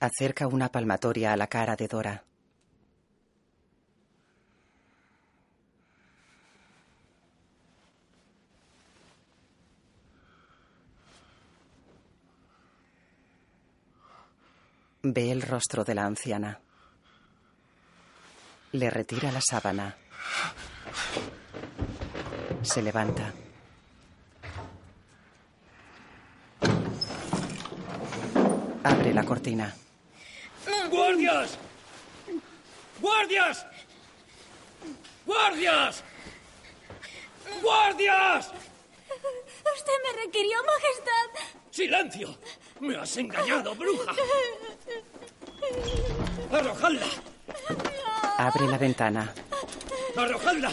Acerca 0.00 0.48
una 0.48 0.72
palmatoria 0.72 1.32
a 1.32 1.36
la 1.36 1.46
cara 1.46 1.76
de 1.76 1.86
Dora. 1.86 2.24
Ve 15.08 15.30
el 15.30 15.40
rostro 15.40 15.84
de 15.84 15.94
la 15.94 16.04
anciana. 16.04 16.58
Le 18.72 18.90
retira 18.90 19.30
la 19.30 19.40
sábana. 19.40 19.94
Se 22.62 22.82
levanta. 22.82 23.32
Abre 28.82 29.14
la 29.14 29.22
cortina. 29.22 29.72
¡Guardias! 30.90 31.56
¡Guardias! 33.00 33.66
¡Guardias! 35.24 36.02
¡Guardias! 37.62 38.50
Usted 39.74 39.92
me 40.04 40.24
requirió, 40.24 40.58
Majestad. 40.64 41.28
¡Silencio! 41.70 42.38
¡Me 42.80 42.96
has 42.96 43.16
engañado, 43.16 43.74
bruja! 43.74 44.12
¡Arrojadla! 46.52 47.06
Abre 48.38 48.66
la 48.68 48.78
ventana. 48.78 49.34
¡Arrojadla! 50.16 50.72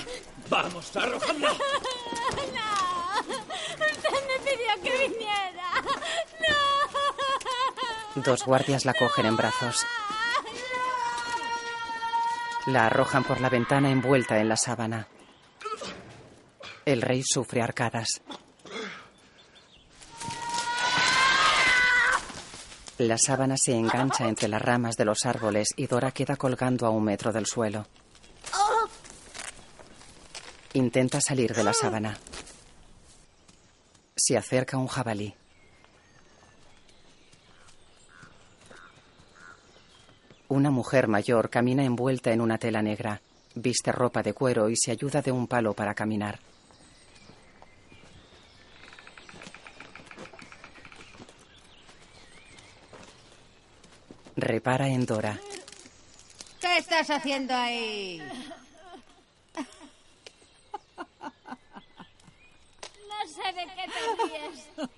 ¡Vamos, 0.50 0.96
arrojadla! 0.96 1.54
No. 2.54 2.66
Usted 3.22 4.20
me 4.28 4.39
pidió 4.39 4.84
que 4.84 5.08
viniera. 5.08 5.70
No. 8.16 8.22
Dos 8.22 8.46
guardias 8.46 8.86
la 8.86 8.94
cogen 8.94 9.26
en 9.26 9.36
brazos. 9.38 9.86
La 12.68 12.86
arrojan 12.86 13.24
por 13.24 13.41
la 13.41 13.50
ventana 13.50 13.91
envuelta 13.91 14.39
en 14.39 14.48
la 14.48 14.56
sábana. 14.58 15.08
El 16.86 17.02
rey 17.02 17.24
sufre 17.24 17.62
arcadas. 17.62 18.22
La 23.00 23.18
sábana 23.18 23.58
se 23.58 23.74
engancha 23.74 24.28
entre 24.28 24.48
las 24.48 24.62
ramas 24.62 24.96
de 24.96 25.06
los 25.06 25.26
árboles 25.26 25.70
y 25.76 25.88
Dora 25.88 26.12
queda 26.12 26.36
colgando 26.36 26.86
a 26.86 26.91
un 26.91 27.04
metro 27.04 27.34
del 27.34 27.48
suelo. 27.48 27.88
Intenta 30.74 31.20
salir 31.20 31.56
de 31.56 31.64
la 31.64 31.74
sábana. 31.74 32.18
Se 34.16 34.38
acerca 34.38 34.78
un 34.78 34.88
jabalí. 34.88 35.34
Una 40.48 40.70
mujer 40.70 41.08
mayor 41.08 41.50
camina 41.50 41.84
envuelta 41.84 42.32
en 42.32 42.41
una 42.41 42.60
tela 42.60 42.84
negra. 42.84 43.22
Viste 43.56 43.91
ropa 43.91 44.22
de 44.22 44.34
cuero 44.34 44.70
y 44.70 44.76
se 44.76 44.91
ayuda 44.91 45.24
de 45.24 45.32
un 45.32 45.48
palo 45.48 45.74
para 45.74 45.96
caminar. 45.96 46.39
Repara 54.36 54.88
en 54.88 55.06
Dora. 55.06 55.40
¿Qué 56.60 56.78
estás 56.78 57.10
haciendo 57.10 57.54
ahí? 57.54 58.22
No 63.08 63.28
sé 63.28 63.54
de 63.54 63.66
qué 63.76 63.86
te 63.92 64.00
ríes. 64.24 64.68
No 64.78 64.90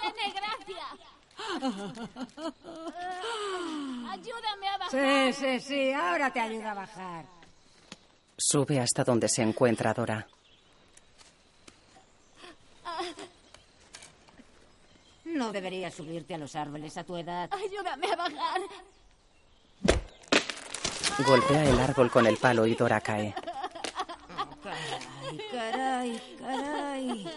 tiene 0.00 0.24
gracia. 0.32 0.86
Ayúdame 4.10 4.68
a 4.68 4.78
bajar. 4.78 4.90
Sí, 4.90 5.32
sí, 5.32 5.60
sí, 5.60 5.92
ahora 5.92 6.32
te 6.32 6.40
ayuda 6.40 6.72
a 6.72 6.74
bajar. 6.74 7.26
Sube 8.36 8.80
hasta 8.80 9.04
donde 9.04 9.28
se 9.28 9.42
encuentra 9.42 9.94
Dora. 9.94 10.26
No 15.34 15.50
deberías 15.52 15.92
subirte 15.92 16.34
a 16.34 16.38
los 16.38 16.54
árboles 16.54 16.96
a 16.96 17.02
tu 17.02 17.16
edad. 17.16 17.50
Ayúdame 17.52 18.06
a 18.12 18.16
bajar. 18.16 18.60
Golpea 21.26 21.64
el 21.68 21.78
árbol 21.80 22.10
con 22.10 22.26
el 22.26 22.36
palo 22.36 22.66
y 22.66 22.74
Dora 22.74 23.00
cae. 23.00 23.34
Caray, 24.62 25.40
caray, 25.50 26.20
caray. 26.38 27.28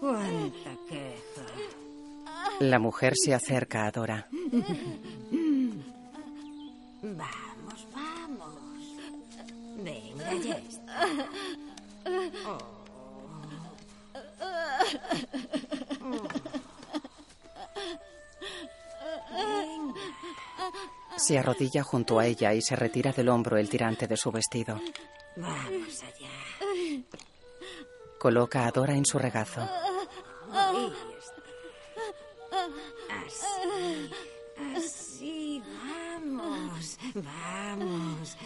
Cuánta 0.00 0.70
queja. 0.88 1.46
La 2.58 2.78
mujer 2.80 3.12
se 3.16 3.34
acerca 3.34 3.86
a 3.86 3.90
Dora. 3.92 4.26
Vamos, 7.02 7.86
vamos. 7.94 8.54
Venga, 9.76 10.34
ya 10.34 10.56
está. 10.58 11.08
Oh. 12.46 12.58
Se 21.16 21.38
arrodilla 21.38 21.82
junto 21.82 22.18
a 22.18 22.26
ella 22.26 22.52
y 22.54 22.62
se 22.62 22.74
retira 22.74 23.12
del 23.12 23.28
hombro 23.28 23.56
el 23.56 23.68
tirante 23.68 24.08
de 24.08 24.16
su 24.16 24.32
vestido. 24.32 24.80
Vamos 25.36 26.02
allá. 26.02 26.30
Coloca 28.18 28.66
a 28.66 28.70
Dora 28.70 28.94
en 28.94 29.04
su 29.04 29.18
regazo. 29.18 29.60
Ahí 30.52 30.92
está. 31.18 31.42
Así. 33.24 34.10
Así. 34.76 35.62
Vamos. 35.62 36.98
Vamos. 37.14 38.36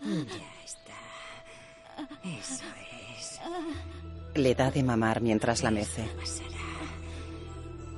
Ya 0.00 0.64
está. 0.64 1.00
Eso 2.24 2.64
es. 3.16 3.40
Le 4.34 4.54
da 4.54 4.70
de 4.70 4.82
mamar 4.82 5.20
mientras 5.20 5.62
la 5.62 5.70
mece. 5.70 6.08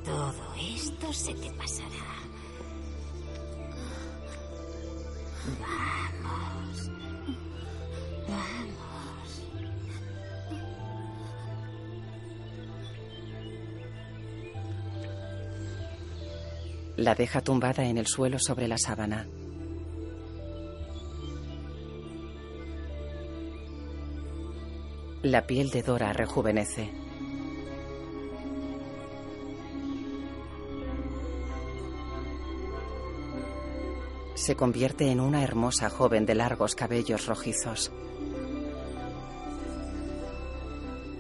Todo 0.05 0.55
esto 0.77 1.13
se 1.13 1.35
te 1.35 1.51
pasará. 1.53 1.89
Vamos. 5.61 6.91
Vamos. 8.29 9.43
La 16.97 17.15
deja 17.15 17.41
tumbada 17.41 17.85
en 17.85 17.99
el 17.99 18.07
suelo 18.07 18.39
sobre 18.39 18.69
la 18.69 18.79
sábana. 18.79 19.27
La 25.23 25.47
piel 25.47 25.71
de 25.71 25.83
Dora 25.83 26.13
rejuvenece. 26.13 27.02
Se 34.45 34.57
convierte 34.57 35.09
en 35.09 35.21
una 35.21 35.45
hermosa 35.45 35.89
joven 35.89 36.27
de 36.27 36.35
largos 36.35 36.75
cabellos 36.75 37.27
rojizos. 37.27 37.93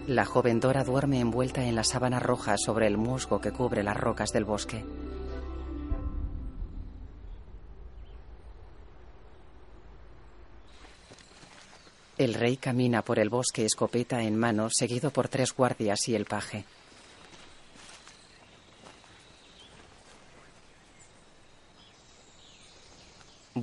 La 0.08 0.24
joven 0.24 0.58
Dora 0.58 0.82
duerme 0.82 1.20
envuelta 1.20 1.62
en 1.62 1.76
la 1.76 1.84
sábana 1.84 2.18
roja 2.18 2.56
sobre 2.58 2.88
el 2.88 2.96
musgo 2.96 3.40
que 3.40 3.52
cubre 3.52 3.84
las 3.84 3.96
rocas 3.96 4.32
del 4.32 4.44
bosque. 4.44 4.84
El 12.18 12.34
rey 12.34 12.56
camina 12.56 13.02
por 13.02 13.20
el 13.20 13.28
bosque 13.28 13.64
escopeta 13.64 14.20
en 14.24 14.36
mano, 14.36 14.66
seguido 14.68 15.12
por 15.12 15.28
tres 15.28 15.54
guardias 15.54 16.08
y 16.08 16.16
el 16.16 16.24
paje. 16.24 16.64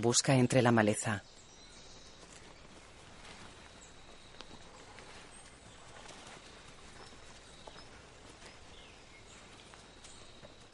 Busca 0.02 0.34
entre 0.34 0.62
la 0.62 0.72
maleza. 0.72 1.22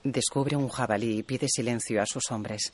Descubre 0.04 0.56
un 0.56 0.70
jabalí 0.70 1.18
y 1.18 1.24
pide 1.24 1.48
silencio 1.50 2.04
a 2.04 2.06
sus 2.06 2.30
hombres. 2.30 2.72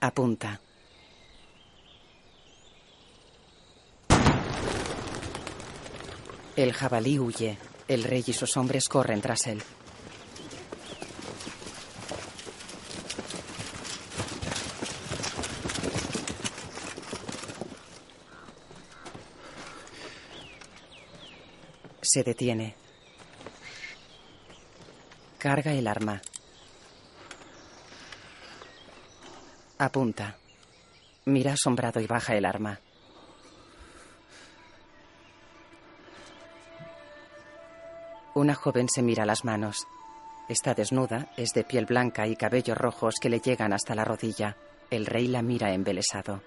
Apunta. 0.00 0.60
El 6.56 6.74
jabalí 6.74 7.18
huye. 7.18 7.56
El 7.86 8.02
rey 8.02 8.24
y 8.26 8.32
sus 8.32 8.56
hombres 8.56 8.88
corren 8.88 9.20
tras 9.20 9.46
él. 9.46 9.62
Se 22.00 22.22
detiene. 22.22 22.74
Carga 25.38 25.72
el 25.72 25.86
arma. 25.86 26.22
Apunta. 29.78 30.38
Mira 31.26 31.52
asombrado 31.52 32.00
y 32.00 32.06
baja 32.06 32.34
el 32.36 32.44
arma. 32.44 32.80
Una 38.34 38.54
joven 38.54 38.88
se 38.88 39.02
mira 39.02 39.24
las 39.24 39.44
manos. 39.44 39.86
Está 40.48 40.74
desnuda, 40.74 41.28
es 41.36 41.50
de 41.54 41.64
piel 41.64 41.86
blanca 41.86 42.26
y 42.26 42.36
cabellos 42.36 42.76
rojos 42.76 43.14
que 43.20 43.30
le 43.30 43.40
llegan 43.40 43.72
hasta 43.72 43.94
la 43.94 44.04
rodilla. 44.04 44.56
El 44.90 45.06
rey 45.06 45.28
la 45.28 45.40
mira 45.42 45.72
embelesado. 45.72 46.42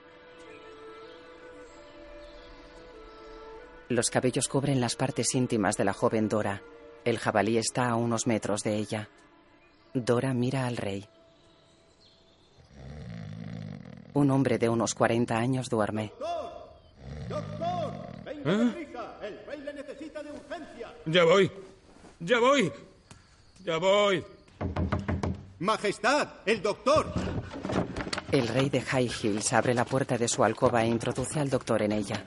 Los 3.90 4.10
cabellos 4.10 4.48
cubren 4.50 4.82
las 4.82 4.96
partes 4.96 5.34
íntimas 5.34 5.78
de 5.78 5.86
la 5.86 5.94
joven 5.94 6.28
Dora. 6.28 6.62
El 7.06 7.18
jabalí 7.18 7.58
está 7.58 7.90
a 7.90 7.96
unos 7.96 8.28
metros 8.28 8.62
de 8.64 8.76
ella. 8.76 9.10
Dora 9.94 10.34
mira 10.34 10.68
al 10.68 10.76
rey. 10.76 11.08
Un 14.14 14.30
hombre 14.32 14.58
de 14.58 14.68
unos 14.68 14.94
40 14.94 15.38
años 15.38 15.70
duerme. 15.70 16.12
¡Doctor! 17.30 17.94
¡Venga 18.26 18.52
¿Eh? 18.52 18.88
¡El 19.22 19.46
rey 19.46 19.62
le 19.62 19.74
necesita 19.74 20.22
de 20.22 20.32
urgencia! 20.32 20.94
Ya 21.06 21.24
voy. 21.24 21.50
Ya 22.20 22.40
voy. 22.40 22.72
Ya 23.64 23.78
voy. 23.78 24.24
¡Majestad! 25.60 26.28
¡El 26.46 26.62
doctor! 26.62 27.12
El 28.32 28.48
rey 28.48 28.70
de 28.70 28.82
High 28.82 29.12
Hills 29.22 29.54
abre 29.54 29.74
la 29.74 29.86
puerta 29.86 30.18
de 30.18 30.28
su 30.28 30.44
alcoba 30.44 30.84
e 30.84 30.88
introduce 30.88 31.40
al 31.40 31.50
doctor 31.50 31.82
en 31.82 31.94
ella. 31.94 32.24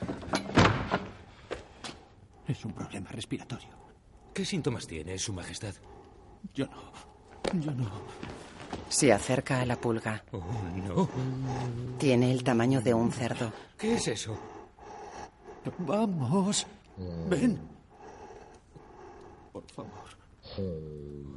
Es 2.46 2.64
un 2.64 2.72
problema 2.72 3.10
respiratorio. 3.10 3.68
¿Qué 4.32 4.44
síntomas 4.44 4.86
tiene, 4.86 5.18
Su 5.18 5.32
Majestad? 5.32 5.74
Yo 6.54 6.66
no. 6.66 7.60
Yo 7.60 7.72
no. 7.72 7.90
Se 8.88 9.12
acerca 9.12 9.60
a 9.60 9.66
la 9.66 9.76
pulga. 9.76 10.24
Oh, 10.32 10.42
no. 10.74 11.08
Tiene 11.98 12.32
el 12.32 12.42
tamaño 12.42 12.80
de 12.80 12.94
un 12.94 13.12
cerdo. 13.12 13.52
¿Qué 13.76 13.94
es 13.94 14.08
eso? 14.08 14.38
Vamos. 15.78 16.66
Ven. 17.28 17.60
Por 19.60 19.70
favor. 19.86 20.10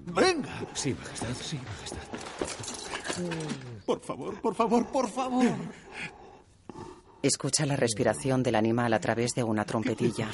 Venga. 0.05 0.65
Sí, 0.74 0.93
Majestad, 0.93 1.34
sí, 1.39 1.57
Majestad. 1.57 2.01
Por 3.86 3.99
favor, 4.01 4.41
por 4.41 4.55
favor, 4.55 4.88
por 4.88 5.09
favor. 5.09 5.45
Escucha 7.21 7.65
la 7.65 7.76
respiración 7.76 8.41
del 8.43 8.55
animal 8.55 8.93
a 8.93 8.99
través 8.99 9.32
de 9.36 9.43
una 9.43 9.65
trompetilla. 9.65 10.30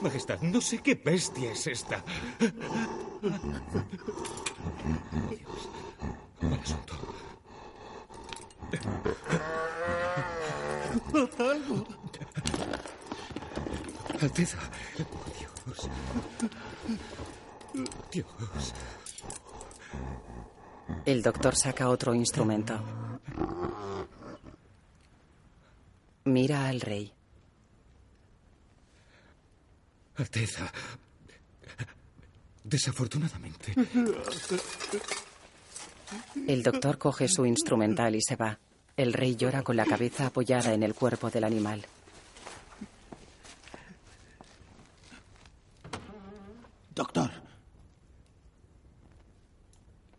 Majestad, 0.00 0.40
no 0.40 0.60
sé 0.60 0.78
qué 0.78 0.94
bestia 0.94 1.52
es 1.52 1.66
esta. 1.66 2.02
Mal 6.40 6.54
asunto. 6.54 6.94
Haz 11.14 11.40
algo. 11.40 11.84
Alteza. 14.22 14.58
Dios. 15.64 15.88
Dios. 18.12 18.74
El 21.04 21.22
doctor 21.22 21.56
saca 21.56 21.88
otro 21.88 22.14
instrumento. 22.14 22.78
Mira 26.24 26.68
al 26.68 26.80
rey. 26.80 27.12
Alteza. 30.16 30.70
Desafortunadamente. 32.64 33.74
El 36.46 36.62
doctor 36.62 36.98
coge 36.98 37.28
su 37.28 37.46
instrumental 37.46 38.14
y 38.14 38.20
se 38.20 38.36
va. 38.36 38.58
El 38.96 39.12
rey 39.12 39.36
llora 39.36 39.62
con 39.62 39.76
la 39.76 39.86
cabeza 39.86 40.26
apoyada 40.26 40.74
en 40.74 40.82
el 40.82 40.94
cuerpo 40.94 41.30
del 41.30 41.44
animal. 41.44 41.86
Doctor. 46.94 47.30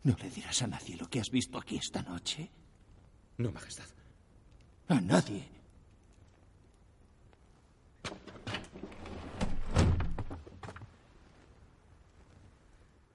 ¿No 0.04 0.16
le 0.18 0.30
dirás 0.30 0.62
a 0.64 0.68
nadie 0.68 0.96
lo 0.98 1.10
que 1.10 1.20
has 1.20 1.30
visto 1.30 1.58
aquí 1.58 1.78
esta 1.78 2.02
noche? 2.02 2.50
No, 3.38 3.52
Majestad. 3.52 3.86
A 4.88 5.00
nadie. 5.00 5.48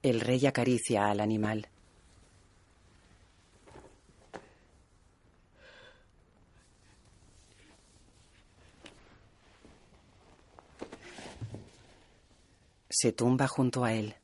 El 0.02 0.20
rey 0.20 0.46
acaricia 0.46 1.10
al 1.10 1.20
animal. 1.20 1.68
Se 12.98 13.12
tumba 13.12 13.46
junto 13.46 13.84
a 13.84 13.92
él. 13.92 14.14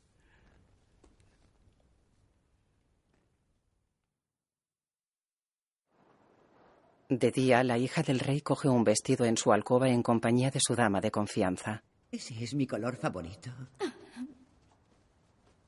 De 7.07 7.29
día, 7.29 7.63
la 7.63 7.77
hija 7.77 8.01
del 8.01 8.19
rey 8.19 8.41
coge 8.41 8.69
un 8.69 8.83
vestido 8.83 9.27
en 9.27 9.37
su 9.37 9.53
alcoba 9.53 9.89
en 9.89 10.01
compañía 10.01 10.49
de 10.49 10.59
su 10.59 10.73
dama 10.73 11.01
de 11.01 11.11
confianza. 11.11 11.83
Ese 12.11 12.43
es 12.43 12.55
mi 12.55 12.65
color 12.65 12.95
favorito. 12.95 13.51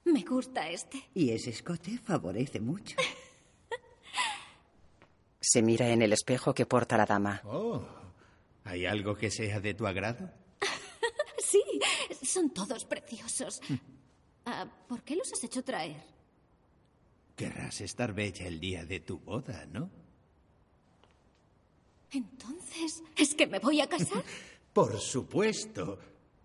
Me 0.06 0.24
gusta 0.24 0.68
este. 0.68 1.04
Y 1.14 1.30
ese 1.30 1.52
escote 1.52 2.00
favorece 2.00 2.60
mucho. 2.60 2.96
Se 5.40 5.62
mira 5.62 5.90
en 5.90 6.02
el 6.02 6.12
espejo 6.12 6.56
que 6.56 6.66
porta 6.66 6.98
la 6.98 7.06
dama. 7.06 7.40
Oh, 7.46 7.86
¿hay 8.64 8.88
algo 8.88 9.16
que 9.16 9.30
sea 9.30 9.60
de 9.60 9.76
tu 9.76 9.86
agrado? 9.86 10.45
Son 12.36 12.50
todos 12.50 12.84
preciosos. 12.84 13.62
Ah, 14.48 14.68
¿Por 14.88 15.02
qué 15.02 15.16
los 15.16 15.34
has 15.34 15.44
hecho 15.44 15.64
traer? 15.64 16.04
Querrás 17.36 17.82
estar 17.82 18.14
bella 18.14 18.46
el 18.46 18.60
día 18.60 18.86
de 18.86 19.00
tu 19.00 19.18
boda, 19.18 19.66
¿no? 19.66 19.90
Entonces, 22.12 23.02
¿es 23.18 23.34
que 23.34 23.48
me 23.48 23.58
voy 23.58 23.82
a 23.82 23.90
casar? 23.90 24.24
Por 24.74 25.00
supuesto. 25.00 25.98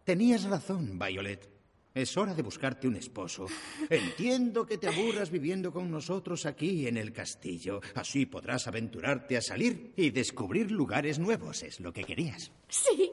Tenías 0.03 0.45
razón, 0.45 0.99
Violet. 0.99 1.47
Es 1.93 2.17
hora 2.17 2.35
de 2.35 2.43
buscarte 2.43 2.87
un 2.87 2.95
esposo. 2.97 3.47
Entiendo 3.89 4.65
que 4.65 4.79
te 4.79 4.87
aburras 4.87 5.31
viviendo 5.31 5.73
con 5.73 5.91
nosotros 5.91 6.47
aquí 6.47 6.87
en 6.87 6.97
el 6.97 7.13
castillo. 7.13 7.81
Así 7.97 8.27
podrás 8.27 8.69
aventurarte 8.69 9.37
a 9.37 9.43
salir 9.43 9.93
y 9.97 10.11
descubrir 10.11 10.71
lugares 10.71 11.19
nuevos. 11.19 11.65
Es 11.65 11.81
lo 11.81 11.93
que 11.93 12.05
querías. 12.05 12.53
Sí, 12.69 13.13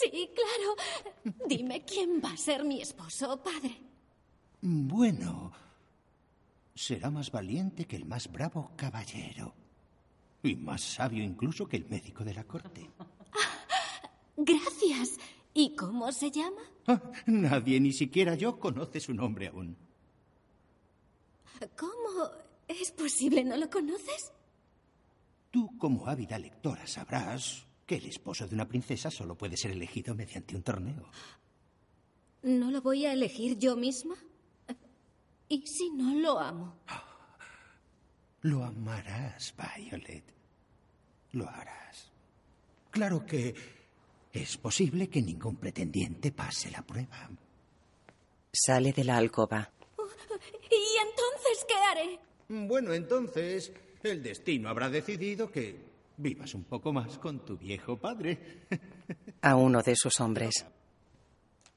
sí, 0.00 0.30
claro. 0.34 1.36
Dime 1.46 1.84
quién 1.84 2.20
va 2.24 2.32
a 2.32 2.36
ser 2.36 2.64
mi 2.64 2.82
esposo, 2.82 3.40
padre. 3.40 3.76
Bueno, 4.60 5.52
será 6.74 7.10
más 7.10 7.30
valiente 7.30 7.84
que 7.84 7.96
el 7.96 8.04
más 8.04 8.30
bravo 8.32 8.72
caballero. 8.76 9.54
Y 10.42 10.56
más 10.56 10.82
sabio 10.82 11.22
incluso 11.22 11.68
que 11.68 11.76
el 11.76 11.88
médico 11.88 12.24
de 12.24 12.34
la 12.34 12.42
corte. 12.44 12.90
Gracias. 14.36 15.18
¿Y 15.58 15.74
cómo 15.74 16.12
se 16.12 16.30
llama? 16.30 16.62
Ah, 16.86 17.02
nadie, 17.26 17.80
ni 17.80 17.92
siquiera 17.92 18.36
yo, 18.36 18.60
conoce 18.60 19.00
su 19.00 19.12
nombre 19.12 19.48
aún. 19.48 19.76
¿Cómo 21.76 22.30
es 22.68 22.92
posible? 22.92 23.42
¿No 23.42 23.56
lo 23.56 23.68
conoces? 23.68 24.30
Tú, 25.50 25.76
como 25.76 26.06
ávida 26.06 26.38
lectora, 26.38 26.86
sabrás 26.86 27.66
que 27.84 27.96
el 27.96 28.06
esposo 28.06 28.46
de 28.46 28.54
una 28.54 28.68
princesa 28.68 29.10
solo 29.10 29.34
puede 29.34 29.56
ser 29.56 29.72
elegido 29.72 30.14
mediante 30.14 30.54
un 30.54 30.62
torneo. 30.62 31.10
¿No 32.42 32.70
lo 32.70 32.80
voy 32.80 33.06
a 33.06 33.12
elegir 33.12 33.58
yo 33.58 33.74
misma? 33.74 34.14
¿Y 35.48 35.66
si 35.66 35.90
no 35.90 36.14
lo 36.20 36.38
amo? 36.38 36.76
Lo 38.42 38.62
amarás, 38.62 39.52
Violet. 39.56 40.22
Lo 41.32 41.48
harás. 41.48 42.12
Claro 42.92 43.26
que 43.26 43.77
es 44.42 44.56
posible 44.56 45.08
que 45.08 45.22
ningún 45.22 45.56
pretendiente 45.56 46.32
pase 46.32 46.70
la 46.70 46.82
prueba. 46.82 47.28
Sale 48.52 48.92
de 48.92 49.04
la 49.04 49.16
alcoba. 49.16 49.70
¿Y 50.70 51.08
entonces 51.08 51.66
qué 51.66 51.74
haré? 51.74 52.18
Bueno, 52.48 52.92
entonces 52.92 53.72
El 54.02 54.22
destino 54.22 54.68
habrá 54.68 54.88
decidido 54.88 55.50
que 55.50 55.76
vivas 56.16 56.54
un 56.54 56.64
poco 56.64 56.92
más 56.92 57.18
con 57.18 57.44
tu 57.44 57.56
viejo 57.56 57.96
padre. 57.96 58.66
A 59.42 59.56
uno 59.56 59.82
de 59.82 59.94
sus 59.96 60.20
hombres. 60.20 60.66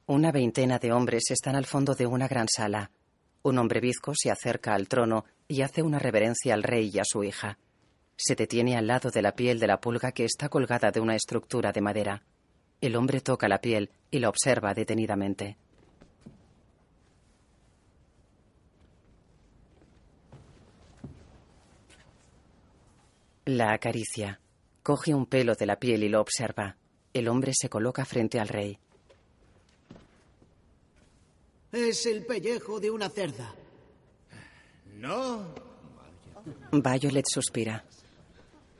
Una 0.06 0.32
veintena 0.32 0.78
de 0.78 0.92
hombres 0.92 1.24
están 1.30 1.56
al 1.56 1.66
fondo 1.66 1.96
de 1.96 2.06
una 2.06 2.28
gran 2.28 2.48
sala. 2.48 2.92
Un 3.44 3.58
hombre 3.58 3.80
bizco 3.80 4.14
se 4.16 4.30
acerca 4.30 4.74
al 4.74 4.88
trono 4.88 5.26
y 5.48 5.62
hace 5.62 5.82
una 5.82 6.00
reverencia 6.00 6.54
al 6.54 6.64
rey 6.64 6.92
y 6.94 7.00
a 7.00 7.04
su 7.06 7.24
hija. 7.24 7.58
Se 8.18 8.36
detiene 8.36 8.78
al 8.78 8.88
lado 8.88 9.10
de 9.10 9.22
la 9.22 9.34
piel 9.34 9.60
de 9.60 9.68
la 9.68 9.80
pulga 9.80 10.12
que 10.12 10.26
está 10.26 10.50
colgada 10.50 10.92
de 10.92 11.00
una 11.00 11.16
estructura 11.16 11.72
de 11.72 11.82
madera. 11.82 12.24
El 12.82 12.96
hombre 12.96 13.22
toca 13.22 13.48
la 13.48 13.62
piel 13.62 13.92
y 14.10 14.18
la 14.18 14.30
observa 14.30 14.74
detenidamente. 14.74 15.56
La 23.46 23.74
acaricia. 23.74 24.40
Coge 24.82 25.14
un 25.14 25.28
pelo 25.28 25.54
de 25.54 25.66
la 25.68 25.78
piel 25.78 26.04
y 26.04 26.10
lo 26.10 26.22
observa. 26.22 26.78
El 27.14 27.28
hombre 27.28 27.52
se 27.54 27.70
coloca 27.70 28.04
frente 28.04 28.40
al 28.40 28.48
rey. 28.48 28.80
Es 31.72 32.06
el 32.08 32.26
pellejo 32.26 32.80
de 32.80 32.90
una 32.90 33.10
cerda. 33.10 33.54
No. 34.96 35.54
Violet 36.72 37.26
suspira. 37.28 37.86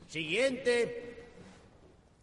Siguiente. 0.08 1.11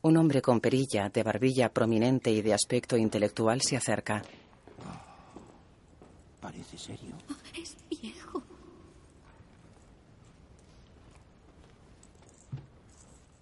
Un 0.01 0.15
hombre 0.15 0.41
con 0.41 0.61
perilla, 0.61 1.09
de 1.09 1.23
barbilla 1.23 1.73
prominente 1.73 2.31
y 2.31 2.41
de 2.41 2.53
aspecto 2.53 2.95
intelectual 2.95 3.61
se 3.61 3.75
acerca. 3.75 4.23
Parece 6.39 6.77
serio. 6.77 7.15
Es 7.53 7.75
viejo. 7.89 8.41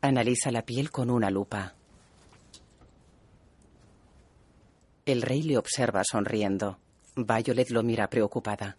Analiza 0.01 0.51
la 0.51 0.63
piel 0.63 0.89
con 0.89 1.11
una 1.11 1.29
lupa. 1.29 1.75
El 5.05 5.21
rey 5.21 5.43
le 5.43 5.57
observa 5.57 6.03
sonriendo. 6.03 6.79
Violet 7.15 7.69
lo 7.69 7.83
mira 7.83 8.09
preocupada. 8.09 8.77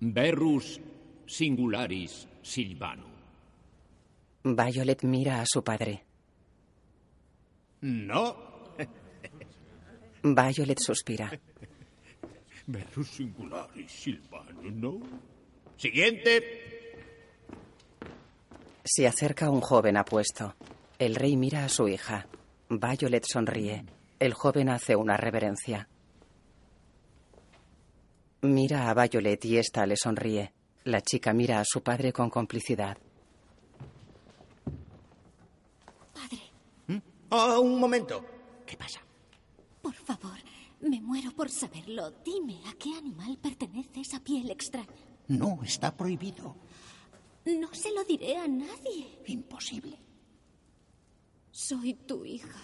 Berrus 0.00 0.80
singularis 1.26 2.26
silvanum. 2.42 3.15
Violet 4.54 5.02
mira 5.02 5.40
a 5.40 5.44
su 5.44 5.64
padre. 5.64 6.04
No. 7.80 8.36
Violet 10.22 10.78
suspira. 10.78 11.32
Berrus 12.68 13.08
singularis 13.08 13.90
silvanum, 13.90 14.80
no. 14.80 15.00
Siguiente. 15.76 16.42
Se 18.84 19.08
acerca 19.08 19.50
un 19.50 19.60
joven 19.60 19.96
apuesto. 19.96 20.54
El 20.96 21.16
rey 21.16 21.36
mira 21.36 21.64
a 21.64 21.68
su 21.68 21.88
hija. 21.88 22.28
Violet 22.68 23.24
sonríe. 23.24 23.84
El 24.20 24.32
joven 24.32 24.68
hace 24.68 24.94
una 24.94 25.16
reverencia. 25.16 25.88
Mira 28.42 28.90
a 28.90 28.94
Violet 28.94 29.44
y 29.44 29.58
ésta 29.58 29.86
le 29.86 29.96
sonríe. 29.96 30.52
La 30.84 31.00
chica 31.00 31.32
mira 31.32 31.58
a 31.58 31.64
su 31.64 31.82
padre 31.82 32.12
con 32.12 32.30
complicidad. 32.30 32.96
Oh, 37.30 37.60
un 37.60 37.80
momento. 37.80 38.24
¿Qué 38.66 38.76
pasa? 38.76 39.00
Por 39.82 39.94
favor, 39.94 40.38
me 40.80 41.00
muero 41.00 41.32
por 41.32 41.50
saberlo. 41.50 42.10
Dime 42.24 42.60
a 42.66 42.74
qué 42.74 42.94
animal 42.96 43.38
pertenece 43.38 44.00
esa 44.00 44.20
piel 44.20 44.50
extraña. 44.50 44.88
No, 45.28 45.60
está 45.62 45.96
prohibido. 45.96 46.56
No 47.44 47.72
se 47.74 47.92
lo 47.92 48.04
diré 48.04 48.36
a 48.36 48.48
nadie. 48.48 49.22
Imposible. 49.26 49.98
Soy 51.50 51.94
tu 51.94 52.24
hija. 52.24 52.58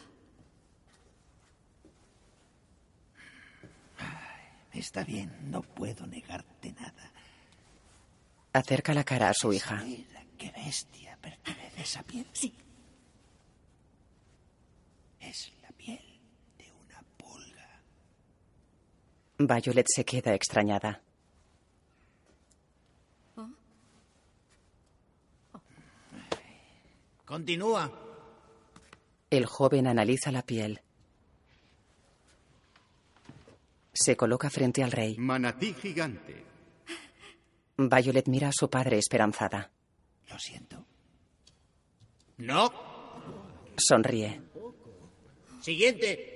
Está 4.73 5.05
bien, 5.05 5.31
no 5.51 5.63
puedo 5.63 6.07
negarte 6.07 6.73
nada. 6.73 7.13
Acerca 8.53 8.95
la 8.95 9.05
cara 9.05 9.29
a 9.29 9.35
su 9.35 9.53
hija. 9.53 9.83
Mira, 9.85 10.25
qué 10.39 10.51
bestia 10.51 11.17
pertenece 11.21 11.83
esa 11.83 12.03
piel. 12.03 12.27
Sí. 12.33 12.55
Es 15.23 15.53
la 15.63 15.71
piel 15.71 16.01
de 16.59 16.71
una 16.73 17.03
pulga. 17.17 17.81
Violet 19.39 19.87
se 19.89 20.05
queda 20.05 20.35
extrañada. 20.35 21.01
Continúa. 27.25 27.91
El 29.31 29.47
joven 29.47 29.87
analiza 29.87 30.31
la 30.31 30.43
piel. 30.43 30.83
Se 33.95 34.17
coloca 34.17 34.51
frente 34.51 34.83
al 34.83 34.93
rey. 34.93 35.17
Manatí 35.17 35.73
gigante. 35.73 36.45
Violet 37.79 38.29
mira 38.29 38.49
a 38.49 38.53
su 38.53 38.69
padre 38.69 38.99
esperanzada. 38.99 39.71
Lo 40.29 40.39
siento. 40.39 40.85
No. 42.39 42.71
Sonríe. 43.79 44.52
Siguiente. 45.63 46.29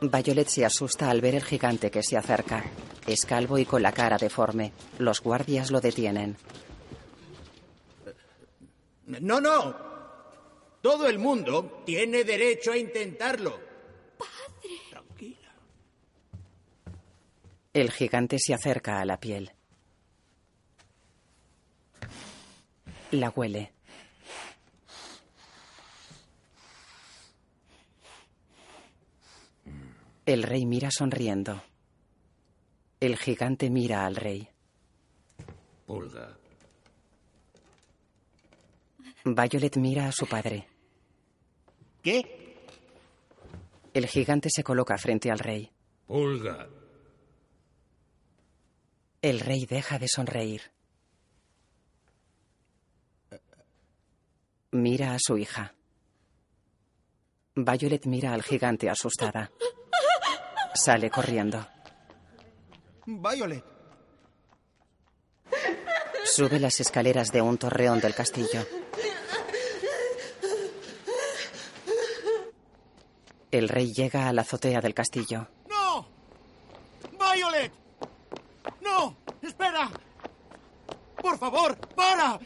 Violet 0.00 0.46
se 0.46 0.64
asusta 0.64 1.10
al 1.10 1.20
ver 1.20 1.34
el 1.34 1.42
gigante 1.42 1.90
que 1.90 2.04
se 2.04 2.16
acerca. 2.16 2.64
Es 3.04 3.26
calvo 3.26 3.58
y 3.58 3.64
con 3.64 3.82
la 3.82 3.90
cara 3.90 4.16
deforme. 4.18 4.72
Los 4.98 5.20
guardias 5.20 5.72
lo 5.72 5.80
detienen. 5.80 6.36
No, 9.06 9.40
no. 9.40 9.74
Todo 10.80 11.08
el 11.08 11.18
mundo 11.18 11.82
tiene 11.84 12.22
derecho 12.22 12.70
a 12.70 12.76
intentarlo. 12.76 13.58
Tranquila. 14.90 15.52
El 17.72 17.90
gigante 17.90 18.38
se 18.38 18.54
acerca 18.54 19.00
a 19.00 19.04
la 19.04 19.18
piel. 19.18 19.50
La 23.10 23.30
huele. 23.30 23.72
El 30.28 30.42
rey 30.42 30.66
mira 30.66 30.90
sonriendo. 30.90 31.62
El 33.00 33.16
gigante 33.16 33.70
mira 33.70 34.04
al 34.04 34.14
rey. 34.14 34.46
Pulga. 35.86 36.36
Violet 39.24 39.76
mira 39.78 40.06
a 40.06 40.12
su 40.12 40.26
padre. 40.26 40.68
¿Qué? 42.02 42.58
El 43.94 44.06
gigante 44.06 44.50
se 44.54 44.62
coloca 44.62 44.98
frente 44.98 45.30
al 45.30 45.38
rey. 45.38 45.72
Pulga. 46.06 46.68
El 49.22 49.40
rey 49.40 49.64
deja 49.64 49.98
de 49.98 50.08
sonreír. 50.08 50.60
Mira 54.72 55.14
a 55.14 55.18
su 55.18 55.38
hija. 55.38 55.74
Violet 57.54 58.04
mira 58.04 58.34
al 58.34 58.42
gigante 58.42 58.90
asustada. 58.90 59.50
Sale 60.78 61.10
corriendo. 61.10 61.66
Violet. 63.04 63.64
Sube 66.24 66.60
las 66.60 66.78
escaleras 66.78 67.32
de 67.32 67.42
un 67.42 67.58
torreón 67.58 67.98
del 67.98 68.14
castillo. 68.14 68.64
El 73.50 73.68
rey 73.68 73.92
llega 73.92 74.28
a 74.28 74.32
la 74.32 74.42
azotea 74.42 74.80
del 74.80 74.94
castillo. 74.94 75.48
¡No! 75.68 76.06
¡Violet! 77.18 77.72
¡No! 78.80 79.16
¡Espera! 79.42 79.90
¡Por 81.20 81.38
favor, 81.38 81.76
para! 81.96 82.38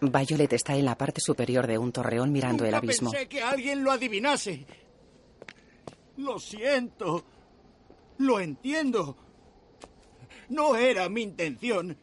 Violet 0.00 0.52
está 0.52 0.76
en 0.76 0.84
la 0.84 0.96
parte 0.96 1.20
superior 1.20 1.66
de 1.66 1.76
un 1.76 1.90
torreón 1.90 2.30
mirando 2.30 2.64
el 2.64 2.74
abismo. 2.74 3.10
Pensé 3.10 3.28
que 3.28 3.42
alguien 3.42 3.82
lo 3.82 3.90
adivinase. 3.90 4.64
Lo 6.18 6.38
siento. 6.38 7.24
Lo 8.18 8.40
entiendo. 8.40 9.16
No 10.48 10.76
era 10.76 11.08
mi 11.08 11.22
intención 11.22 11.96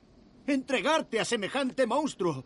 entregarte 0.47 1.19
a 1.19 1.25
semejante 1.25 1.85
monstruo. 1.85 2.43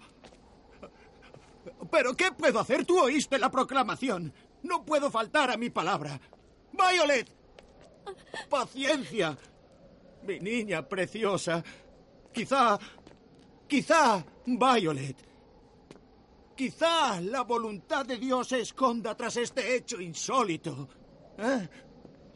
Pero 1.91 2.15
¿qué 2.15 2.31
puedo 2.31 2.59
hacer? 2.59 2.85
Tú 2.85 2.99
oíste 2.99 3.37
la 3.37 3.49
proclamación. 3.49 4.33
No 4.63 4.83
puedo 4.83 5.09
faltar 5.11 5.51
a 5.51 5.57
mi 5.57 5.69
palabra. 5.69 6.19
Violet. 6.71 7.29
Paciencia. 8.49 9.37
Mi 10.23 10.39
niña 10.39 10.87
preciosa. 10.87 11.63
Quizá... 12.33 12.79
Quizá, 13.67 14.25
Violet. 14.45 15.15
Quizá 16.55 17.21
la 17.21 17.43
voluntad 17.43 18.05
de 18.05 18.17
Dios 18.17 18.47
se 18.47 18.61
esconda 18.61 19.15
tras 19.15 19.37
este 19.37 19.75
hecho 19.75 20.01
insólito. 20.01 20.89
¿Eh? 21.37 21.69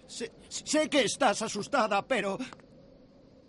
Sé, 0.07 0.31
sé 0.49 0.89
que 0.89 1.01
estás 1.01 1.41
asustada, 1.41 2.05
pero... 2.05 2.37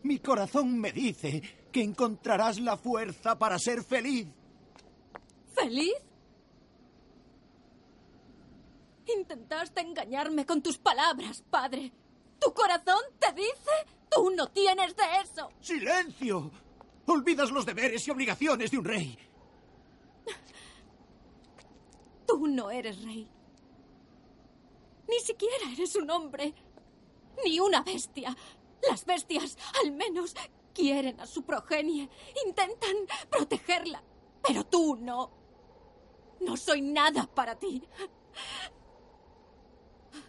Mi 0.02 0.18
corazón 0.18 0.78
me 0.78 0.92
dice 0.92 1.40
que 1.72 1.82
encontrarás 1.82 2.60
la 2.60 2.76
fuerza 2.76 3.38
para 3.38 3.58
ser 3.58 3.82
feliz. 3.82 4.28
¿Feliz? 5.54 5.94
Intentaste 9.06 9.80
engañarme 9.80 10.44
con 10.44 10.62
tus 10.62 10.76
palabras, 10.78 11.42
padre. 11.50 11.90
¿Tu 12.38 12.52
corazón 12.52 13.00
te 13.18 13.32
dice? 13.32 13.72
Tú 14.10 14.30
no 14.30 14.48
tienes 14.48 14.94
de 14.94 15.02
eso. 15.22 15.48
¡Silencio! 15.60 16.50
Olvidas 17.06 17.50
los 17.50 17.64
deberes 17.66 18.06
y 18.06 18.10
obligaciones 18.10 18.70
de 18.70 18.78
un 18.78 18.84
rey. 18.84 19.18
Tú 22.26 22.46
no 22.46 22.70
eres 22.70 23.02
rey. 23.02 23.28
Ni 25.08 25.18
siquiera 25.20 25.70
eres 25.72 25.94
un 25.96 26.10
hombre. 26.10 26.54
Ni 27.44 27.60
una 27.60 27.82
bestia. 27.82 28.36
Las 28.88 29.04
bestias, 29.04 29.56
al 29.82 29.92
menos, 29.92 30.34
quieren 30.72 31.20
a 31.20 31.26
su 31.26 31.42
progenie. 31.42 32.08
Intentan 32.46 32.96
protegerla. 33.30 34.02
Pero 34.46 34.64
tú 34.64 34.96
no. 34.96 35.30
No 36.40 36.56
soy 36.56 36.82
nada 36.82 37.26
para 37.26 37.58
ti. 37.58 37.82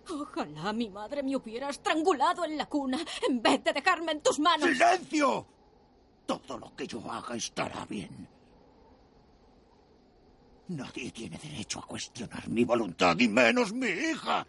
Ojalá 0.09 0.71
mi 0.71 0.89
madre 0.89 1.23
me 1.23 1.35
hubiera 1.35 1.69
estrangulado 1.69 2.45
en 2.45 2.57
la 2.57 2.67
cuna 2.67 2.99
en 3.27 3.41
vez 3.41 3.63
de 3.63 3.73
dejarme 3.73 4.13
en 4.13 4.21
tus 4.21 4.39
manos. 4.39 4.69
¡Silencio! 4.69 5.45
Todo 6.25 6.57
lo 6.57 6.75
que 6.75 6.87
yo 6.87 6.99
haga 7.11 7.35
estará 7.35 7.85
bien. 7.85 8.27
Nadie 10.67 11.11
tiene 11.11 11.37
derecho 11.37 11.79
a 11.79 11.85
cuestionar 11.85 12.47
mi 12.49 12.63
voluntad, 12.63 13.17
y 13.19 13.27
menos 13.27 13.71
mi 13.71 13.87
hija. 13.87 14.47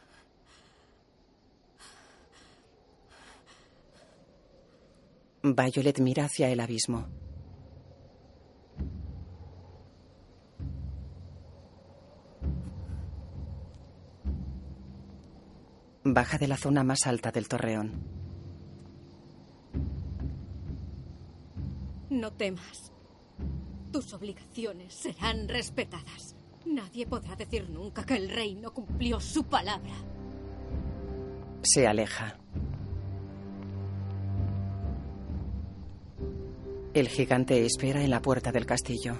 Violet 5.55 6.01
mira 6.01 6.25
hacia 6.25 6.49
el 6.51 6.59
abismo. 6.59 7.07
Baja 16.03 16.39
de 16.39 16.49
la 16.49 16.57
zona 16.57 16.83
más 16.83 17.07
alta 17.07 17.31
del 17.31 17.47
torreón. 17.47 17.93
No 22.11 22.33
temas. 22.33 22.93
Tus 23.93 24.13
obligaciones 24.15 24.95
serán 24.95 25.49
respetadas. 25.49 26.35
Nadie 26.65 27.07
podrá 27.07 27.37
decir 27.37 27.71
nunca 27.71 28.05
que 28.05 28.17
el 28.17 28.31
rey 28.31 28.57
no 28.57 28.73
cumplió 28.75 29.21
su 29.21 29.45
palabra. 29.45 29.95
Se 31.63 31.87
aleja. 31.87 32.37
El 36.97 37.11
gigante 37.11 37.67
espera 37.67 38.03
en 38.03 38.09
la 38.09 38.23
puerta 38.23 38.51
del 38.51 38.65
castillo. 38.65 39.19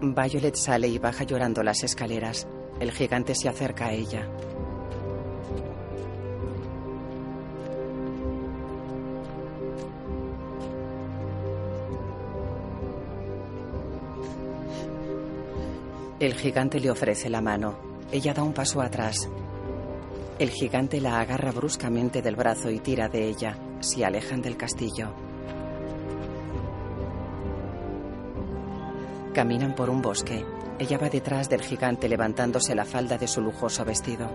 Violet 0.00 0.54
sale 0.54 0.86
y 0.86 0.98
baja 1.00 1.24
llorando 1.24 1.64
las 1.64 1.82
escaleras. 1.82 2.46
El 2.78 2.92
gigante 2.92 3.34
se 3.34 3.48
acerca 3.48 3.86
a 3.86 3.92
ella. 3.92 4.28
El 16.20 16.34
gigante 16.34 16.78
le 16.78 16.92
ofrece 16.92 17.28
la 17.28 17.40
mano. 17.40 17.74
Ella 18.12 18.32
da 18.32 18.44
un 18.44 18.52
paso 18.52 18.80
atrás. 18.80 19.28
El 20.36 20.50
gigante 20.50 21.00
la 21.00 21.20
agarra 21.20 21.52
bruscamente 21.52 22.20
del 22.20 22.34
brazo 22.34 22.68
y 22.68 22.80
tira 22.80 23.08
de 23.08 23.28
ella. 23.28 23.56
Se 23.78 24.04
alejan 24.04 24.42
del 24.42 24.56
castillo. 24.56 25.14
Caminan 29.32 29.76
por 29.76 29.90
un 29.90 30.02
bosque. 30.02 30.44
Ella 30.80 30.98
va 30.98 31.08
detrás 31.08 31.48
del 31.48 31.62
gigante 31.62 32.08
levantándose 32.08 32.74
la 32.74 32.84
falda 32.84 33.16
de 33.16 33.28
su 33.28 33.40
lujoso 33.40 33.84
vestido. 33.84 34.28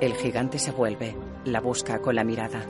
El 0.00 0.14
gigante 0.14 0.58
se 0.58 0.72
vuelve, 0.72 1.14
la 1.44 1.60
busca 1.60 2.00
con 2.00 2.14
la 2.14 2.24
mirada. 2.24 2.64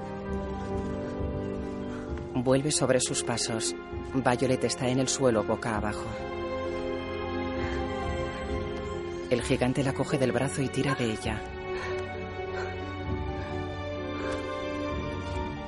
Vuelve 2.35 2.73
sobre 2.73 3.01
sus 3.01 3.23
pasos. 3.23 3.77
Violet 4.13 4.65
está 4.65 4.89
en 4.89 4.99
el 4.99 5.09
suelo 5.09 5.45
boca 5.45 5.77
abajo. 5.77 6.26
El 9.31 9.43
gigante 9.43 9.83
la 9.83 9.93
coge 9.93 10.19
del 10.19 10.31
brazo 10.31 10.63
y 10.63 10.69
tira 10.69 10.95
de 10.95 11.05
ella. 11.13 11.43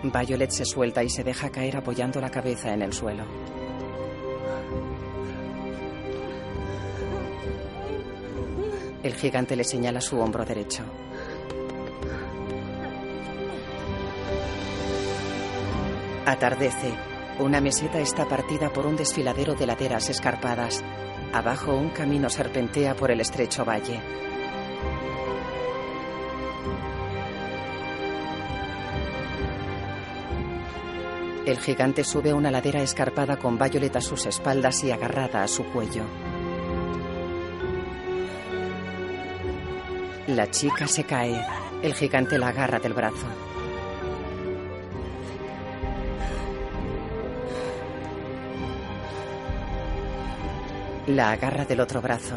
Violet 0.02 0.51
se 0.51 0.64
suelta 0.64 1.02
y 1.02 1.10
se 1.10 1.24
deja 1.24 1.51
caer 1.51 1.76
apoyando 1.76 2.20
la 2.20 2.30
cabeza 2.30 2.72
en 2.72 2.82
el 2.82 2.93
suelo. 2.93 3.24
El 9.02 9.14
gigante 9.14 9.56
le 9.56 9.64
señala 9.64 10.01
su 10.01 10.20
hombro 10.20 10.44
derecho. 10.44 10.85
Atardece. 16.26 16.93
Una 17.40 17.60
meseta 17.60 18.01
está 18.01 18.28
partida 18.28 18.72
por 18.72 18.86
un 18.86 18.97
desfiladero 18.97 19.55
de 19.55 19.66
laderas 19.66 20.10
escarpadas. 20.10 20.85
Abajo 21.32 21.76
un 21.76 21.90
camino 21.90 22.30
serpentea 22.30 22.94
por 22.94 23.10
el 23.10 23.20
estrecho 23.20 23.64
valle. 23.64 24.00
El 31.44 31.59
gigante 31.59 32.05
sube 32.05 32.32
una 32.32 32.50
ladera 32.50 32.82
escarpada 32.82 33.38
con 33.38 33.59
Violet 33.59 33.96
a 33.96 34.00
sus 34.00 34.26
espaldas 34.26 34.84
y 34.84 34.90
agarrada 34.90 35.42
a 35.42 35.48
su 35.48 35.64
cuello. 35.64 36.02
La 40.26 40.50
chica 40.50 40.86
se 40.86 41.05
cae. 41.05 41.42
El 41.82 41.94
gigante 41.94 42.36
la 42.36 42.48
agarra 42.48 42.78
del 42.78 42.92
brazo. 42.92 43.48
La 51.09 51.32
agarra 51.32 51.64
del 51.64 51.80
otro 51.80 52.02
brazo. 52.02 52.36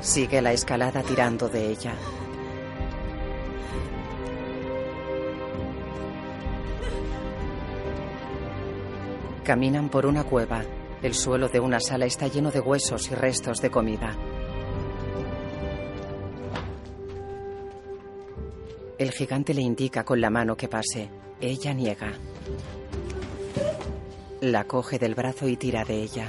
Sigue 0.00 0.40
la 0.40 0.52
escalada 0.52 1.02
tirando 1.02 1.48
de 1.48 1.70
ella. 1.70 1.92
Caminan 9.42 9.88
por 9.88 10.06
una 10.06 10.22
cueva. 10.22 10.62
El 11.02 11.14
suelo 11.14 11.48
de 11.48 11.58
una 11.58 11.80
sala 11.80 12.06
está 12.06 12.28
lleno 12.28 12.52
de 12.52 12.60
huesos 12.60 13.10
y 13.10 13.16
restos 13.16 13.60
de 13.60 13.70
comida. 13.72 14.14
El 18.98 19.10
gigante 19.10 19.52
le 19.52 19.62
indica 19.62 20.04
con 20.04 20.20
la 20.20 20.30
mano 20.30 20.56
que 20.56 20.68
pase. 20.68 21.10
Ella 21.40 21.74
niega. 21.74 22.12
La 24.42 24.64
coge 24.64 24.98
del 24.98 25.14
brazo 25.14 25.46
y 25.46 25.56
tira 25.56 25.84
de 25.84 26.02
ella. 26.02 26.28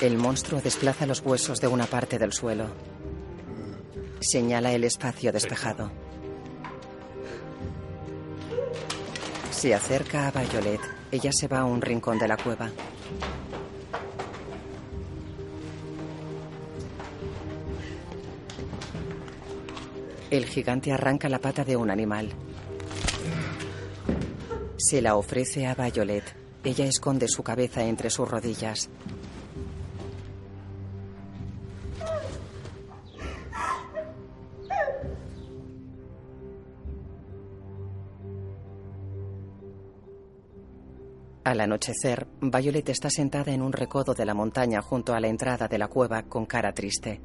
El 0.00 0.16
monstruo 0.16 0.60
desplaza 0.60 1.06
los 1.06 1.22
huesos 1.26 1.60
de 1.60 1.66
una 1.66 1.86
parte 1.86 2.20
del 2.20 2.32
suelo. 2.32 2.68
Señala 4.20 4.70
el 4.70 4.84
espacio 4.84 5.32
despejado. 5.32 5.90
Se 9.50 9.74
acerca 9.74 10.28
a 10.28 10.30
Violet. 10.30 10.80
Ella 11.10 11.32
se 11.32 11.48
va 11.48 11.58
a 11.58 11.64
un 11.64 11.82
rincón 11.82 12.16
de 12.20 12.28
la 12.28 12.36
cueva. 12.36 12.70
El 20.30 20.46
gigante 20.46 20.92
arranca 20.92 21.28
la 21.28 21.40
pata 21.40 21.64
de 21.64 21.76
un 21.76 21.90
animal. 21.90 22.28
Se 24.76 25.02
la 25.02 25.16
ofrece 25.16 25.66
a 25.66 25.74
Violet. 25.74 26.22
Ella 26.62 26.84
esconde 26.84 27.26
su 27.26 27.42
cabeza 27.42 27.82
entre 27.82 28.10
sus 28.10 28.30
rodillas. 28.30 28.88
Al 41.42 41.60
anochecer, 41.60 42.28
Violet 42.40 42.88
está 42.88 43.10
sentada 43.10 43.52
en 43.52 43.62
un 43.62 43.72
recodo 43.72 44.14
de 44.14 44.24
la 44.24 44.34
montaña 44.34 44.80
junto 44.80 45.12
a 45.12 45.18
la 45.18 45.26
entrada 45.26 45.66
de 45.66 45.78
la 45.78 45.88
cueva 45.88 46.22
con 46.22 46.46
cara 46.46 46.72
triste. 46.72 47.20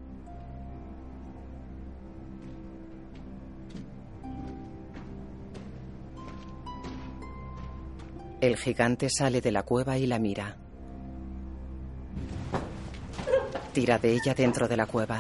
El 8.45 8.57
gigante 8.57 9.09
sale 9.09 9.41
de 9.41 9.51
la 9.51 9.63
cueva 9.63 9.97
y 9.97 10.05
la 10.05 10.19
mira. 10.19 10.55
Tira 13.73 13.97
de 13.97 14.13
ella 14.13 14.35
dentro 14.35 14.67
de 14.67 14.77
la 14.77 14.85
cueva. 14.85 15.19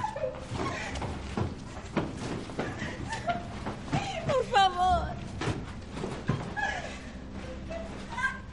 Por 4.27 4.45
favor. 4.45 5.07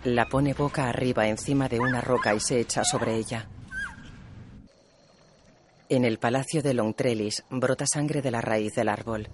La 0.05 0.25
pone 0.25 0.55
boca 0.55 0.89
arriba 0.89 1.29
encima 1.29 1.69
de 1.69 1.79
una 1.79 2.01
roca 2.01 2.35
y 2.35 2.41
se 2.41 2.59
echa 2.59 2.83
sobre 2.83 3.17
ella. 3.17 3.47
En 5.91 6.07
el 6.07 6.19
palacio 6.19 6.63
de 6.63 6.73
Longtrelis 6.73 7.45
brota 7.51 7.87
sangre 7.87 8.23
de 8.23 8.31
la 8.31 8.41
raíz 8.41 8.73
del 8.73 8.89
árbol. 8.89 9.29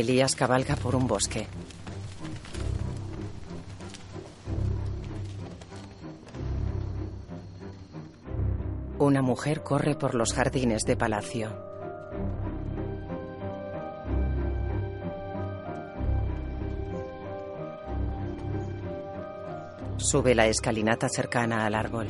Elías 0.00 0.34
cabalga 0.34 0.76
por 0.76 0.94
un 0.94 1.06
bosque. 1.06 1.46
Una 8.98 9.22
mujer 9.22 9.62
corre 9.62 9.94
por 9.94 10.14
los 10.14 10.34
jardines 10.34 10.82
de 10.84 10.96
palacio. 10.96 11.50
Sube 19.96 20.34
la 20.34 20.46
escalinata 20.46 21.08
cercana 21.08 21.64
al 21.64 21.74
árbol. 21.74 22.08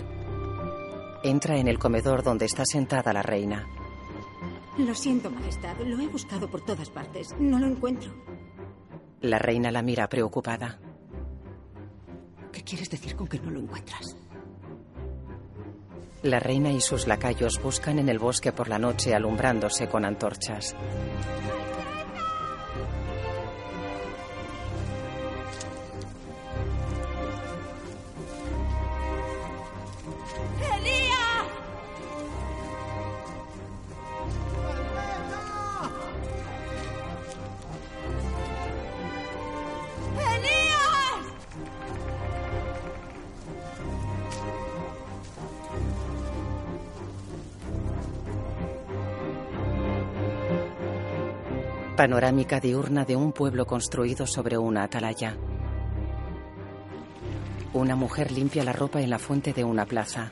Entra 1.22 1.56
en 1.58 1.68
el 1.68 1.78
comedor 1.78 2.22
donde 2.22 2.46
está 2.46 2.64
sentada 2.64 3.12
la 3.12 3.22
reina. 3.22 3.75
Lo 4.78 4.94
siento, 4.94 5.30
Majestad. 5.30 5.76
Lo 5.86 6.00
he 6.00 6.08
buscado 6.08 6.50
por 6.50 6.60
todas 6.64 6.90
partes. 6.90 7.34
No 7.38 7.58
lo 7.58 7.66
encuentro. 7.66 8.12
La 9.22 9.38
reina 9.38 9.70
la 9.70 9.82
mira 9.82 10.08
preocupada. 10.08 10.78
¿Qué 12.52 12.62
quieres 12.62 12.90
decir 12.90 13.16
con 13.16 13.26
que 13.26 13.38
no 13.38 13.50
lo 13.50 13.60
encuentras? 13.60 14.16
La 16.22 16.40
reina 16.40 16.70
y 16.70 16.80
sus 16.80 17.06
lacayos 17.06 17.62
buscan 17.62 17.98
en 17.98 18.08
el 18.08 18.18
bosque 18.18 18.52
por 18.52 18.68
la 18.68 18.78
noche 18.78 19.14
alumbrándose 19.14 19.88
con 19.88 20.04
antorchas. 20.04 20.74
Panorámica 52.06 52.60
diurna 52.60 53.04
de 53.04 53.16
un 53.16 53.32
pueblo 53.32 53.66
construido 53.66 54.28
sobre 54.28 54.56
una 54.56 54.84
atalaya. 54.84 55.36
Una 57.72 57.96
mujer 57.96 58.30
limpia 58.30 58.62
la 58.62 58.72
ropa 58.72 59.00
en 59.00 59.10
la 59.10 59.18
fuente 59.18 59.52
de 59.52 59.64
una 59.64 59.84
plaza. 59.86 60.30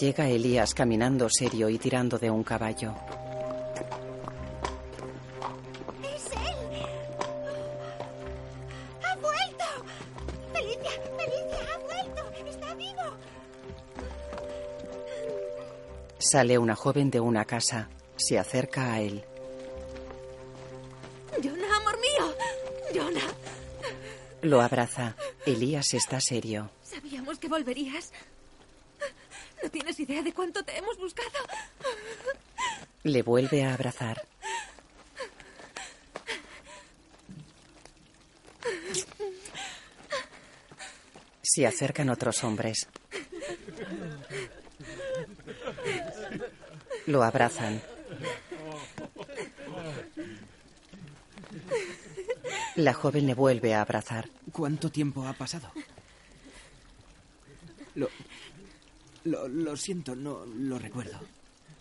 Llega 0.00 0.28
Elías 0.28 0.74
caminando 0.74 1.28
serio 1.30 1.68
y 1.68 1.78
tirando 1.78 2.18
de 2.18 2.28
un 2.28 2.42
caballo. 2.42 2.92
Sale 16.36 16.58
una 16.58 16.76
joven 16.76 17.10
de 17.10 17.18
una 17.18 17.46
casa. 17.46 17.88
Se 18.16 18.38
acerca 18.38 18.92
a 18.92 19.00
él. 19.00 19.24
¡Jonah, 21.42 21.76
amor 21.78 21.98
mío! 21.98 22.34
¡Jonah! 22.94 23.32
Lo 24.42 24.60
abraza. 24.60 25.16
Elías 25.46 25.94
está 25.94 26.20
serio. 26.20 26.70
Sabíamos 26.82 27.38
que 27.38 27.48
volverías. 27.48 28.12
No 29.62 29.70
tienes 29.70 29.98
idea 29.98 30.22
de 30.22 30.34
cuánto 30.34 30.62
te 30.62 30.76
hemos 30.76 30.98
buscado. 30.98 31.30
Le 33.02 33.22
vuelve 33.22 33.64
a 33.64 33.72
abrazar. 33.72 34.22
Se 41.40 41.66
acercan 41.66 42.10
otros 42.10 42.44
hombres. 42.44 42.86
Lo 47.06 47.22
abrazan. 47.22 47.80
La 52.76 52.92
joven 52.92 53.26
le 53.26 53.34
vuelve 53.34 53.74
a 53.74 53.80
abrazar. 53.80 54.28
¿Cuánto 54.52 54.90
tiempo 54.90 55.26
ha 55.26 55.32
pasado? 55.32 55.70
Lo, 57.94 58.10
lo, 59.24 59.48
lo 59.48 59.76
siento, 59.76 60.14
no 60.14 60.44
lo 60.44 60.78
recuerdo. 60.78 61.18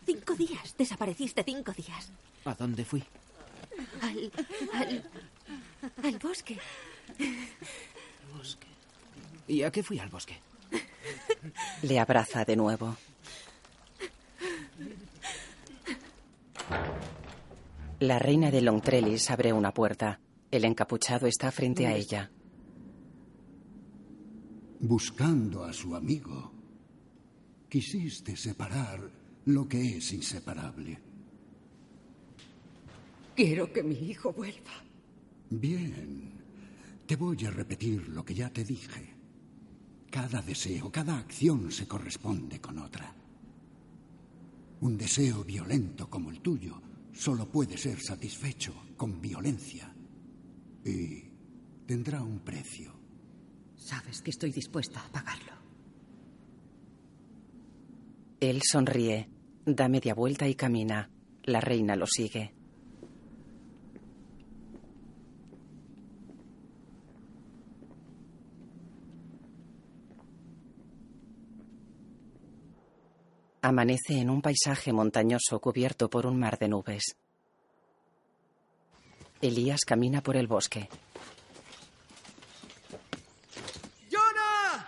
Cinco 0.06 0.36
días. 0.36 0.76
Desapareciste 0.78 1.44
cinco 1.44 1.74
días. 1.74 2.10
¿A 2.46 2.54
dónde 2.54 2.86
fui? 2.86 3.04
Al. 4.02 4.32
al. 4.74 5.04
al 6.04 6.18
bosque. 6.20 6.58
¿Y 9.48 9.64
a 9.64 9.72
qué 9.72 9.84
fui 9.84 10.00
al 10.00 10.10
bosque? 10.10 10.40
Le 11.84 12.00
abraza 12.00 12.46
de 12.46 12.56
nuevo. 12.56 12.96
La 18.00 18.20
reina 18.20 18.52
de 18.52 18.62
Longtrelis 18.62 19.30
abre 19.32 19.54
una 19.54 19.74
puerta. 19.74 20.20
El 20.52 20.66
encapuchado 20.66 21.28
está 21.28 21.52
frente 21.52 21.88
a 21.88 21.96
ella. 21.96 22.32
Buscando 24.80 25.64
a 25.64 25.74
su 25.74 25.96
amigo, 25.96 26.52
quisiste 27.70 28.36
separar 28.36 29.00
lo 29.46 29.68
que 29.68 29.98
es 29.98 30.14
inseparable. 30.14 31.00
Quiero 33.36 33.72
que 33.72 33.84
mi 33.84 33.96
hijo 33.96 34.32
vuelva. 34.34 34.72
Bien, 35.50 36.32
te 37.06 37.16
voy 37.16 37.46
a 37.46 37.52
repetir 37.52 38.10
lo 38.10 38.24
que 38.24 38.34
ya 38.34 38.50
te 38.50 38.64
dije. 38.64 39.14
Cada 40.10 40.42
deseo, 40.42 40.92
cada 40.92 41.18
acción 41.18 41.72
se 41.72 41.88
corresponde 41.88 42.60
con 42.60 42.80
otra. 42.80 43.14
Un 44.86 45.00
deseo 45.00 45.44
violento 45.44 46.08
como 46.12 46.30
el 46.30 46.42
tuyo 46.42 46.80
solo 47.12 47.50
puede 47.50 47.76
ser 47.76 48.00
satisfecho 48.00 48.72
con 48.96 49.20
violencia. 49.20 49.92
Y 50.86 51.24
tendrá 51.88 52.22
un 52.22 52.42
precio. 52.42 52.94
Sabes 53.76 54.22
que 54.22 54.30
estoy 54.30 54.52
dispuesta 54.52 55.04
a 55.04 55.12
pagarlo. 55.12 55.54
Él 58.40 58.62
sonríe, 58.62 59.28
da 59.66 59.90
media 59.90 60.14
vuelta 60.14 60.48
y 60.48 60.54
camina. 60.54 61.10
La 61.46 61.62
reina 61.62 61.96
lo 61.96 62.06
sigue. 62.06 62.55
Amanece 73.68 74.20
en 74.20 74.30
un 74.30 74.44
paisaje 74.44 74.94
montañoso 74.94 75.60
cubierto 75.60 76.08
por 76.08 76.28
un 76.28 76.38
mar 76.38 76.60
de 76.60 76.68
nubes. 76.68 77.18
Elías 79.42 79.80
camina 79.84 80.22
por 80.22 80.38
el 80.38 80.46
bosque. 80.46 80.88
¡Jonah! 84.12 84.88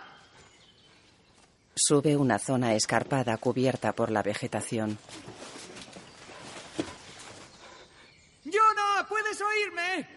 Sube 1.74 2.16
una 2.16 2.38
zona 2.38 2.76
escarpada 2.76 3.36
cubierta 3.38 3.92
por 3.94 4.12
la 4.12 4.22
vegetación. 4.22 4.96
¡Jonah! 8.44 9.08
¿Puedes 9.08 9.40
oírme? 9.40 10.08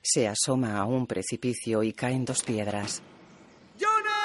Se 0.00 0.26
asoma 0.26 0.78
a 0.78 0.86
un 0.86 1.06
precipicio 1.06 1.82
y 1.82 1.92
caen 1.92 2.24
dos 2.24 2.42
piedras. 2.42 3.02
¡Jonah! 3.78 4.18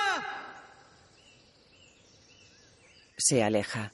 Se 3.17 3.43
aleja. 3.43 3.91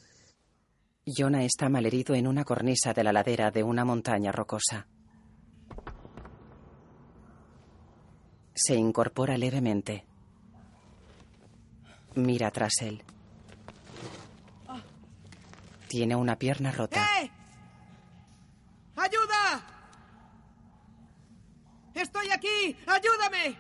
Jonah 1.06 1.44
está 1.44 1.70
malherido 1.70 2.16
en 2.16 2.28
una 2.28 2.46
cornisa 2.46 2.94
de 2.94 3.04
la 3.04 3.12
ladera 3.12 3.52
de 3.52 3.64
una 3.64 3.84
montaña 3.84 4.32
rocosa. 4.32 4.88
Se 8.54 8.76
incorpora 8.76 9.38
levemente. 9.38 10.06
Mira 12.16 12.52
tras 12.52 12.82
él. 12.82 13.04
Tiene 15.88 16.16
una 16.16 16.38
pierna 16.38 16.72
rota. 16.72 17.04
¡Eh! 17.22 17.32
¡Ayuda! 18.96 19.66
¡Estoy 21.96 22.30
aquí! 22.32 22.78
¡Ayúdame! 22.86 23.58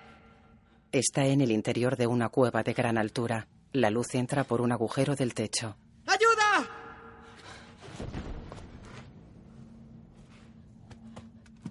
Está 0.91 1.26
en 1.26 1.41
el 1.41 1.52
interior 1.52 1.95
de 1.95 2.07
una 2.07 2.30
cueva 2.30 2.61
de 2.64 2.73
gran 2.73 2.98
altura. 2.98 3.48
La 3.73 3.89
luz 3.91 4.15
entra 4.15 4.43
por 4.43 4.61
un 4.61 4.71
agujero 4.71 5.15
del 5.15 5.33
techo. 5.33 5.77
¡Ayuda! 6.07 6.67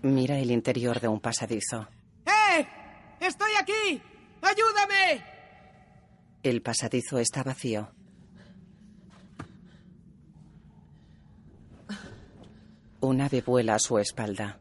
Mira 0.02 0.38
el 0.38 0.50
interior 0.52 1.00
de 1.00 1.08
un 1.08 1.20
pasadizo. 1.20 1.88
¡Eh! 2.24 2.66
¡Estoy 3.20 3.50
aquí! 3.60 4.00
¡Ayúdame! 4.42 5.24
El 6.42 6.62
pasadizo 6.62 7.18
está 7.18 7.42
vacío. 7.42 7.90
Un 13.00 13.20
ave 13.20 13.42
vuela 13.42 13.74
a 13.74 13.78
su 13.78 13.98
espalda. 13.98 14.58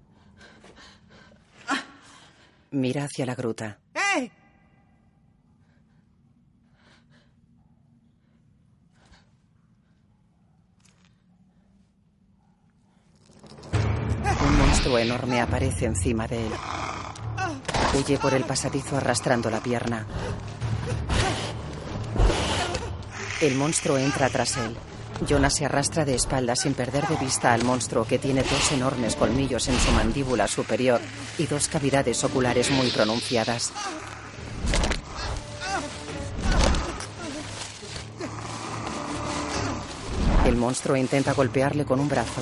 Mira 2.72 3.04
hacia 3.06 3.26
la 3.26 3.36
gruta. 3.36 3.80
¡Eh! 3.94 4.32
Un 14.40 14.60
monstruo 14.78 15.00
enorme 15.00 15.42
aparece 15.42 15.86
encima 15.86 16.28
de 16.28 16.46
él. 16.46 16.52
Huye 17.96 18.20
por 18.20 18.36
el 18.36 18.44
pasadizo 18.44 18.96
arrastrando 18.96 19.50
la 19.50 19.60
pierna. 19.60 20.06
El 23.42 23.56
monstruo 23.56 23.98
entra 23.98 24.30
tras 24.30 24.56
él. 24.58 24.78
Jonah 25.28 25.50
se 25.50 25.66
arrastra 25.66 26.06
de 26.06 26.14
espaldas 26.14 26.60
sin 26.60 26.76
perder 26.76 27.08
de 27.08 27.16
vista 27.16 27.54
al 27.54 27.64
monstruo 27.64 28.06
que 28.06 28.20
tiene 28.20 28.44
dos 28.44 28.72
enormes 28.72 29.16
colmillos 29.16 29.68
en 29.68 29.80
su 29.80 29.92
mandíbula 29.94 30.48
superior 30.48 31.02
y 31.40 31.48
dos 31.48 31.70
cavidades 31.70 32.24
oculares 32.24 32.70
muy 32.70 32.92
pronunciadas. 32.92 33.74
El 40.46 40.56
monstruo 40.56 40.96
intenta 40.96 41.34
golpearle 41.34 41.84
con 41.84 42.00
un 42.00 42.08
brazo. 42.08 42.42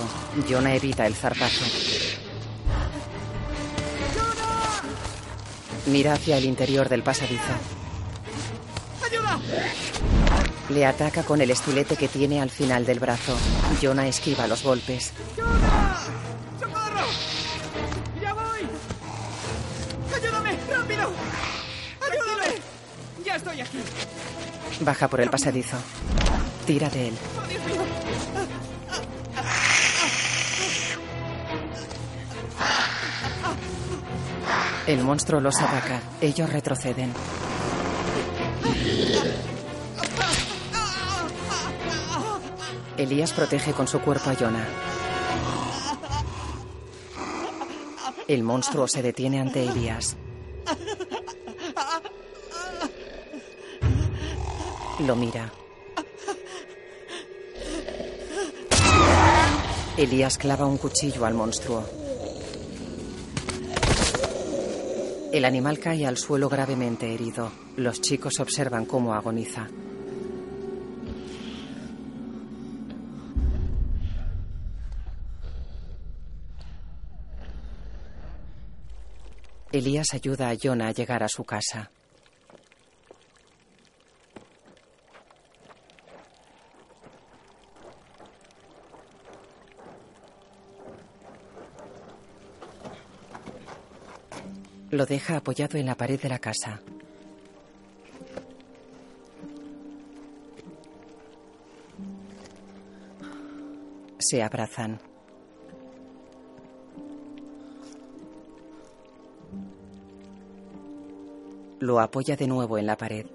Jonah 0.49 0.75
evita 0.75 1.07
el 1.07 1.15
zarpazo. 1.15 2.04
Mira 5.87 6.13
hacia 6.13 6.37
el 6.37 6.45
interior 6.45 6.89
del 6.89 7.03
pasadizo. 7.03 7.43
¡Ayuda! 9.03 9.39
Le 10.69 10.85
ataca 10.85 11.23
con 11.23 11.41
el 11.41 11.51
estilete 11.51 11.95
que 11.95 12.07
tiene 12.07 12.41
al 12.41 12.49
final 12.49 12.85
del 12.85 12.99
brazo. 12.99 13.37
Jonah 13.81 14.07
esquiva 14.07 14.47
los 14.47 14.63
golpes. 14.63 15.13
¡Ayuda! 15.33 16.01
¡Socorro! 16.59 17.05
¡Ya 18.19 18.33
voy! 18.33 18.67
¡Ayúdame! 20.15 20.57
¡Rápido! 20.69 21.11
¡Ayúdame! 22.01 22.61
¡Ya 23.23 23.35
estoy 23.35 23.61
aquí! 23.61 23.77
Baja 24.81 25.07
por 25.07 25.21
el 25.21 25.29
pasadizo. 25.29 25.77
Tira 26.65 26.89
de 26.89 27.09
él. 27.09 27.17
¡Oh, 27.37 27.47
Dios 27.47 27.63
mío! 27.65 27.84
El 34.87 35.03
monstruo 35.03 35.41
los 35.41 35.59
ataca. 35.59 35.99
Ellos 36.21 36.51
retroceden. 36.51 37.11
Elías 42.95 43.33
protege 43.33 43.73
con 43.73 43.87
su 43.87 43.99
cuerpo 43.99 44.29
a 44.29 44.35
Jonah. 44.35 44.67
El 48.27 48.43
monstruo 48.43 48.87
se 48.87 49.01
detiene 49.01 49.41
ante 49.41 49.65
Elías. 49.65 50.17
Lo 54.99 55.15
mira. 55.15 55.51
Elías 59.97 60.37
clava 60.37 60.65
un 60.67 60.77
cuchillo 60.77 61.25
al 61.25 61.33
monstruo. 61.33 62.04
El 65.35 65.43
animal 65.43 65.79
cae 65.79 66.05
al 66.05 66.15
suelo 66.15 66.47
gravemente 66.47 67.13
herido. 67.13 67.51
Los 67.75 67.99
chicos 67.99 68.39
observan 68.39 68.85
cómo 68.85 69.13
agoniza. 69.13 69.67
Elías 79.73 80.13
ayuda 80.13 80.51
a 80.51 80.55
Jonah 80.55 80.87
a 80.87 80.91
llegar 80.93 81.21
a 81.21 81.27
su 81.27 81.43
casa. 81.43 81.91
Lo 94.95 95.05
deja 95.05 95.35
apoyado 95.35 95.77
en 95.77 95.87
la 95.87 95.95
pared 95.95 96.17
de 96.17 96.29
la 96.29 96.39
casa. 96.39 96.79
Se 104.19 104.41
abrazan. 104.41 104.97
Lo 111.81 111.99
apoya 111.99 112.37
de 112.37 112.47
nuevo 112.47 112.77
en 112.77 112.85
la 112.85 112.95
pared. 112.95 113.25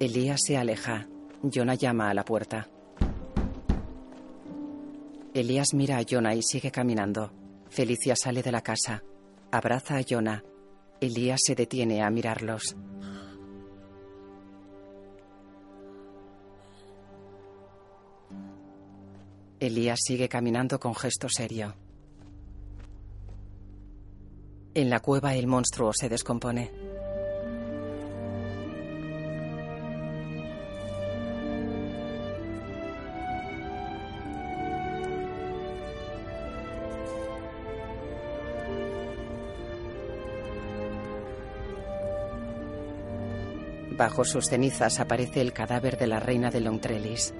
Elías 0.00 0.40
se 0.42 0.56
aleja. 0.56 1.06
Jonah 1.42 1.74
llama 1.74 2.08
a 2.08 2.14
la 2.14 2.24
puerta. 2.24 2.66
Elías 5.36 5.74
mira 5.74 5.98
a 5.98 6.02
Jonah 6.02 6.34
y 6.34 6.42
sigue 6.42 6.70
caminando. 6.70 7.30
Felicia 7.68 8.16
sale 8.16 8.42
de 8.42 8.50
la 8.50 8.62
casa. 8.62 9.04
Abraza 9.52 9.98
a 9.98 10.02
Jonah. 10.02 10.42
Elías 10.98 11.42
se 11.44 11.54
detiene 11.54 12.02
a 12.02 12.08
mirarlos. 12.08 12.74
Elías 19.60 19.98
sigue 20.02 20.26
caminando 20.26 20.80
con 20.80 20.94
gesto 20.94 21.28
serio. 21.28 21.74
En 24.72 24.88
la 24.88 25.00
cueva 25.00 25.34
el 25.34 25.46
monstruo 25.46 25.92
se 25.92 26.08
descompone. 26.08 26.85
Bajo 43.96 44.24
sus 44.24 44.46
cenizas 44.46 45.00
aparece 45.00 45.40
el 45.40 45.54
cadáver 45.54 45.96
de 45.96 46.06
la 46.06 46.20
reina 46.20 46.50
de 46.50 46.60
Longtrelis. 46.60 47.32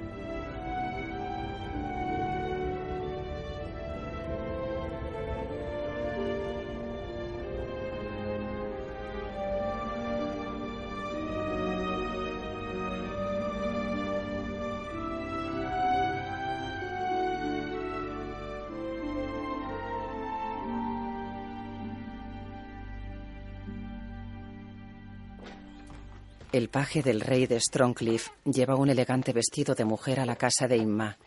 El 26.57 26.71
paje 26.71 27.03
del 27.03 27.21
rey 27.21 27.47
de 27.47 27.61
Strongcliff 27.61 28.31
lleva 28.47 28.77
un 28.77 28.89
elegante 28.89 29.35
vestido 29.35 29.75
de 29.75 29.85
mujer 29.85 30.21
a 30.21 30.25
la 30.25 30.37
casa 30.37 30.67
de 30.67 30.79
Inma. 30.79 31.19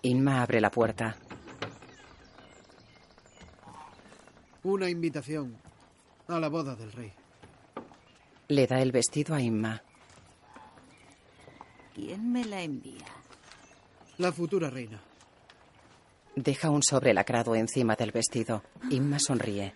Inma 0.00 0.40
abre 0.40 0.62
la 0.62 0.70
puerta. 0.70 1.14
Una 4.62 4.88
invitación 4.88 5.58
a 6.26 6.40
la 6.40 6.48
boda 6.48 6.74
del 6.74 6.90
rey. 6.92 7.12
Le 8.48 8.66
da 8.66 8.80
el 8.80 8.92
vestido 8.92 9.34
a 9.34 9.42
Inma. 9.42 9.82
¿Quién 11.94 12.32
me 12.32 12.46
la 12.46 12.62
envía? 12.62 13.04
La 14.16 14.32
futura 14.32 14.70
reina. 14.70 15.02
Deja 16.40 16.70
un 16.70 16.84
sobre 16.84 17.12
lacrado 17.14 17.56
encima 17.56 17.96
del 17.96 18.12
vestido. 18.12 18.62
Inma 18.90 19.18
sonríe. 19.18 19.74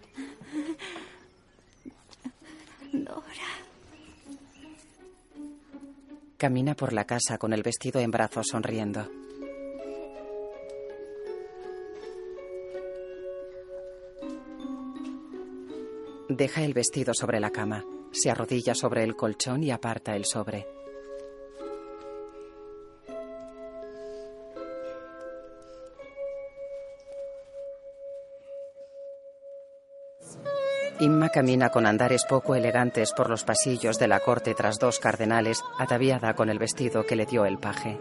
Dora. 2.92 3.50
Camina 6.36 6.76
por 6.76 6.92
la 6.92 7.04
casa 7.04 7.36
con 7.36 7.52
el 7.52 7.64
vestido 7.64 8.00
en 8.00 8.12
brazos 8.12 8.46
sonriendo. 8.52 9.10
Deja 16.28 16.62
el 16.62 16.74
vestido 16.74 17.12
sobre 17.12 17.40
la 17.40 17.50
cama. 17.50 17.84
Se 18.12 18.30
arrodilla 18.30 18.76
sobre 18.76 19.02
el 19.02 19.16
colchón 19.16 19.64
y 19.64 19.72
aparta 19.72 20.14
el 20.14 20.24
sobre. 20.24 20.71
Inma 31.02 31.30
camina 31.30 31.70
con 31.70 31.84
andares 31.84 32.24
poco 32.24 32.54
elegantes 32.54 33.12
por 33.12 33.28
los 33.28 33.42
pasillos 33.42 33.98
de 33.98 34.06
la 34.06 34.20
corte 34.20 34.54
tras 34.54 34.78
dos 34.78 35.00
cardenales, 35.00 35.60
ataviada 35.76 36.34
con 36.34 36.48
el 36.48 36.60
vestido 36.60 37.04
que 37.04 37.16
le 37.16 37.26
dio 37.26 37.44
el 37.44 37.58
paje. 37.58 37.98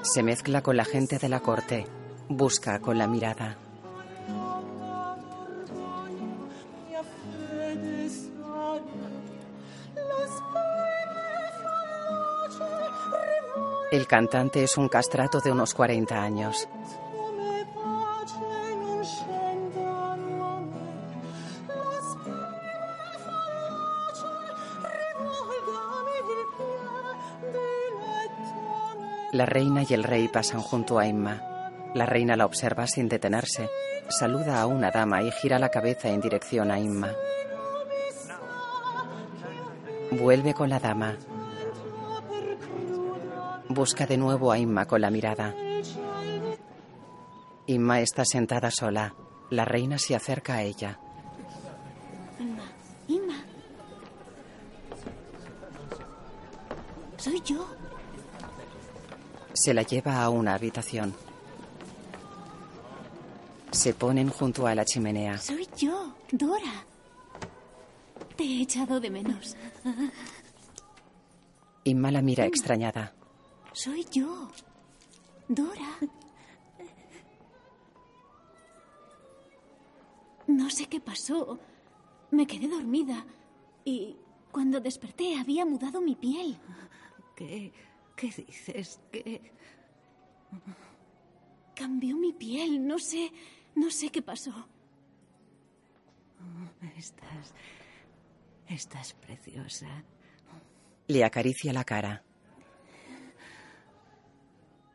Se 0.00 0.22
mezcla 0.22 0.62
con 0.62 0.78
la 0.78 0.86
gente 0.86 1.18
de 1.18 1.28
la 1.28 1.40
corte. 1.40 1.84
Busca 2.30 2.78
con 2.78 2.96
la 2.96 3.06
mirada. 3.06 3.58
El 13.94 14.08
cantante 14.08 14.64
es 14.64 14.76
un 14.76 14.88
castrato 14.88 15.38
de 15.38 15.52
unos 15.52 15.72
40 15.72 16.20
años. 16.20 16.68
La 29.30 29.46
reina 29.46 29.84
y 29.88 29.94
el 29.94 30.02
rey 30.02 30.26
pasan 30.26 30.60
junto 30.60 30.98
a 30.98 31.06
Emma. 31.06 31.70
La 31.94 32.04
reina 32.04 32.34
la 32.34 32.46
observa 32.46 32.88
sin 32.88 33.08
detenerse. 33.08 33.70
Saluda 34.08 34.60
a 34.60 34.66
una 34.66 34.90
dama 34.90 35.22
y 35.22 35.30
gira 35.30 35.60
la 35.60 35.68
cabeza 35.68 36.08
en 36.08 36.20
dirección 36.20 36.72
a 36.72 36.80
Inma. 36.80 37.12
Vuelve 40.10 40.52
con 40.52 40.68
la 40.68 40.80
dama. 40.80 41.16
Busca 43.74 44.06
de 44.06 44.16
nuevo 44.16 44.52
a 44.52 44.58
Inma 44.58 44.86
con 44.86 45.00
la 45.00 45.10
mirada. 45.10 45.52
Inma 47.66 48.00
está 48.00 48.24
sentada 48.24 48.70
sola. 48.70 49.16
La 49.50 49.64
reina 49.64 49.98
se 49.98 50.14
acerca 50.14 50.54
a 50.54 50.62
ella. 50.62 51.00
Inma, 52.38 52.62
Inma. 53.08 53.44
Soy 57.16 57.42
yo. 57.44 57.66
Se 59.54 59.74
la 59.74 59.82
lleva 59.82 60.22
a 60.22 60.28
una 60.28 60.54
habitación. 60.54 61.12
Se 63.72 63.92
ponen 63.92 64.30
junto 64.30 64.68
a 64.68 64.74
la 64.76 64.84
chimenea. 64.84 65.36
Soy 65.38 65.68
yo, 65.76 66.14
Dora. 66.30 66.84
Te 68.36 68.44
he 68.44 68.62
echado 68.62 69.00
de 69.00 69.10
menos. 69.10 69.56
Inma 71.82 72.12
la 72.12 72.22
mira 72.22 72.46
extrañada. 72.46 73.14
Soy 73.74 74.06
yo, 74.12 74.52
Dora. 75.48 75.98
No 80.46 80.70
sé 80.70 80.86
qué 80.86 81.00
pasó. 81.00 81.58
Me 82.30 82.46
quedé 82.46 82.68
dormida 82.68 83.26
y 83.84 84.16
cuando 84.52 84.80
desperté 84.80 85.36
había 85.36 85.66
mudado 85.66 86.00
mi 86.00 86.14
piel. 86.14 86.56
¿Qué, 87.34 87.72
qué 88.14 88.26
dices? 88.26 89.00
¿Qué? 89.10 89.52
Cambió 91.74 92.16
mi 92.16 92.32
piel. 92.32 92.86
No 92.86 93.00
sé, 93.00 93.32
no 93.74 93.90
sé 93.90 94.10
qué 94.10 94.22
pasó. 94.22 94.52
Estás. 96.96 97.54
Estás 98.68 99.14
preciosa. 99.14 100.04
Le 101.08 101.24
acaricia 101.24 101.72
la 101.72 101.82
cara. 101.82 102.22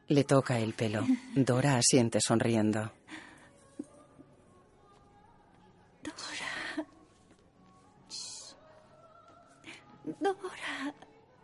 Le 0.09 0.23
toca 0.23 0.57
el 0.57 0.73
pelo. 0.73 1.05
Dora 1.35 1.77
asiente 1.77 2.19
sonriendo. 2.19 2.91
Dora. 6.03 6.87
Dora. 10.19 10.95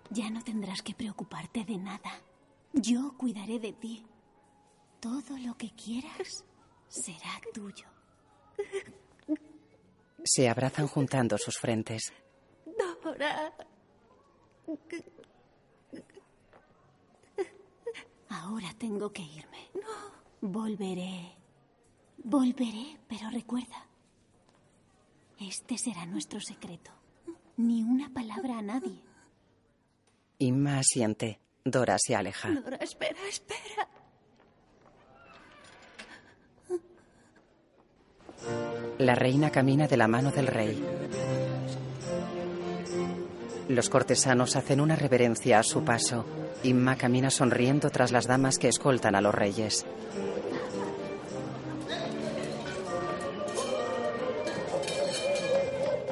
Ya 0.09 0.31
no 0.31 0.43
tendrás 0.43 0.81
que 0.81 0.95
preocuparte 0.95 1.63
de 1.63 1.77
nada. 1.77 2.11
Yo 2.73 3.13
cuidaré 3.17 3.59
de 3.59 3.73
ti. 3.73 4.03
Todo 4.99 5.37
lo 5.37 5.55
que 5.55 5.69
quieras 5.75 6.43
será 6.87 7.39
tuyo. 7.53 7.85
Se 10.23 10.49
abrazan 10.49 10.87
juntando 10.87 11.37
sus 11.37 11.59
frentes. 11.59 12.11
Dora. 13.03 13.53
Ahora 18.41 18.73
tengo 18.77 19.11
que 19.11 19.21
irme. 19.21 19.69
No. 19.75 20.49
Volveré. 20.49 21.31
Volveré, 22.17 22.99
pero 23.07 23.29
recuerda. 23.29 23.87
Este 25.39 25.77
será 25.77 26.05
nuestro 26.05 26.39
secreto. 26.41 26.91
Ni 27.57 27.83
una 27.83 28.13
palabra 28.13 28.59
a 28.59 28.61
nadie. 28.61 29.01
Inma 30.39 30.79
asiente. 30.79 31.39
Dora 31.63 31.97
se 31.97 32.15
aleja. 32.15 32.49
Dora, 32.51 32.77
espera, 32.77 33.19
espera. 33.27 33.87
La 38.99 39.15
reina 39.15 39.49
camina 39.49 39.87
de 39.87 39.97
la 39.97 40.07
mano 40.07 40.31
del 40.31 40.47
rey. 40.47 40.83
Los 43.67 43.89
cortesanos 43.89 44.55
hacen 44.55 44.79
una 44.79 44.95
reverencia 44.95 45.59
a 45.59 45.63
su 45.63 45.83
paso. 45.83 46.25
Inma 46.63 46.95
camina 46.95 47.31
sonriendo 47.31 47.89
tras 47.89 48.11
las 48.11 48.27
damas 48.27 48.59
que 48.59 48.67
escoltan 48.67 49.15
a 49.15 49.21
los 49.21 49.33
reyes. 49.33 49.85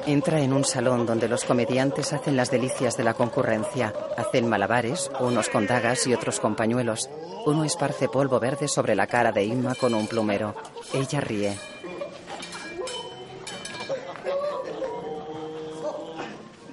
Entra 0.06 0.40
en 0.40 0.52
un 0.52 0.64
salón 0.64 1.06
donde 1.06 1.28
los 1.28 1.44
comediantes 1.44 2.12
hacen 2.12 2.36
las 2.36 2.50
delicias 2.50 2.96
de 2.96 3.04
la 3.04 3.14
concurrencia. 3.14 3.94
Hacen 4.18 4.48
malabares, 4.48 5.10
unos 5.20 5.48
con 5.48 5.66
dagas 5.66 6.06
y 6.06 6.12
otros 6.12 6.40
con 6.40 6.56
pañuelos. 6.56 7.08
Uno 7.46 7.64
esparce 7.64 8.08
polvo 8.08 8.38
verde 8.38 8.68
sobre 8.68 8.96
la 8.96 9.06
cara 9.06 9.32
de 9.32 9.44
Inma 9.44 9.74
con 9.74 9.94
un 9.94 10.06
plumero. 10.06 10.54
Ella 10.92 11.20
ríe. 11.20 11.56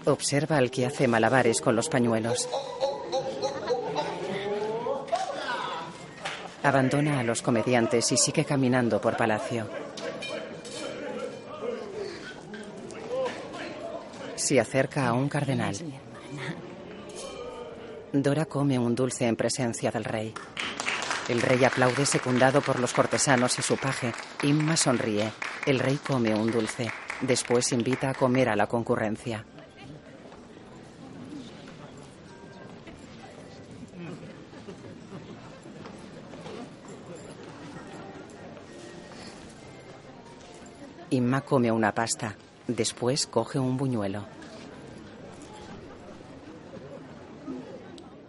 Observa 0.05 0.57
al 0.57 0.71
que 0.71 0.85
hace 0.85 1.07
malabares 1.07 1.61
con 1.61 1.75
los 1.75 1.87
pañuelos. 1.87 2.49
Abandona 6.63 7.19
a 7.19 7.23
los 7.23 7.41
comediantes 7.41 8.11
y 8.11 8.17
sigue 8.17 8.45
caminando 8.45 8.99
por 8.99 9.17
palacio. 9.17 9.67
Se 14.35 14.59
acerca 14.59 15.07
a 15.07 15.13
un 15.13 15.29
cardenal. 15.29 15.75
Dora 18.11 18.45
come 18.45 18.77
un 18.77 18.95
dulce 18.95 19.27
en 19.27 19.35
presencia 19.35 19.91
del 19.91 20.03
rey. 20.03 20.33
El 21.29 21.41
rey 21.41 21.63
aplaude 21.63 22.05
secundado 22.05 22.61
por 22.61 22.79
los 22.79 22.91
cortesanos 22.93 23.57
y 23.59 23.61
su 23.61 23.77
paje. 23.77 24.11
Inma 24.43 24.75
sonríe. 24.75 25.31
El 25.65 25.79
rey 25.79 25.97
come 26.05 26.33
un 26.33 26.51
dulce. 26.51 26.91
Después 27.21 27.71
invita 27.71 28.09
a 28.09 28.13
comer 28.13 28.49
a 28.49 28.55
la 28.55 28.67
concurrencia. 28.67 29.45
Inma 41.11 41.41
come 41.41 41.69
una 41.71 41.93
pasta. 41.93 42.35
Después 42.67 43.27
coge 43.27 43.59
un 43.59 43.77
buñuelo. 43.77 44.23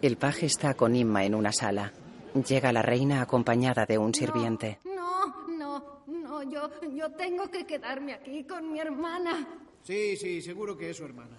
El 0.00 0.16
paje 0.16 0.46
está 0.46 0.74
con 0.74 0.96
Inma 0.96 1.24
en 1.24 1.34
una 1.34 1.52
sala. 1.52 1.92
Llega 2.48 2.72
la 2.72 2.82
reina 2.82 3.20
acompañada 3.22 3.86
de 3.86 3.98
un 3.98 4.12
sirviente. 4.14 4.80
No, 4.84 5.46
no, 5.48 6.02
no, 6.06 6.42
yo. 6.42 6.68
Yo 6.92 7.10
tengo 7.12 7.48
que 7.50 7.64
quedarme 7.66 8.14
aquí 8.14 8.44
con 8.44 8.72
mi 8.72 8.80
hermana. 8.80 9.46
Sí, 9.84 10.16
sí, 10.16 10.40
seguro 10.42 10.76
que 10.76 10.90
es 10.90 10.96
su 10.96 11.04
hermana. 11.04 11.36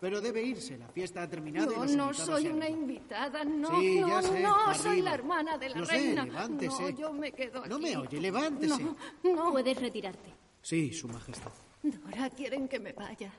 Pero 0.00 0.20
debe 0.20 0.42
irse, 0.42 0.76
la 0.76 0.88
fiesta 0.88 1.22
ha 1.22 1.28
terminado 1.30 1.72
y 1.86 1.96
No, 1.96 2.12
soy 2.12 2.48
una 2.48 2.68
invitada, 2.68 3.42
no, 3.44 3.80
Sí, 3.80 4.00
no, 4.00 4.08
ya 4.08 4.22
sé, 4.22 4.40
no, 4.40 4.74
soy 4.74 5.00
la 5.02 5.14
hermana 5.14 5.56
de 5.56 5.70
la 5.70 5.76
Lo 5.78 5.86
sé, 5.86 5.92
reina. 5.92 6.24
levántese. 6.24 6.82
No, 6.82 6.88
yo 6.90 7.12
me 7.12 7.32
quedo 7.32 7.60
aquí. 7.60 7.68
No 7.68 7.78
me 7.78 7.96
oye, 7.96 8.20
levántese. 8.20 8.82
No, 8.82 8.96
no. 9.34 9.52
Puedes 9.52 9.80
retirarte. 9.80 10.34
Sí, 10.64 10.92
su 10.94 11.08
majestad. 11.08 11.52
Dora, 11.82 12.30
quieren 12.30 12.68
que 12.68 12.80
me 12.80 12.92
vaya. 12.94 13.30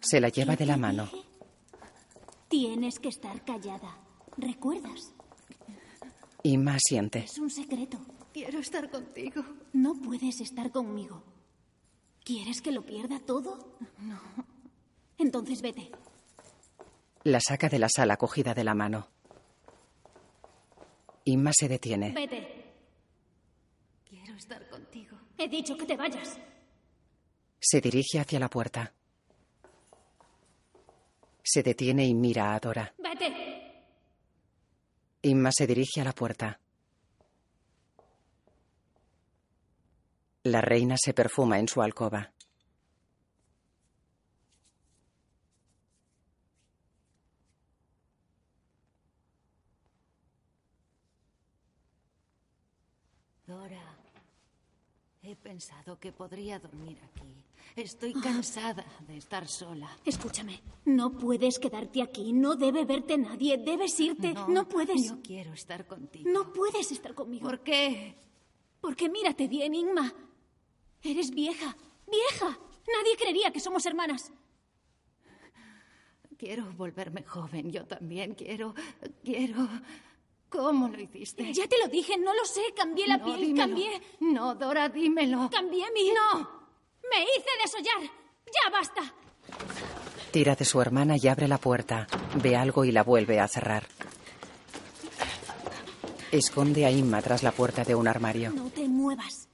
Se 0.00 0.20
la 0.20 0.28
lleva 0.30 0.56
de 0.56 0.66
la 0.66 0.76
mano. 0.76 1.08
Tienes 2.48 2.98
que 2.98 3.08
estar 3.08 3.44
callada. 3.44 3.96
¿Recuerdas? 4.36 5.14
Inma 6.42 6.74
asiente. 6.74 7.20
Es 7.20 7.38
un 7.38 7.50
secreto. 7.50 7.98
Quiero 8.32 8.58
estar 8.58 8.90
contigo. 8.90 9.44
No 9.72 9.94
puedes 9.94 10.40
estar 10.40 10.72
conmigo. 10.72 11.22
¿Quieres 12.24 12.62
que 12.62 12.72
lo 12.72 12.84
pierda 12.84 13.20
todo? 13.20 13.76
No. 13.98 14.20
Entonces 15.18 15.62
vete. 15.62 15.92
La 17.22 17.38
saca 17.40 17.68
de 17.68 17.78
la 17.78 17.88
sala 17.88 18.16
cogida 18.16 18.54
de 18.54 18.64
la 18.64 18.74
mano. 18.74 19.08
Inma 21.24 21.52
se 21.54 21.68
detiene. 21.68 22.10
Vete. 22.12 22.72
Quiero 24.08 24.34
estar 24.34 24.68
contigo. 24.68 25.16
He 25.38 25.48
dicho 25.48 25.76
que 25.76 25.86
te 25.86 25.96
vayas. 25.96 26.38
Se 27.60 27.80
dirige 27.80 28.18
hacia 28.18 28.40
la 28.40 28.48
puerta. 28.50 28.92
Se 31.42 31.62
detiene 31.62 32.04
y 32.06 32.14
mira 32.14 32.54
a 32.54 32.60
Dora. 32.60 32.92
Vete. 32.98 33.84
Inma 35.22 35.50
se 35.52 35.66
dirige 35.66 36.00
a 36.00 36.04
la 36.04 36.12
puerta. 36.12 36.60
La 40.44 40.60
reina 40.60 40.96
se 40.98 41.14
perfuma 41.14 41.58
en 41.58 41.68
su 41.68 41.82
alcoba. 41.82 42.32
Dora, 53.46 53.96
he 55.22 55.34
pensado 55.58 55.98
que 55.98 56.12
podría 56.12 56.60
dormir 56.60 57.00
aquí. 57.02 57.34
Estoy 57.74 58.12
cansada 58.12 58.84
de 59.08 59.16
estar 59.16 59.48
sola. 59.48 59.90
Escúchame. 60.04 60.62
No 60.84 61.10
puedes 61.10 61.58
quedarte 61.58 62.00
aquí. 62.00 62.32
No 62.32 62.54
debe 62.54 62.84
verte 62.84 63.18
nadie. 63.18 63.58
Debes 63.58 63.98
irte. 63.98 64.34
No, 64.46 64.68
puedes. 64.68 65.08
Yo 65.08 65.20
quiero 65.20 65.52
estar 65.52 65.84
contigo. 65.84 66.30
No 66.30 66.52
puedes 66.52 66.92
estar 66.92 67.12
conmigo. 67.12 67.44
¿Por 67.48 67.58
qué? 67.64 68.14
Porque 68.80 69.08
mírate 69.08 69.48
bien, 69.48 69.74
Inma. 69.74 70.14
Eres 71.02 71.30
vieja. 71.30 71.76
¡Vieja! 72.06 72.56
Nadie 72.94 73.16
creería 73.18 73.50
que 73.50 73.58
somos 73.58 73.84
hermanas. 73.84 74.30
Quiero 76.36 76.72
volverme 76.74 77.24
joven. 77.24 77.72
Yo 77.72 77.84
también 77.84 78.36
quiero. 78.36 78.76
Quiero. 79.24 79.68
¿Cómo 80.50 80.88
lo 80.88 80.98
hiciste? 81.00 81.52
Ya 81.52 81.66
te 81.68 81.76
lo 81.78 81.88
dije, 81.88 82.16
no 82.18 82.32
lo 82.34 82.44
sé. 82.44 82.62
Cambié 82.74 83.06
la 83.06 83.18
No, 83.18 83.24
piel, 83.26 83.40
dímelo. 83.40 83.66
cambié. 83.66 84.02
No, 84.20 84.54
Dora, 84.54 84.88
dímelo. 84.88 85.50
Cambié 85.50 85.84
mi. 85.92 86.10
¡No! 86.10 86.40
Me 87.10 87.22
hice 87.22 87.50
desollar. 87.62 88.10
¡Ya 88.46 88.70
basta! 88.70 89.02
Tira 90.30 90.54
de 90.56 90.64
su 90.64 90.80
hermana 90.80 91.16
y 91.20 91.28
abre 91.28 91.48
la 91.48 91.58
puerta. 91.58 92.06
Ve 92.42 92.56
algo 92.56 92.84
y 92.84 92.92
la 92.92 93.02
vuelve 93.02 93.40
a 93.40 93.48
cerrar. 93.48 93.86
Esconde 96.32 96.84
a 96.86 96.90
Inma 96.90 97.22
tras 97.22 97.42
la 97.42 97.52
puerta 97.52 97.84
de 97.84 97.94
un 97.94 98.06
armario. 98.08 98.50
No 98.50 98.68
te 98.70 98.86
muevas. 98.88 99.48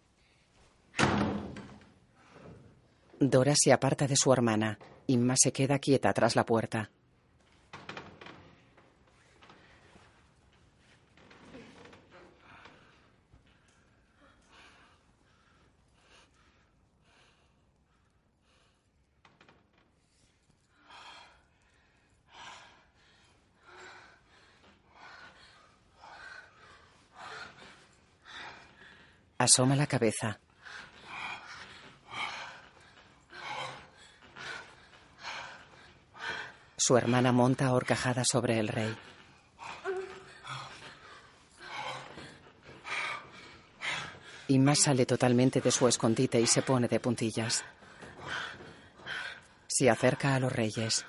Dora 3.20 3.54
se 3.56 3.72
aparta 3.72 4.06
de 4.06 4.16
su 4.16 4.32
hermana. 4.32 4.78
Inma 5.06 5.34
se 5.36 5.52
queda 5.52 5.78
quieta 5.78 6.12
tras 6.12 6.34
la 6.36 6.44
puerta. 6.44 6.90
Asoma 29.44 29.76
la 29.76 29.86
cabeza. 29.86 30.40
Su 36.78 36.96
hermana 36.96 37.30
monta 37.30 37.70
horcajada 37.74 38.24
sobre 38.24 38.58
el 38.58 38.68
rey. 38.68 38.96
Inma 44.48 44.74
sale 44.74 45.04
totalmente 45.04 45.60
de 45.60 45.70
su 45.70 45.86
escondite 45.88 46.40
y 46.40 46.46
se 46.46 46.62
pone 46.62 46.88
de 46.88 47.00
puntillas. 47.00 47.66
Se 49.66 49.90
acerca 49.90 50.36
a 50.36 50.40
los 50.40 50.52
reyes. 50.52 51.04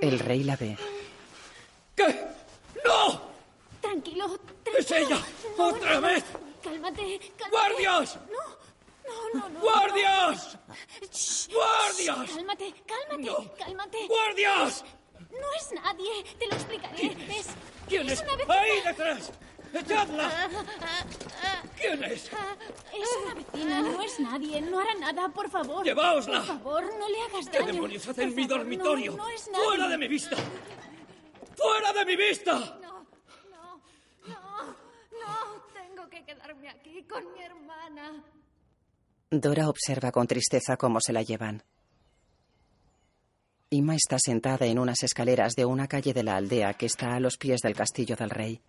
El 0.00 0.20
rey 0.20 0.44
la 0.44 0.54
ve. 0.54 0.78
¿Qué? 1.96 2.26
¡No! 2.84 3.22
Tranquilo, 3.80 4.38
¡Es 4.78 4.90
ella! 4.90 5.18
¡Otra 5.58 6.00
vez! 6.00 6.24
Cálmate, 6.62 7.32
cálmate. 7.38 7.50
¡Guardias! 7.50 8.18
No, 8.30 8.44
no, 9.08 9.40
no, 9.40 9.48
no. 9.48 9.60
¡Guardias! 9.60 10.58
Shh, 11.12 11.48
¡Guardias! 11.52 12.28
shh, 12.30 12.34
Cálmate, 12.36 12.74
cálmate, 12.86 13.50
cálmate. 13.58 14.06
¡Guardias! 14.08 14.84
No 15.30 15.52
es 15.58 15.72
nadie, 15.72 16.24
te 16.38 16.46
lo 16.46 16.54
explicaré. 16.54 17.16
Es, 17.38 17.46
¿Quién 17.88 18.08
es? 18.10 18.20
una 18.20 18.36
vecina. 18.36 18.54
¡Ahí 18.60 18.80
detrás! 18.84 19.32
¡Echadla! 19.72 20.48
¿Quién 21.78 22.04
es? 22.04 22.24
Es 22.24 22.30
una 23.22 23.34
vecina, 23.34 23.82
no 23.82 24.02
es 24.02 24.20
nadie. 24.20 24.60
No 24.62 24.80
hará 24.80 24.94
nada, 24.94 25.28
por 25.28 25.50
favor. 25.50 25.84
¡Lleváosla! 25.84 26.38
Por 26.38 26.46
favor, 26.46 26.84
no 26.98 27.08
le 27.08 27.22
hagas 27.22 27.48
¿Qué 27.48 27.58
daño. 27.58 27.72
demonios 27.72 28.08
hace 28.08 28.22
en 28.24 28.34
mi 28.34 28.46
dormitorio? 28.46 29.12
No, 29.12 29.18
no 29.18 29.28
es 29.28 29.48
nadie. 29.48 29.64
¡Fuera 29.64 29.88
de 29.88 29.98
mi 29.98 30.08
vista! 30.08 30.36
¡Fuera 31.56 31.92
de 31.92 32.04
mi 32.06 32.16
vista! 32.16 32.52
No, 32.80 33.06
no, 34.26 34.62
no. 35.20 35.62
Tengo 35.74 36.02
que 36.16 36.24
quedarme 36.24 36.68
aquí 36.68 37.02
con 37.04 37.32
mi 37.32 37.42
hermana. 37.42 38.24
Dora 39.30 39.68
observa 39.68 40.12
con 40.12 40.26
tristeza 40.26 40.76
cómo 40.76 41.00
se 41.00 41.12
la 41.12 41.22
llevan. 41.22 41.62
Inma 43.70 43.96
está 43.96 44.16
sentada 44.18 44.66
en 44.66 44.78
unas 44.78 45.02
escaleras 45.02 45.54
de 45.54 45.64
una 45.64 45.88
calle 45.88 46.14
de 46.14 46.22
la 46.22 46.36
aldea 46.36 46.74
que 46.74 46.86
está 46.86 47.14
a 47.14 47.20
los 47.20 47.36
pies 47.36 47.60
del 47.60 47.74
castillo 47.74 48.14
del 48.16 48.30
rey. 48.30 48.60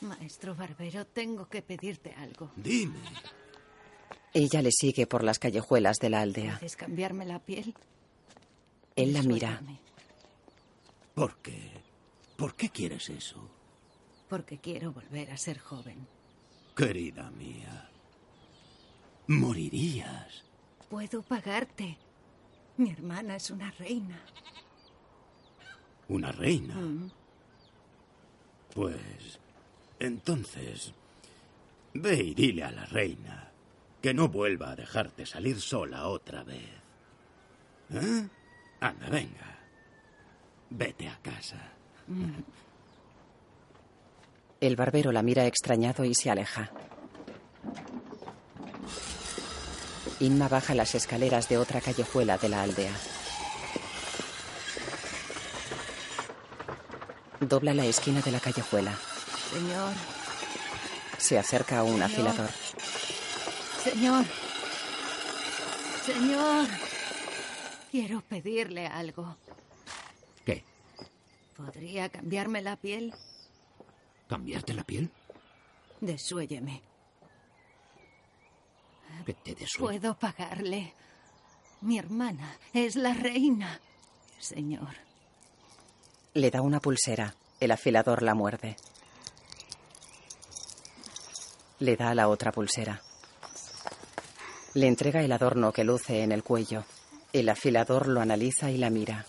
Maestro 0.00 0.54
Barbero, 0.54 1.06
tengo 1.06 1.48
que 1.48 1.62
pedirte 1.62 2.12
algo. 2.14 2.50
Dime. 2.56 2.98
Ella 4.34 4.60
le 4.60 4.72
sigue 4.72 5.06
por 5.06 5.22
las 5.22 5.38
callejuelas 5.38 5.96
de 5.98 6.10
la 6.10 6.20
aldea. 6.20 6.56
¿Puedes 6.58 6.76
cambiarme 6.76 7.24
la 7.24 7.38
piel? 7.38 7.74
Él 8.96 9.12
la 9.12 9.22
mira. 9.22 9.58
Suéltame, 9.58 9.78
¿Por 11.14 11.36
qué? 11.38 11.70
¿Por 12.36 12.56
qué 12.56 12.68
quieres 12.68 13.08
eso? 13.08 13.48
Porque 14.34 14.58
quiero 14.58 14.90
volver 14.90 15.30
a 15.30 15.36
ser 15.36 15.60
joven. 15.60 16.08
Querida 16.74 17.30
mía. 17.30 17.88
Morirías. 19.28 20.42
Puedo 20.90 21.22
pagarte. 21.22 21.96
Mi 22.76 22.90
hermana 22.90 23.36
es 23.36 23.52
una 23.52 23.70
reina. 23.70 24.20
¿Una 26.08 26.32
reina? 26.32 26.74
Mm. 26.74 27.12
Pues... 28.74 29.38
Entonces... 30.00 30.92
Ve 31.92 32.16
y 32.16 32.34
dile 32.34 32.64
a 32.64 32.72
la 32.72 32.86
reina 32.86 33.52
que 34.02 34.14
no 34.14 34.26
vuelva 34.26 34.72
a 34.72 34.74
dejarte 34.74 35.26
salir 35.26 35.60
sola 35.60 36.08
otra 36.08 36.42
vez. 36.42 36.72
¿Eh? 37.90 38.28
Anda, 38.80 39.08
venga. 39.10 39.58
Vete 40.70 41.08
a 41.08 41.20
casa. 41.22 41.70
El 44.64 44.76
barbero 44.76 45.12
la 45.12 45.22
mira 45.22 45.44
extrañado 45.44 46.06
y 46.06 46.14
se 46.14 46.30
aleja. 46.30 46.70
Inma 50.20 50.48
baja 50.48 50.74
las 50.74 50.94
escaleras 50.94 51.50
de 51.50 51.58
otra 51.58 51.82
callejuela 51.82 52.38
de 52.38 52.48
la 52.48 52.62
aldea. 52.62 52.94
Dobla 57.40 57.74
la 57.74 57.84
esquina 57.84 58.22
de 58.22 58.30
la 58.30 58.40
callejuela. 58.40 58.96
Señor, 59.52 59.92
Se 61.18 61.38
acerca 61.38 61.80
a 61.80 61.82
un 61.82 61.92
Señor. 62.00 62.04
afilador. 62.10 62.50
señor. 63.82 64.24
Señor. 66.06 66.66
Quiero 67.90 68.22
pedirle 68.22 68.86
algo. 68.86 69.36
¿Qué? 70.46 70.64
¿Podría 71.54 72.08
cambiarme 72.08 72.62
la 72.62 72.76
piel? 72.76 73.14
¿Cambiarte 74.34 74.74
la 74.74 74.82
piel? 74.82 75.12
Desuélleme. 76.00 76.82
Que 79.24 79.32
te 79.32 79.54
desuelle. 79.54 80.00
Puedo 80.00 80.18
pagarle. 80.18 80.92
Mi 81.82 82.00
hermana 82.00 82.58
es 82.72 82.96
la 82.96 83.14
reina, 83.14 83.80
señor. 84.40 84.96
Le 86.32 86.50
da 86.50 86.62
una 86.62 86.80
pulsera. 86.80 87.32
El 87.60 87.70
afilador 87.70 88.24
la 88.24 88.34
muerde. 88.34 88.76
Le 91.78 91.96
da 91.96 92.12
la 92.16 92.26
otra 92.26 92.50
pulsera. 92.50 93.00
Le 94.74 94.88
entrega 94.88 95.22
el 95.22 95.30
adorno 95.30 95.72
que 95.72 95.84
luce 95.84 96.24
en 96.24 96.32
el 96.32 96.42
cuello. 96.42 96.84
El 97.32 97.48
afilador 97.48 98.08
lo 98.08 98.20
analiza 98.20 98.72
y 98.72 98.78
la 98.78 98.90
mira. 98.90 99.26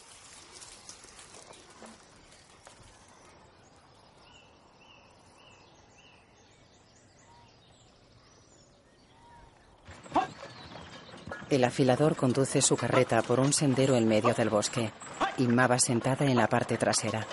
El 11.49 11.63
afilador 11.63 12.15
conduce 12.15 12.61
su 12.61 12.75
carreta 12.75 13.21
por 13.21 13.39
un 13.39 13.53
sendero 13.53 13.95
en 13.95 14.07
medio 14.07 14.33
del 14.33 14.49
bosque. 14.49 14.91
Inma 15.37 15.67
va 15.67 15.77
sentada 15.77 16.25
en 16.25 16.35
la 16.35 16.47
parte 16.47 16.77
trasera. 16.77 17.25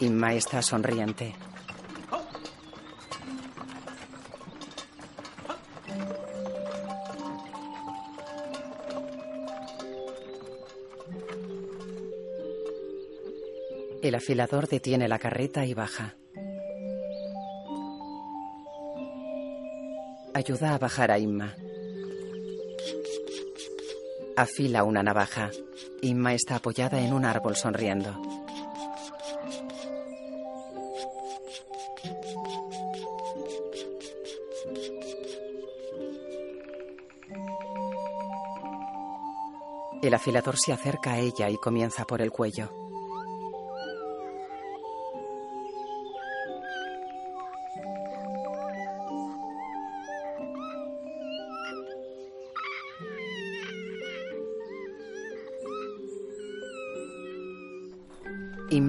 Inma 0.00 0.34
está 0.34 0.62
sonriente. 0.62 1.34
El 14.14 14.18
afilador 14.18 14.68
detiene 14.68 15.08
la 15.08 15.18
carreta 15.18 15.66
y 15.66 15.74
baja. 15.74 16.14
Ayuda 20.32 20.72
a 20.72 20.78
bajar 20.78 21.10
a 21.10 21.18
Inma. 21.18 21.56
Afila 24.36 24.84
una 24.84 25.02
navaja. 25.02 25.50
Inma 26.00 26.32
está 26.32 26.54
apoyada 26.54 27.00
en 27.00 27.12
un 27.12 27.24
árbol 27.24 27.56
sonriendo. 27.56 28.16
El 40.00 40.14
afilador 40.14 40.56
se 40.56 40.72
acerca 40.72 41.14
a 41.14 41.18
ella 41.18 41.50
y 41.50 41.56
comienza 41.56 42.04
por 42.04 42.22
el 42.22 42.30
cuello. 42.30 42.83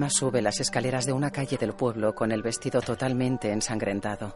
Sube 0.08 0.40
las 0.40 0.60
escaleras 0.60 1.04
de 1.04 1.12
una 1.12 1.30
calle 1.30 1.56
del 1.58 1.72
pueblo 1.72 2.14
con 2.14 2.32
el 2.32 2.42
vestido 2.42 2.80
totalmente 2.80 3.50
ensangrentado. 3.50 4.34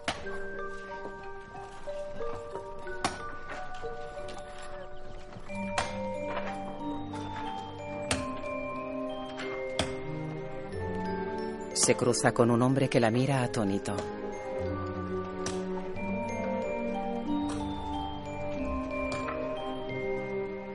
Se 11.73 11.95
cruza 11.95 12.33
con 12.33 12.51
un 12.51 12.63
hombre 12.63 12.89
que 12.89 13.01
la 13.01 13.11
mira 13.11 13.43
atónito. 13.43 13.97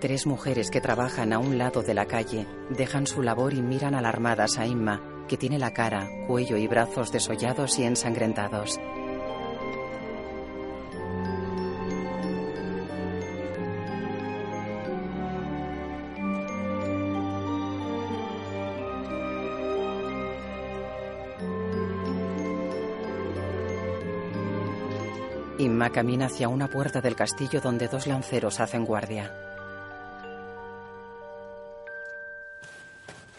Tres 0.06 0.28
mujeres 0.28 0.70
que 0.70 0.82
trabajan 0.82 1.34
a 1.34 1.40
un 1.40 1.58
lado 1.58 1.82
de 1.82 1.96
la 1.96 2.06
calle 2.06 2.46
dejan 2.70 3.08
su 3.08 3.24
labor 3.24 3.56
y 3.56 3.64
miran 3.64 3.96
alarmadas 3.96 4.60
a 4.60 4.68
Inma, 4.68 5.02
que 5.28 5.36
tiene 5.36 5.58
la 5.58 5.74
cara, 5.74 6.08
cuello 6.28 6.58
y 6.58 6.68
brazos 6.68 7.12
desollados 7.12 7.80
y 7.80 7.86
ensangrentados. 7.86 8.80
Inma 25.58 25.90
camina 25.90 26.28
hacia 26.28 26.48
una 26.48 26.68
puerta 26.68 27.02
del 27.02 27.16
castillo 27.16 27.60
donde 27.60 27.88
dos 27.88 28.06
lanceros 28.06 28.60
hacen 28.60 28.86
guardia. 28.86 29.55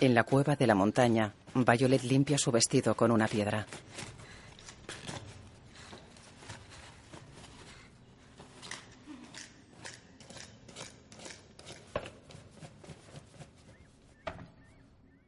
En 0.01 0.15
la 0.15 0.25
cueva 0.25 0.57
de 0.57 0.67
la 0.67 0.75
montaña, 0.75 1.35
Violet 1.55 2.03
limpia 2.03 2.39
su 2.39 2.51
vestido 2.53 2.95
con 2.95 3.11
una 3.11 3.27
piedra. 3.27 3.67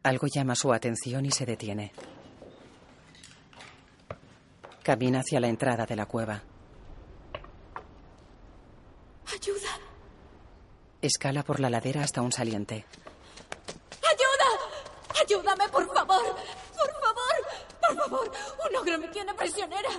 Algo 0.02 0.26
llama 0.26 0.54
su 0.54 0.72
atención 0.72 1.26
y 1.26 1.30
se 1.30 1.44
detiene. 1.44 1.92
Camina 4.82 5.20
hacia 5.20 5.40
la 5.40 5.48
entrada 5.48 5.84
de 5.84 5.96
la 5.96 6.06
cueva. 6.06 6.42
¡Ayuda! 9.26 9.78
Escala 11.02 11.42
por 11.42 11.60
la 11.60 11.68
ladera 11.68 12.02
hasta 12.02 12.22
un 12.22 12.32
saliente. 12.32 12.86
¡Ayuda! 14.02 14.48
¡Ayúdame, 15.22 15.68
por 15.68 15.86
favor! 15.94 16.24
¡Por 16.74 16.90
favor! 17.02 17.46
¡Por 17.86 17.96
favor! 17.96 18.32
¡Un 18.66 18.76
ogro 18.76 18.98
me 18.98 19.08
tiene 19.08 19.34
prisionera! 19.34 19.90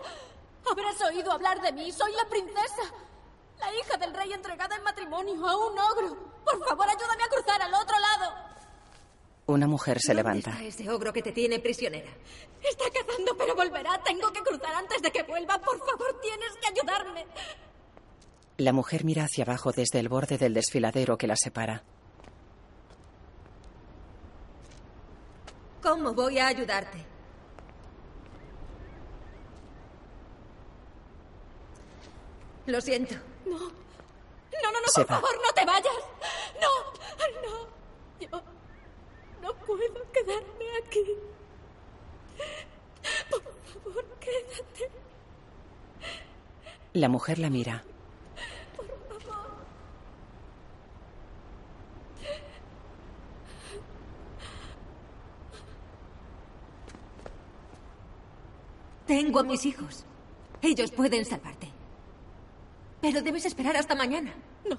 Habrás 0.70 0.99
oído 1.10 1.32
hablar 1.32 1.62
de 1.62 1.72
mí. 1.74 1.92
Soy 1.92 2.12
la 2.14 2.30
princesa. 2.30 2.84
La 3.60 3.74
hija 3.74 3.98
del 3.98 4.14
rey 4.14 4.32
entregada 4.32 4.76
en 4.76 4.84
matrimonio 4.84 5.46
a 5.48 5.58
un 5.58 5.78
ogro. 5.78 6.18
Por 6.46 6.66
favor, 6.68 6.88
ayúdame 6.90 7.24
a 7.24 7.28
cruzar 7.28 7.62
al 7.62 7.74
otro 7.74 8.00
lado. 8.00 8.34
Una 9.48 9.68
mujer 9.68 10.00
se 10.00 10.14
levanta. 10.14 10.52
Está 10.52 10.64
ese 10.64 10.90
ogro 10.90 11.12
que 11.12 11.22
te 11.22 11.32
tiene 11.32 11.60
prisionera. 11.60 12.12
Está 12.62 12.86
cazando, 12.92 13.36
pero 13.38 13.56
volverá. 13.56 14.02
Tengo 14.04 14.32
que 14.32 14.42
cruzar 14.42 14.74
antes 14.76 15.02
de 15.02 15.12
que 15.12 15.24
vuelva. 15.24 15.60
Por 15.60 15.78
favor, 15.80 16.20
tienes 16.22 16.56
que 16.62 16.68
ayudarme. 16.68 17.26
La 18.58 18.74
mujer 18.74 19.04
mira 19.06 19.24
hacia 19.24 19.44
abajo 19.44 19.72
desde 19.72 20.00
el 20.00 20.10
borde 20.10 20.38
del 20.38 20.54
desfiladero 20.54 21.18
que 21.18 21.28
la 21.28 21.36
separa. 21.36 21.84
¿Cómo 25.82 26.14
voy 26.14 26.38
a 26.40 26.48
ayudarte? 26.48 27.09
Lo 32.70 32.80
siento. 32.82 33.16
No. 33.46 33.58
No, 33.58 34.72
no, 34.72 34.82
no, 34.82 34.88
Se 34.88 35.02
por 35.04 35.12
va. 35.12 35.16
favor, 35.22 35.36
no 35.44 35.52
te 35.54 35.66
vayas. 35.66 35.94
No, 36.62 36.72
no. 37.42 37.70
Yo 38.20 38.42
no 39.42 39.54
puedo 39.66 40.12
quedarme 40.12 40.66
aquí. 40.86 41.04
Por 43.32 43.42
favor, 43.42 44.06
quédate. 44.20 44.92
La 46.94 47.10
mujer 47.10 47.40
la 47.40 47.50
mira. 47.50 47.84
Por 48.76 48.86
favor. 49.22 49.50
Tengo 59.08 59.40
a 59.40 59.44
mis 59.44 59.66
hijos. 59.66 60.06
Ellos 60.62 60.92
pueden 60.92 61.26
salvarte. 61.26 61.72
Pero 63.02 63.22
debes 63.22 63.46
esperar 63.46 63.76
hasta 63.78 63.96
mañana. 63.96 64.34
No, 64.70 64.78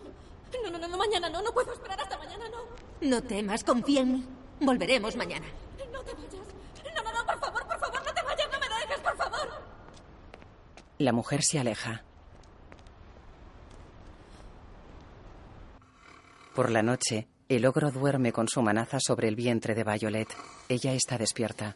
no, 0.71 0.79
no, 0.79 0.89
no, 0.89 0.97
mañana 0.97 1.29
no. 1.31 1.41
No 1.43 1.53
puedo 1.53 1.73
esperar 1.73 2.01
hasta 2.01 2.19
mañana, 2.19 2.45
no. 2.49 2.59
No 3.09 3.23
temas, 3.23 3.65
confía 3.65 4.01
en 4.03 4.13
mí. 4.13 4.27
Volveremos 4.61 5.17
mañana. 5.17 5.47
No 5.93 6.01
te 6.03 6.13
vayas. 6.13 6.33
No, 6.35 7.03
no, 7.03 7.13
no, 7.13 7.27
por 7.27 7.41
favor, 7.41 7.67
por 7.67 7.81
favor, 7.81 8.03
no 8.05 8.13
te 8.15 8.23
vayas. 8.23 8.49
No 8.53 8.59
me 8.61 8.67
dejes, 8.69 9.01
por 9.01 9.17
favor. 9.17 9.49
La 10.99 11.13
mujer 11.13 11.43
se 11.43 11.59
aleja. 11.59 12.05
Por 16.55 16.71
la 16.71 16.83
noche, 16.83 17.29
el 17.49 17.65
ogro 17.65 17.91
duerme 17.91 18.33
con 18.33 18.49
su 18.49 18.61
manaza 18.61 18.99
sobre 19.01 19.29
el 19.29 19.37
vientre 19.37 19.75
de 19.75 19.85
Violet. 19.85 20.29
Ella 20.69 20.93
está 20.93 21.17
despierta. 21.17 21.75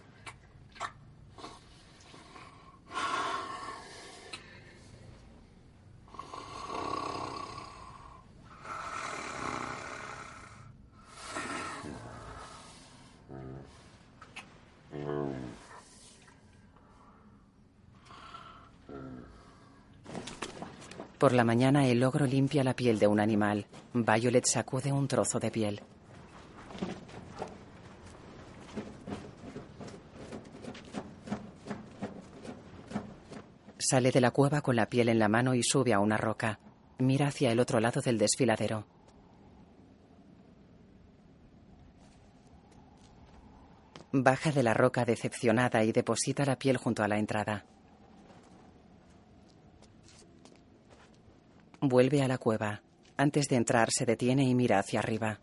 Por 21.24 21.32
la 21.32 21.42
mañana 21.42 21.86
el 21.86 22.04
ogro 22.04 22.26
limpia 22.26 22.62
la 22.62 22.76
piel 22.76 22.98
de 22.98 23.06
un 23.06 23.18
animal. 23.18 23.66
Violet 23.94 24.44
sacude 24.44 24.92
un 24.92 25.08
trozo 25.08 25.40
de 25.40 25.50
piel. 25.50 25.80
Sale 33.78 34.10
de 34.10 34.20
la 34.20 34.32
cueva 34.32 34.60
con 34.60 34.76
la 34.76 34.90
piel 34.90 35.08
en 35.08 35.18
la 35.18 35.28
mano 35.28 35.54
y 35.54 35.62
sube 35.62 35.94
a 35.94 35.98
una 35.98 36.18
roca. 36.18 36.60
Mira 36.98 37.28
hacia 37.28 37.50
el 37.52 37.58
otro 37.58 37.80
lado 37.80 38.02
del 38.02 38.18
desfiladero. 38.18 38.84
Baja 44.12 44.52
de 44.52 44.62
la 44.62 44.74
roca 44.74 45.06
decepcionada 45.06 45.84
y 45.84 45.92
deposita 45.92 46.44
la 46.44 46.58
piel 46.58 46.76
junto 46.76 47.02
a 47.02 47.08
la 47.08 47.16
entrada. 47.16 47.64
Vuelve 51.86 52.22
a 52.22 52.28
la 52.28 52.38
cueva. 52.38 52.80
Antes 53.18 53.46
de 53.48 53.56
entrar 53.56 53.90
se 53.90 54.06
detiene 54.06 54.44
y 54.44 54.54
mira 54.54 54.78
hacia 54.78 55.00
arriba. 55.00 55.38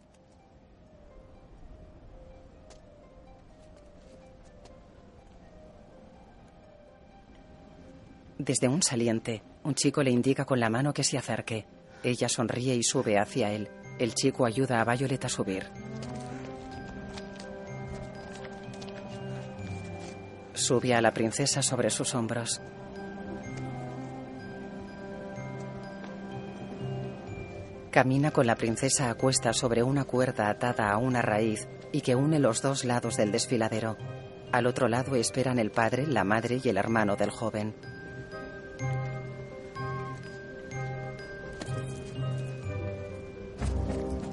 Desde 8.39 8.68
un 8.68 8.81
saliente, 8.81 9.43
un 9.63 9.76
chico 9.76 10.01
le 10.01 10.09
indica 10.09 10.43
con 10.45 10.59
la 10.59 10.72
mano 10.72 10.95
que 10.95 11.03
se 11.03 11.15
acerque. 11.15 11.68
Ella 12.03 12.27
sonríe 12.27 12.73
y 12.73 12.81
sube 12.81 13.19
hacia 13.19 13.51
él. 13.51 13.69
El 13.99 14.15
chico 14.15 14.43
ayuda 14.43 14.81
a 14.81 14.95
Violet 14.95 15.23
a 15.23 15.30
subir. 15.30 15.68
Sube 20.55 20.95
a 20.95 21.01
la 21.01 21.13
princesa 21.13 21.61
sobre 21.61 21.91
sus 21.91 22.15
hombros. 22.15 22.61
Camina 27.91 28.31
con 28.31 28.47
la 28.47 28.55
princesa 28.55 29.09
a 29.09 29.15
cuesta 29.15 29.51
sobre 29.51 29.84
una 29.84 30.05
cuerda 30.05 30.49
atada 30.49 30.91
a 30.91 30.97
una 30.97 31.22
raíz 31.22 31.68
y 31.91 31.99
que 31.99 32.15
une 32.15 32.39
los 32.39 32.61
dos 32.61 32.85
lados 32.85 33.18
del 33.18 33.34
desfiladero. 33.34 33.97
Al 34.53 34.65
otro 34.65 34.88
lado 34.88 35.15
esperan 35.18 35.59
el 35.59 35.72
padre, 35.72 36.07
la 36.07 36.23
madre 36.23 36.61
y 36.63 36.69
el 36.69 36.77
hermano 36.77 37.18
del 37.18 37.31
joven. 37.31 37.76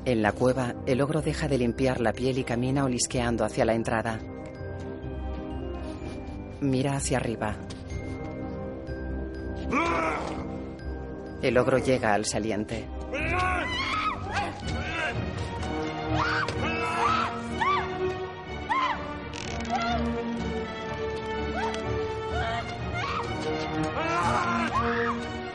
En 0.04 0.22
la 0.22 0.30
cueva, 0.30 0.76
el 0.86 1.00
ogro 1.00 1.20
deja 1.20 1.48
de 1.48 1.58
limpiar 1.58 2.00
la 2.00 2.12
piel 2.12 2.38
y 2.38 2.44
camina 2.44 2.84
olisqueando 2.84 3.44
hacia 3.44 3.64
la 3.64 3.74
entrada. 3.74 4.20
Mira 6.60 6.94
hacia 6.94 7.18
arriba. 7.18 7.56
El 11.42 11.58
ogro 11.58 11.78
llega 11.78 12.14
al 12.14 12.24
saliente. 12.24 12.97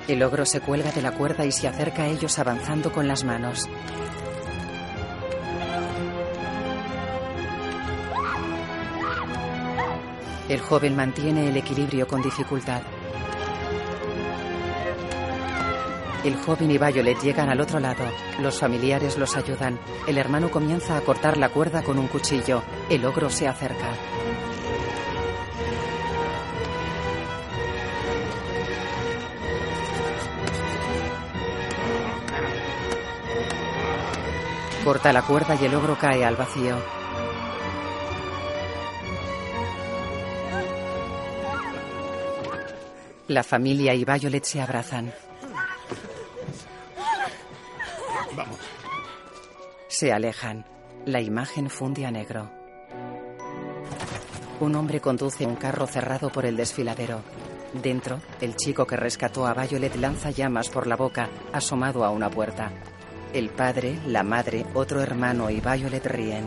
El 0.07 0.21
ogro 0.21 0.45
se 0.45 0.59
cuelga 0.59 0.91
de 0.91 1.01
la 1.01 1.11
cuerda 1.11 1.45
y 1.45 1.51
se 1.51 1.67
acerca 1.67 2.03
a 2.03 2.07
ellos 2.07 2.37
avanzando 2.37 2.91
con 2.91 3.07
las 3.07 3.23
manos. 3.23 3.69
El 10.49 10.59
joven 10.59 10.95
mantiene 10.95 11.47
el 11.47 11.57
equilibrio 11.57 12.07
con 12.07 12.21
dificultad. 12.21 12.81
El 16.23 16.37
joven 16.37 16.71
y 16.71 16.77
Violet 16.77 17.19
llegan 17.21 17.49
al 17.49 17.59
otro 17.59 17.81
lado. 17.81 18.05
Los 18.39 18.57
familiares 18.57 19.17
los 19.17 19.35
ayudan. 19.35 19.77
El 20.07 20.17
hermano 20.17 20.49
comienza 20.49 20.95
a 20.95 21.01
cortar 21.01 21.37
la 21.37 21.49
cuerda 21.49 21.83
con 21.83 21.99
un 21.99 22.07
cuchillo. 22.07 22.63
El 22.89 23.03
ogro 23.05 23.29
se 23.29 23.45
acerca. 23.45 23.89
Corta 34.85 35.11
la 35.11 35.23
cuerda 35.23 35.57
y 35.61 35.65
el 35.65 35.75
ogro 35.75 35.97
cae 35.97 36.23
al 36.23 36.37
vacío. 36.37 36.77
La 43.27 43.43
familia 43.43 43.93
y 43.93 44.05
Violet 44.05 44.43
se 44.45 44.61
abrazan. 44.61 45.13
Vamos. 48.35 48.59
Se 49.87 50.11
alejan. 50.11 50.65
La 51.05 51.21
imagen 51.21 51.69
funde 51.69 52.05
a 52.05 52.11
negro. 52.11 52.49
Un 54.59 54.75
hombre 54.75 55.01
conduce 55.01 55.45
un 55.45 55.55
carro 55.55 55.87
cerrado 55.87 56.31
por 56.31 56.45
el 56.45 56.55
desfiladero. 56.55 57.21
Dentro, 57.73 58.21
el 58.39 58.55
chico 58.55 58.85
que 58.85 58.95
rescató 58.95 59.45
a 59.45 59.53
Violet 59.53 59.95
lanza 59.95 60.31
llamas 60.31 60.69
por 60.69 60.87
la 60.87 60.95
boca, 60.95 61.29
asomado 61.51 62.05
a 62.05 62.11
una 62.11 62.29
puerta. 62.29 62.71
El 63.33 63.49
padre, 63.49 63.99
la 64.07 64.23
madre, 64.23 64.65
otro 64.73 65.01
hermano 65.01 65.49
y 65.49 65.59
Violet 65.59 66.05
ríen. 66.05 66.45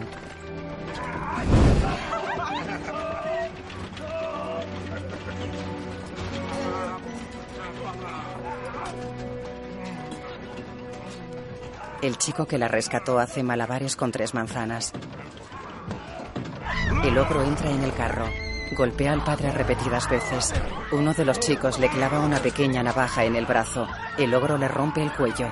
El 12.02 12.18
chico 12.18 12.46
que 12.46 12.58
la 12.58 12.68
rescató 12.68 13.18
hace 13.18 13.42
malabares 13.42 13.96
con 13.96 14.12
tres 14.12 14.34
manzanas. 14.34 14.92
El 17.04 17.16
ogro 17.18 17.42
entra 17.42 17.70
en 17.70 17.82
el 17.82 17.92
carro. 17.94 18.26
Golpea 18.76 19.12
al 19.12 19.24
padre 19.24 19.50
repetidas 19.52 20.08
veces. 20.10 20.52
Uno 20.92 21.14
de 21.14 21.24
los 21.24 21.40
chicos 21.40 21.78
le 21.78 21.88
clava 21.88 22.20
una 22.20 22.38
pequeña 22.38 22.82
navaja 22.82 23.24
en 23.24 23.36
el 23.36 23.46
brazo. 23.46 23.86
El 24.18 24.34
ogro 24.34 24.58
le 24.58 24.68
rompe 24.68 25.02
el 25.02 25.12
cuello. 25.12 25.48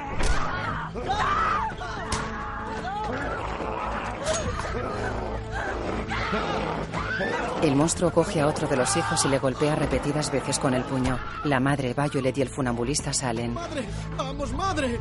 El 7.64 7.76
monstruo 7.76 8.10
coge 8.10 8.42
a 8.42 8.46
otro 8.46 8.68
de 8.68 8.76
los 8.76 8.94
hijos 8.94 9.24
y 9.24 9.28
le 9.28 9.38
golpea 9.38 9.74
repetidas 9.74 10.30
veces 10.30 10.58
con 10.58 10.74
el 10.74 10.84
puño. 10.84 11.18
La 11.44 11.60
madre, 11.60 11.94
Violet 11.94 12.36
y 12.36 12.42
el 12.42 12.50
funambulista 12.50 13.14
salen. 13.14 13.54
¡Madre! 13.54 13.86
¡Vamos, 14.18 14.52
madre! 14.52 15.00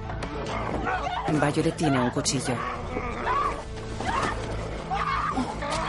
Violet 1.28 1.76
tiene 1.76 2.00
un 2.00 2.10
cuchillo. 2.12 2.56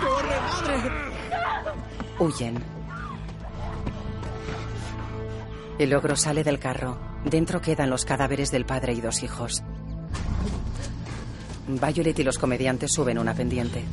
¡Corre, 0.00 0.40
madre! 0.40 0.90
Huyen. 2.18 2.64
El 5.78 5.94
ogro 5.94 6.16
sale 6.16 6.42
del 6.42 6.58
carro. 6.58 6.98
Dentro 7.24 7.60
quedan 7.60 7.88
los 7.88 8.04
cadáveres 8.04 8.50
del 8.50 8.66
padre 8.66 8.94
y 8.94 9.00
dos 9.00 9.22
hijos. 9.22 9.62
Violet 11.68 12.18
y 12.18 12.24
los 12.24 12.36
comediantes 12.36 12.90
suben 12.90 13.20
una 13.20 13.32
pendiente. 13.32 13.84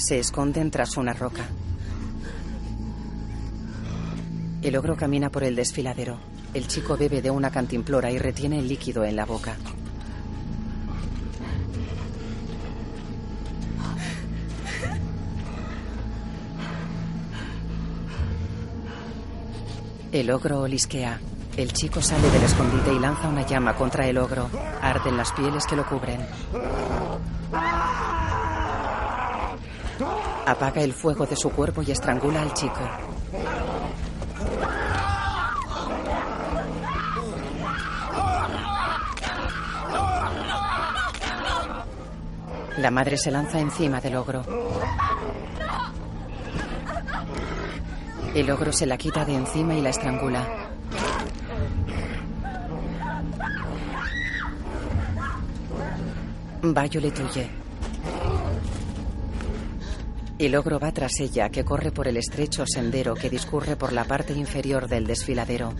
Se 0.00 0.18
esconden 0.18 0.70
tras 0.70 0.96
una 0.96 1.12
roca. 1.12 1.46
El 4.62 4.74
ogro 4.76 4.96
camina 4.96 5.28
por 5.28 5.44
el 5.44 5.54
desfiladero. 5.54 6.18
El 6.54 6.66
chico 6.68 6.96
bebe 6.96 7.20
de 7.20 7.30
una 7.30 7.50
cantimplora 7.50 8.10
y 8.10 8.18
retiene 8.18 8.58
el 8.58 8.66
líquido 8.66 9.04
en 9.04 9.14
la 9.14 9.26
boca. 9.26 9.56
El 20.10 20.30
ogro 20.30 20.62
olisquea. 20.62 21.20
El 21.58 21.74
chico 21.74 22.00
sale 22.00 22.30
del 22.30 22.42
escondite 22.42 22.94
y 22.94 22.98
lanza 22.98 23.28
una 23.28 23.46
llama 23.46 23.76
contra 23.76 24.08
el 24.08 24.16
ogro. 24.16 24.48
Arden 24.80 25.18
las 25.18 25.30
pieles 25.32 25.66
que 25.66 25.76
lo 25.76 25.84
cubren. 25.84 26.20
Apaga 30.46 30.82
el 30.82 30.92
fuego 30.92 31.26
de 31.26 31.36
su 31.36 31.50
cuerpo 31.50 31.82
y 31.82 31.90
estrangula 31.90 32.42
al 32.42 32.52
chico. 32.54 32.80
La 42.78 42.90
madre 42.90 43.18
se 43.18 43.30
lanza 43.30 43.60
encima 43.60 44.00
del 44.00 44.16
ogro. 44.16 44.42
El 48.34 48.50
ogro 48.50 48.72
se 48.72 48.86
la 48.86 48.96
quita 48.96 49.24
de 49.24 49.34
encima 49.34 49.74
y 49.74 49.82
la 49.82 49.90
estrangula. 49.90 50.46
Violet 56.62 57.18
huye. 57.20 57.59
El 60.40 60.56
ogro 60.56 60.80
va 60.80 60.90
tras 60.90 61.20
ella, 61.20 61.50
que 61.50 61.66
corre 61.66 61.92
por 61.92 62.08
el 62.08 62.16
estrecho 62.16 62.64
sendero 62.66 63.14
que 63.14 63.28
discurre 63.28 63.76
por 63.76 63.92
la 63.92 64.04
parte 64.04 64.32
inferior 64.32 64.88
del 64.88 65.06
desfiladero. 65.06 65.74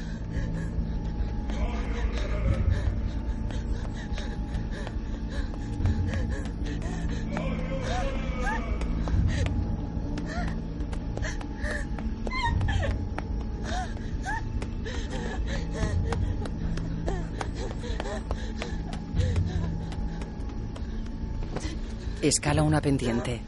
Escala 22.21 22.63
una 22.63 22.83
pendiente. 22.83 23.41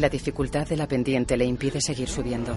La 0.00 0.08
dificultad 0.08 0.66
de 0.66 0.78
la 0.78 0.88
pendiente 0.88 1.36
le 1.36 1.44
impide 1.44 1.78
seguir 1.78 2.08
subiendo. 2.08 2.56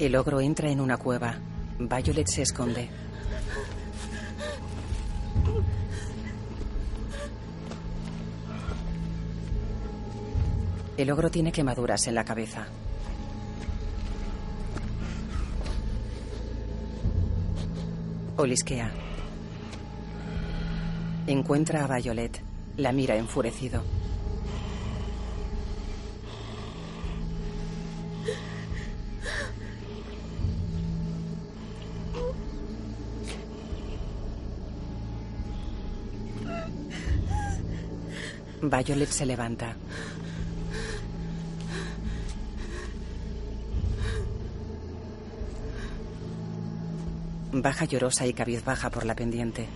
El 0.00 0.16
ogro 0.16 0.40
entra 0.40 0.68
en 0.68 0.80
una 0.80 0.96
cueva. 0.96 1.38
Violet 1.78 2.26
se 2.26 2.42
esconde. 2.42 2.90
El 10.96 11.10
ogro 11.12 11.30
tiene 11.30 11.52
quemaduras 11.52 12.08
en 12.08 12.16
la 12.16 12.24
cabeza. 12.24 12.66
Olisquea. 18.38 18.90
Encuentra 21.28 21.84
a 21.84 21.96
Violet. 21.96 22.51
La 22.76 22.90
mira 22.90 23.16
enfurecido. 23.16 23.82
Violet 38.62 39.10
se 39.10 39.26
levanta. 39.26 39.76
Baja 47.52 47.84
llorosa 47.84 48.26
y 48.26 48.32
cabizbaja 48.32 48.88
por 48.88 49.04
la 49.04 49.14
pendiente. 49.14 49.68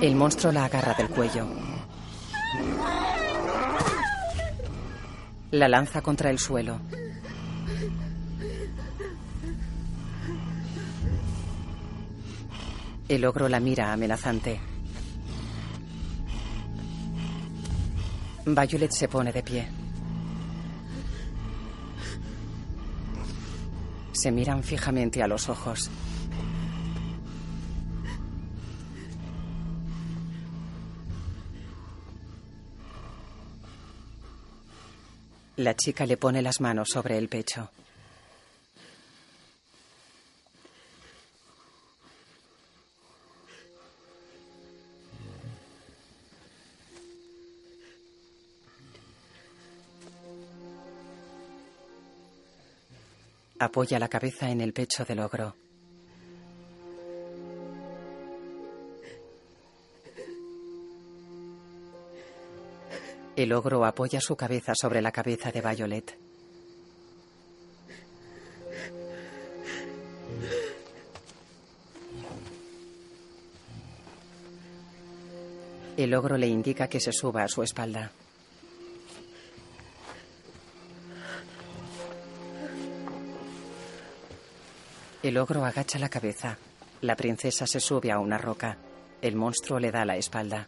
El 0.00 0.14
monstruo 0.14 0.52
la 0.52 0.66
agarra 0.66 0.94
del 0.94 1.08
cuello. 1.08 1.44
La 5.50 5.66
lanza 5.66 6.00
contra 6.02 6.30
el 6.30 6.38
suelo. 6.38 6.78
El 13.08 13.24
ogro 13.24 13.48
la 13.48 13.58
mira 13.58 13.92
amenazante. 13.92 14.60
Violet 18.46 18.92
se 18.92 19.08
pone 19.08 19.32
de 19.32 19.42
pie. 19.42 19.68
Se 24.12 24.30
miran 24.30 24.62
fijamente 24.62 25.22
a 25.24 25.26
los 25.26 25.48
ojos. 25.48 25.90
La 35.58 35.74
chica 35.74 36.06
le 36.06 36.16
pone 36.16 36.40
las 36.40 36.60
manos 36.60 36.88
sobre 36.88 37.18
el 37.18 37.28
pecho. 37.28 37.68
Apoya 53.58 53.98
la 53.98 54.06
cabeza 54.06 54.48
en 54.48 54.60
el 54.60 54.72
pecho 54.72 55.04
del 55.04 55.18
ogro. 55.18 55.67
El 63.38 63.52
ogro 63.52 63.84
apoya 63.84 64.20
su 64.20 64.34
cabeza 64.34 64.72
sobre 64.74 65.00
la 65.00 65.12
cabeza 65.12 65.52
de 65.52 65.60
Violet. 65.60 66.18
El 75.96 76.14
ogro 76.14 76.36
le 76.36 76.48
indica 76.48 76.88
que 76.88 76.98
se 76.98 77.12
suba 77.12 77.44
a 77.44 77.48
su 77.48 77.62
espalda. 77.62 78.10
El 85.22 85.38
ogro 85.38 85.64
agacha 85.64 86.00
la 86.00 86.08
cabeza. 86.08 86.58
La 87.02 87.14
princesa 87.14 87.68
se 87.68 87.78
sube 87.78 88.10
a 88.10 88.18
una 88.18 88.36
roca. 88.36 88.78
El 89.22 89.36
monstruo 89.36 89.78
le 89.78 89.92
da 89.92 90.04
la 90.04 90.16
espalda. 90.16 90.66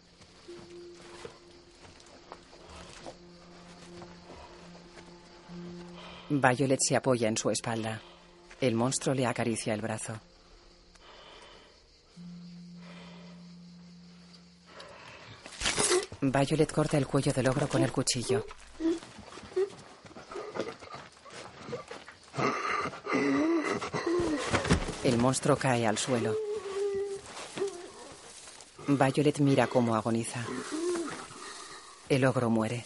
Violet 6.33 6.79
se 6.79 6.95
apoya 6.95 7.27
en 7.27 7.35
su 7.35 7.49
espalda. 7.49 7.99
El 8.61 8.73
monstruo 8.73 9.13
le 9.13 9.25
acaricia 9.25 9.73
el 9.73 9.81
brazo. 9.81 10.17
Violet 16.21 16.71
corta 16.71 16.97
el 16.97 17.05
cuello 17.05 17.33
del 17.33 17.49
ogro 17.49 17.67
con 17.67 17.83
el 17.83 17.91
cuchillo. 17.91 18.45
El 25.03 25.17
monstruo 25.17 25.57
cae 25.57 25.85
al 25.85 25.97
suelo. 25.97 26.33
Violet 28.87 29.39
mira 29.39 29.67
cómo 29.67 29.95
agoniza. 29.95 30.45
El 32.07 32.23
ogro 32.23 32.49
muere. 32.49 32.85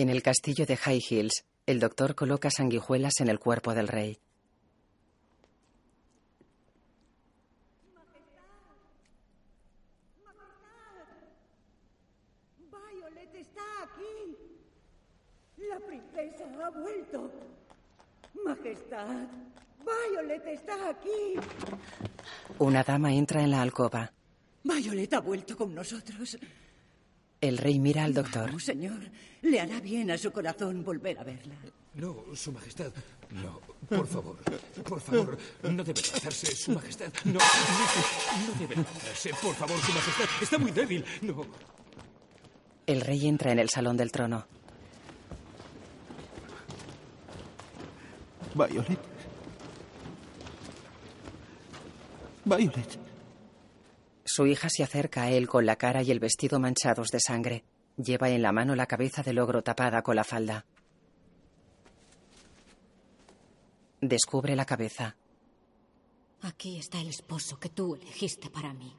En 0.00 0.10
el 0.10 0.22
castillo 0.22 0.64
de 0.64 0.76
High 0.76 1.02
Hills, 1.10 1.44
el 1.66 1.80
doctor 1.80 2.14
coloca 2.14 2.52
sanguijuelas 2.52 3.14
en 3.18 3.26
el 3.26 3.40
cuerpo 3.40 3.74
del 3.74 3.88
rey. 3.88 4.16
Violet 12.70 13.34
está 13.34 13.60
aquí. 13.82 14.36
La 15.68 15.80
princesa 15.80 16.44
ha 16.64 16.70
vuelto. 16.70 17.32
Majestad, 18.44 19.26
Violet 19.80 20.46
está 20.46 20.90
aquí. 20.90 21.34
Una 22.60 22.84
dama 22.84 23.12
entra 23.12 23.42
en 23.42 23.50
la 23.50 23.62
alcoba. 23.62 24.12
Violet 24.62 25.12
ha 25.14 25.20
vuelto 25.20 25.56
con 25.56 25.74
nosotros. 25.74 26.38
El 27.40 27.58
rey 27.58 27.78
mira 27.78 28.04
al 28.04 28.14
doctor. 28.14 28.46
Vamos, 28.46 28.64
señor, 28.64 28.98
le 29.42 29.60
hará 29.60 29.80
bien 29.80 30.10
a 30.10 30.18
su 30.18 30.32
corazón 30.32 30.82
volver 30.84 31.18
a 31.18 31.24
verla. 31.24 31.54
No, 31.94 32.16
Su 32.34 32.52
Majestad. 32.52 32.92
No, 33.30 33.60
por 33.88 34.06
favor. 34.06 34.36
Por 34.84 35.00
favor, 35.00 35.38
no 35.62 35.84
debe 35.84 36.00
lanzarse, 36.00 36.54
Su 36.54 36.72
Majestad. 36.72 37.12
No, 37.24 37.32
no, 37.34 37.38
no 37.38 38.58
debe 38.60 38.76
lanzarse. 38.76 39.30
Por 39.40 39.54
favor, 39.54 39.78
Su 39.80 39.92
Majestad. 39.92 40.26
Está 40.42 40.58
muy 40.58 40.70
débil. 40.72 41.04
No. 41.22 41.46
El 42.86 43.00
rey 43.02 43.26
entra 43.28 43.52
en 43.52 43.58
el 43.60 43.68
salón 43.68 43.96
del 43.96 44.10
trono. 44.10 44.46
Violet. 48.54 48.98
Violet. 52.44 52.98
Su 54.38 54.46
hija 54.46 54.68
se 54.70 54.84
acerca 54.84 55.22
a 55.22 55.30
él 55.32 55.48
con 55.48 55.66
la 55.66 55.74
cara 55.74 56.00
y 56.00 56.12
el 56.12 56.20
vestido 56.20 56.60
manchados 56.60 57.08
de 57.08 57.18
sangre. 57.18 57.64
Lleva 57.96 58.30
en 58.30 58.40
la 58.40 58.52
mano 58.52 58.76
la 58.76 58.86
cabeza 58.86 59.20
del 59.24 59.40
ogro 59.40 59.62
tapada 59.62 60.00
con 60.02 60.14
la 60.14 60.22
falda. 60.22 60.64
Descubre 64.00 64.54
la 64.54 64.64
cabeza. 64.64 65.16
Aquí 66.42 66.78
está 66.78 67.00
el 67.00 67.08
esposo 67.08 67.58
que 67.58 67.68
tú 67.70 67.96
elegiste 67.96 68.48
para 68.48 68.72
mí. 68.74 68.94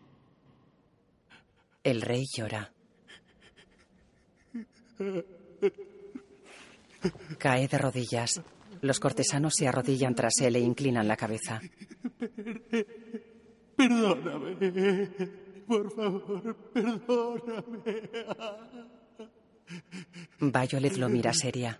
El 1.86 2.02
rey 2.02 2.26
llora. 2.36 2.74
Cae 7.38 7.70
de 7.70 7.78
rodillas. 7.78 8.42
Los 8.82 9.00
cortesanos 9.00 9.54
se 9.56 9.70
arrodillan 9.70 10.16
tras 10.16 10.42
él 10.42 10.58
e 10.58 10.60
inclinan 10.60 11.08
la 11.08 11.16
cabeza. 11.16 11.62
Perdóname. 13.80 15.08
Por 15.66 15.86
favor, 15.96 16.56
perdóname. 16.74 17.94
Violet 20.42 20.98
lo 20.98 21.08
mira 21.08 21.32
seria. 21.32 21.80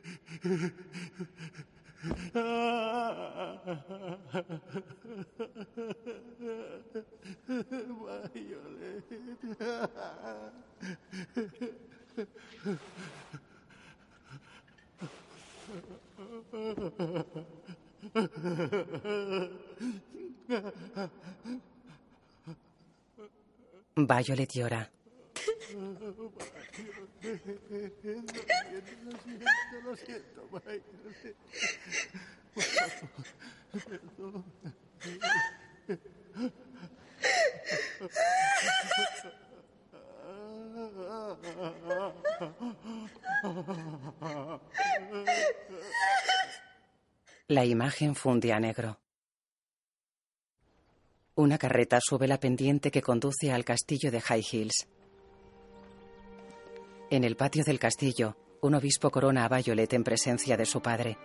Violet 24.10 24.56
llora. 24.56 24.90
La 47.48 47.66
imagen 47.66 48.16
funde 48.16 48.54
a 48.54 48.60
negro. 48.60 48.98
Carreta 51.60 52.00
sube 52.02 52.28
la 52.28 52.40
pendiente 52.40 52.90
que 52.90 53.04
conduce 53.04 53.52
al 53.52 53.64
castillo 53.64 54.10
de 54.10 54.22
High 54.22 54.46
Hills. 54.52 54.88
En 57.12 57.24
el 57.24 57.36
patio 57.36 57.64
del 57.64 57.78
castillo, 57.78 58.36
un 58.62 58.74
obispo 58.74 59.12
corona 59.12 59.46
a 59.46 59.50
Violet 59.50 59.94
en 59.94 60.04
presencia 60.04 60.58
de 60.58 60.66
su 60.66 60.82
padre. 60.82 61.18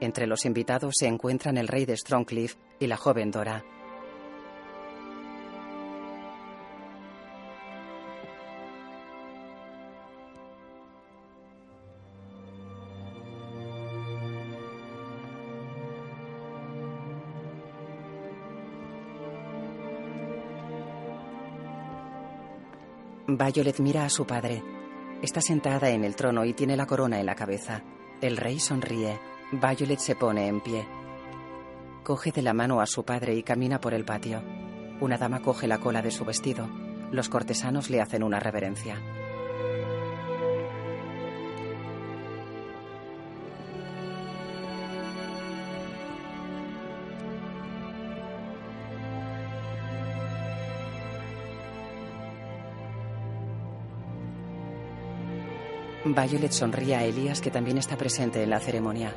Entre 0.00 0.26
los 0.26 0.44
invitados 0.44 0.94
se 0.98 1.06
encuentran 1.06 1.56
el 1.56 1.68
rey 1.68 1.86
de 1.86 1.96
Strongcliff 1.96 2.56
y 2.78 2.86
la 2.86 2.96
joven 2.96 3.30
Dora. 3.30 3.64
Violet 23.36 23.78
mira 23.80 24.04
a 24.04 24.10
su 24.10 24.26
padre. 24.26 24.62
Está 25.22 25.40
sentada 25.40 25.90
en 25.90 26.04
el 26.04 26.16
trono 26.16 26.44
y 26.44 26.54
tiene 26.54 26.76
la 26.76 26.86
corona 26.86 27.20
en 27.20 27.26
la 27.26 27.34
cabeza. 27.34 27.82
El 28.20 28.36
rey 28.36 28.58
sonríe. 28.58 29.18
Violet 29.52 29.98
se 29.98 30.16
pone 30.16 30.46
en 30.46 30.60
pie. 30.60 30.86
Coge 32.02 32.32
de 32.32 32.42
la 32.42 32.54
mano 32.54 32.80
a 32.80 32.86
su 32.86 33.04
padre 33.04 33.34
y 33.34 33.42
camina 33.42 33.80
por 33.80 33.94
el 33.94 34.04
patio. 34.04 34.42
Una 35.00 35.18
dama 35.18 35.40
coge 35.40 35.66
la 35.66 35.78
cola 35.78 36.02
de 36.02 36.10
su 36.10 36.24
vestido. 36.24 36.68
Los 37.10 37.28
cortesanos 37.28 37.90
le 37.90 38.00
hacen 38.00 38.22
una 38.22 38.40
reverencia. 38.40 38.96
Violet 56.14 56.50
sonríe 56.50 56.96
a 56.96 57.04
Elías 57.04 57.40
que 57.40 57.50
también 57.50 57.78
está 57.78 57.96
presente 57.96 58.42
en 58.42 58.50
la 58.50 58.58
ceremonia. 58.58 59.14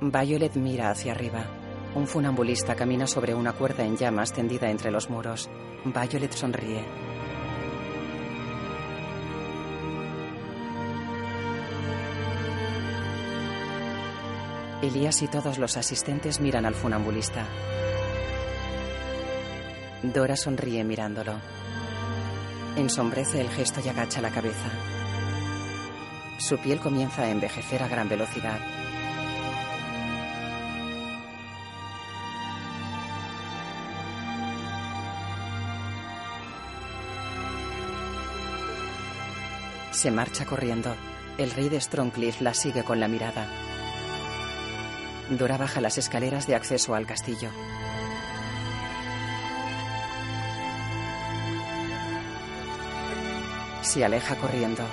Violet 0.00 0.56
mira 0.56 0.90
hacia 0.90 1.12
arriba. 1.12 1.44
Un 1.94 2.06
funambulista 2.06 2.74
camina 2.74 3.06
sobre 3.06 3.34
una 3.34 3.52
cuerda 3.52 3.84
en 3.84 3.96
llamas 3.96 4.32
tendida 4.32 4.68
entre 4.68 4.90
los 4.90 5.08
muros. 5.08 5.48
Violet 5.84 6.32
sonríe. 6.32 6.84
Elías 14.82 15.22
y 15.22 15.28
todos 15.28 15.58
los 15.58 15.76
asistentes 15.76 16.40
miran 16.40 16.66
al 16.66 16.74
funambulista. 16.74 17.46
Dora 20.02 20.36
sonríe 20.36 20.84
mirándolo. 20.84 21.34
Ensombrece 22.76 23.40
el 23.40 23.48
gesto 23.48 23.80
y 23.82 23.88
agacha 23.88 24.20
la 24.20 24.30
cabeza. 24.30 24.68
Su 26.38 26.58
piel 26.58 26.78
comienza 26.78 27.22
a 27.22 27.30
envejecer 27.30 27.82
a 27.82 27.88
gran 27.88 28.08
velocidad. 28.08 28.60
Se 39.90 40.10
marcha 40.10 40.44
corriendo. 40.44 40.94
El 41.38 41.50
rey 41.52 41.70
de 41.70 41.80
Strongcliff 41.80 42.42
la 42.42 42.52
sigue 42.52 42.84
con 42.84 43.00
la 43.00 43.08
mirada. 43.08 43.46
Dora 45.30 45.56
baja 45.56 45.80
las 45.80 45.96
escaleras 45.96 46.46
de 46.46 46.54
acceso 46.54 46.94
al 46.94 47.06
castillo. 47.06 47.48
Se 53.96 54.04
aleja 54.04 54.36
corriendo. 54.36 54.84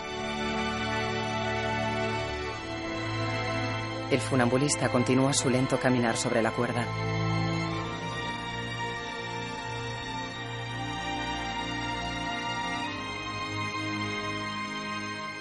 El 4.09 4.21
funambulista 4.21 4.87
continúa 4.87 5.33
su 5.33 5.49
lento 5.49 5.77
caminar 5.77 6.15
sobre 6.15 6.41
la 6.41 6.51
cuerda. 6.51 6.87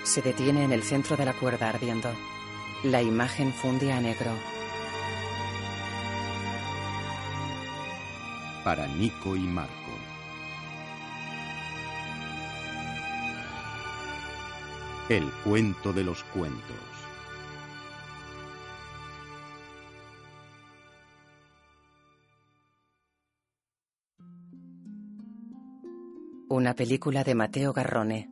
Se 0.03 0.23
detiene 0.23 0.65
en 0.65 0.73
el 0.73 0.83
centro 0.83 1.17
de 1.17 1.25
la 1.25 1.35
cuerda 1.35 1.69
ardiendo. 1.69 2.13
La 2.83 3.01
imagen 3.01 3.53
funde 3.53 3.93
a 3.93 4.01
negro. 4.01 4.33
Para 8.65 8.89
Nico 8.89 9.37
y 9.37 9.47
Marco. 9.47 9.92
El 15.13 15.31
cuento 15.45 15.93
de 15.93 16.05
los 16.05 16.25
cuentos. 16.25 16.57
Una 26.49 26.73
película 26.73 27.25
de 27.25 27.35
Mateo 27.35 27.75
Garrone. 27.75 28.31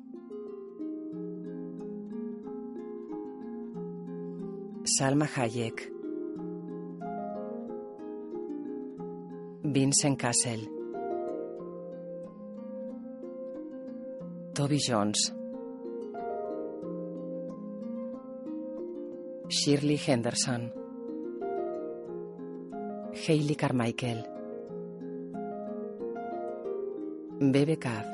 Salma 4.84 5.28
Hayek. 5.36 5.92
Vincent 9.64 10.18
Castle. 10.18 10.70
Toby 14.54 14.78
Jones. 14.88 15.39
Shirley 19.52 19.98
Henderson. 19.98 20.72
Hayley 23.26 23.56
Carmichael. 23.56 24.24
Bebe 27.40 27.76
Cav. 27.76 28.04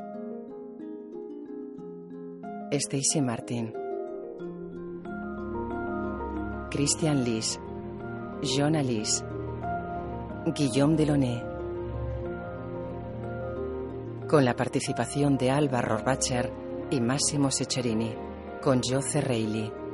Stacy 2.72 3.20
Martin. 3.20 3.70
Christian 6.70 7.22
Lis. 7.22 7.60
John 8.42 8.74
Alice. 8.74 9.22
Guillaume 10.54 10.96
Delaunay. 10.96 11.42
Con 14.26 14.46
la 14.46 14.56
participación 14.56 15.36
de 15.36 15.50
Alba 15.50 15.82
Rohrbacher 15.82 16.50
y 16.90 16.98
Massimo 17.02 17.50
Secerini. 17.50 18.14
Con 18.62 18.80
Joe 18.82 19.20
Reilly. 19.20 19.85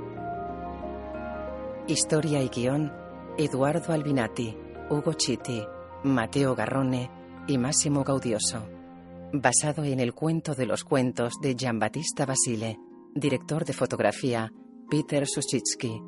Historia 1.89 2.41
y 2.41 2.49
guion, 2.49 2.93
Eduardo 3.37 3.93
Albinati, 3.93 4.57
Hugo 4.89 5.15
Chiti, 5.15 5.65
Mateo 6.05 6.55
Garrone 6.55 7.11
y 7.49 7.59
Massimo 7.59 8.05
Gaudioso. 8.05 8.69
Basado 9.33 9.83
en 9.83 9.99
el 9.99 10.15
cuento 10.15 10.55
de 10.55 10.67
los 10.67 10.85
cuentos 10.85 11.33
de 11.43 11.57
Giambattista 11.57 12.25
Basile. 12.25 12.79
Director 13.15 13.65
de 13.65 13.73
fotografía, 13.73 14.53
Peter 14.89 15.27
Suchitsky. 15.27 16.01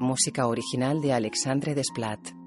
Música 0.00 0.48
original 0.48 1.00
de 1.00 1.12
Alexandre 1.12 1.76
Desplat. 1.76 2.41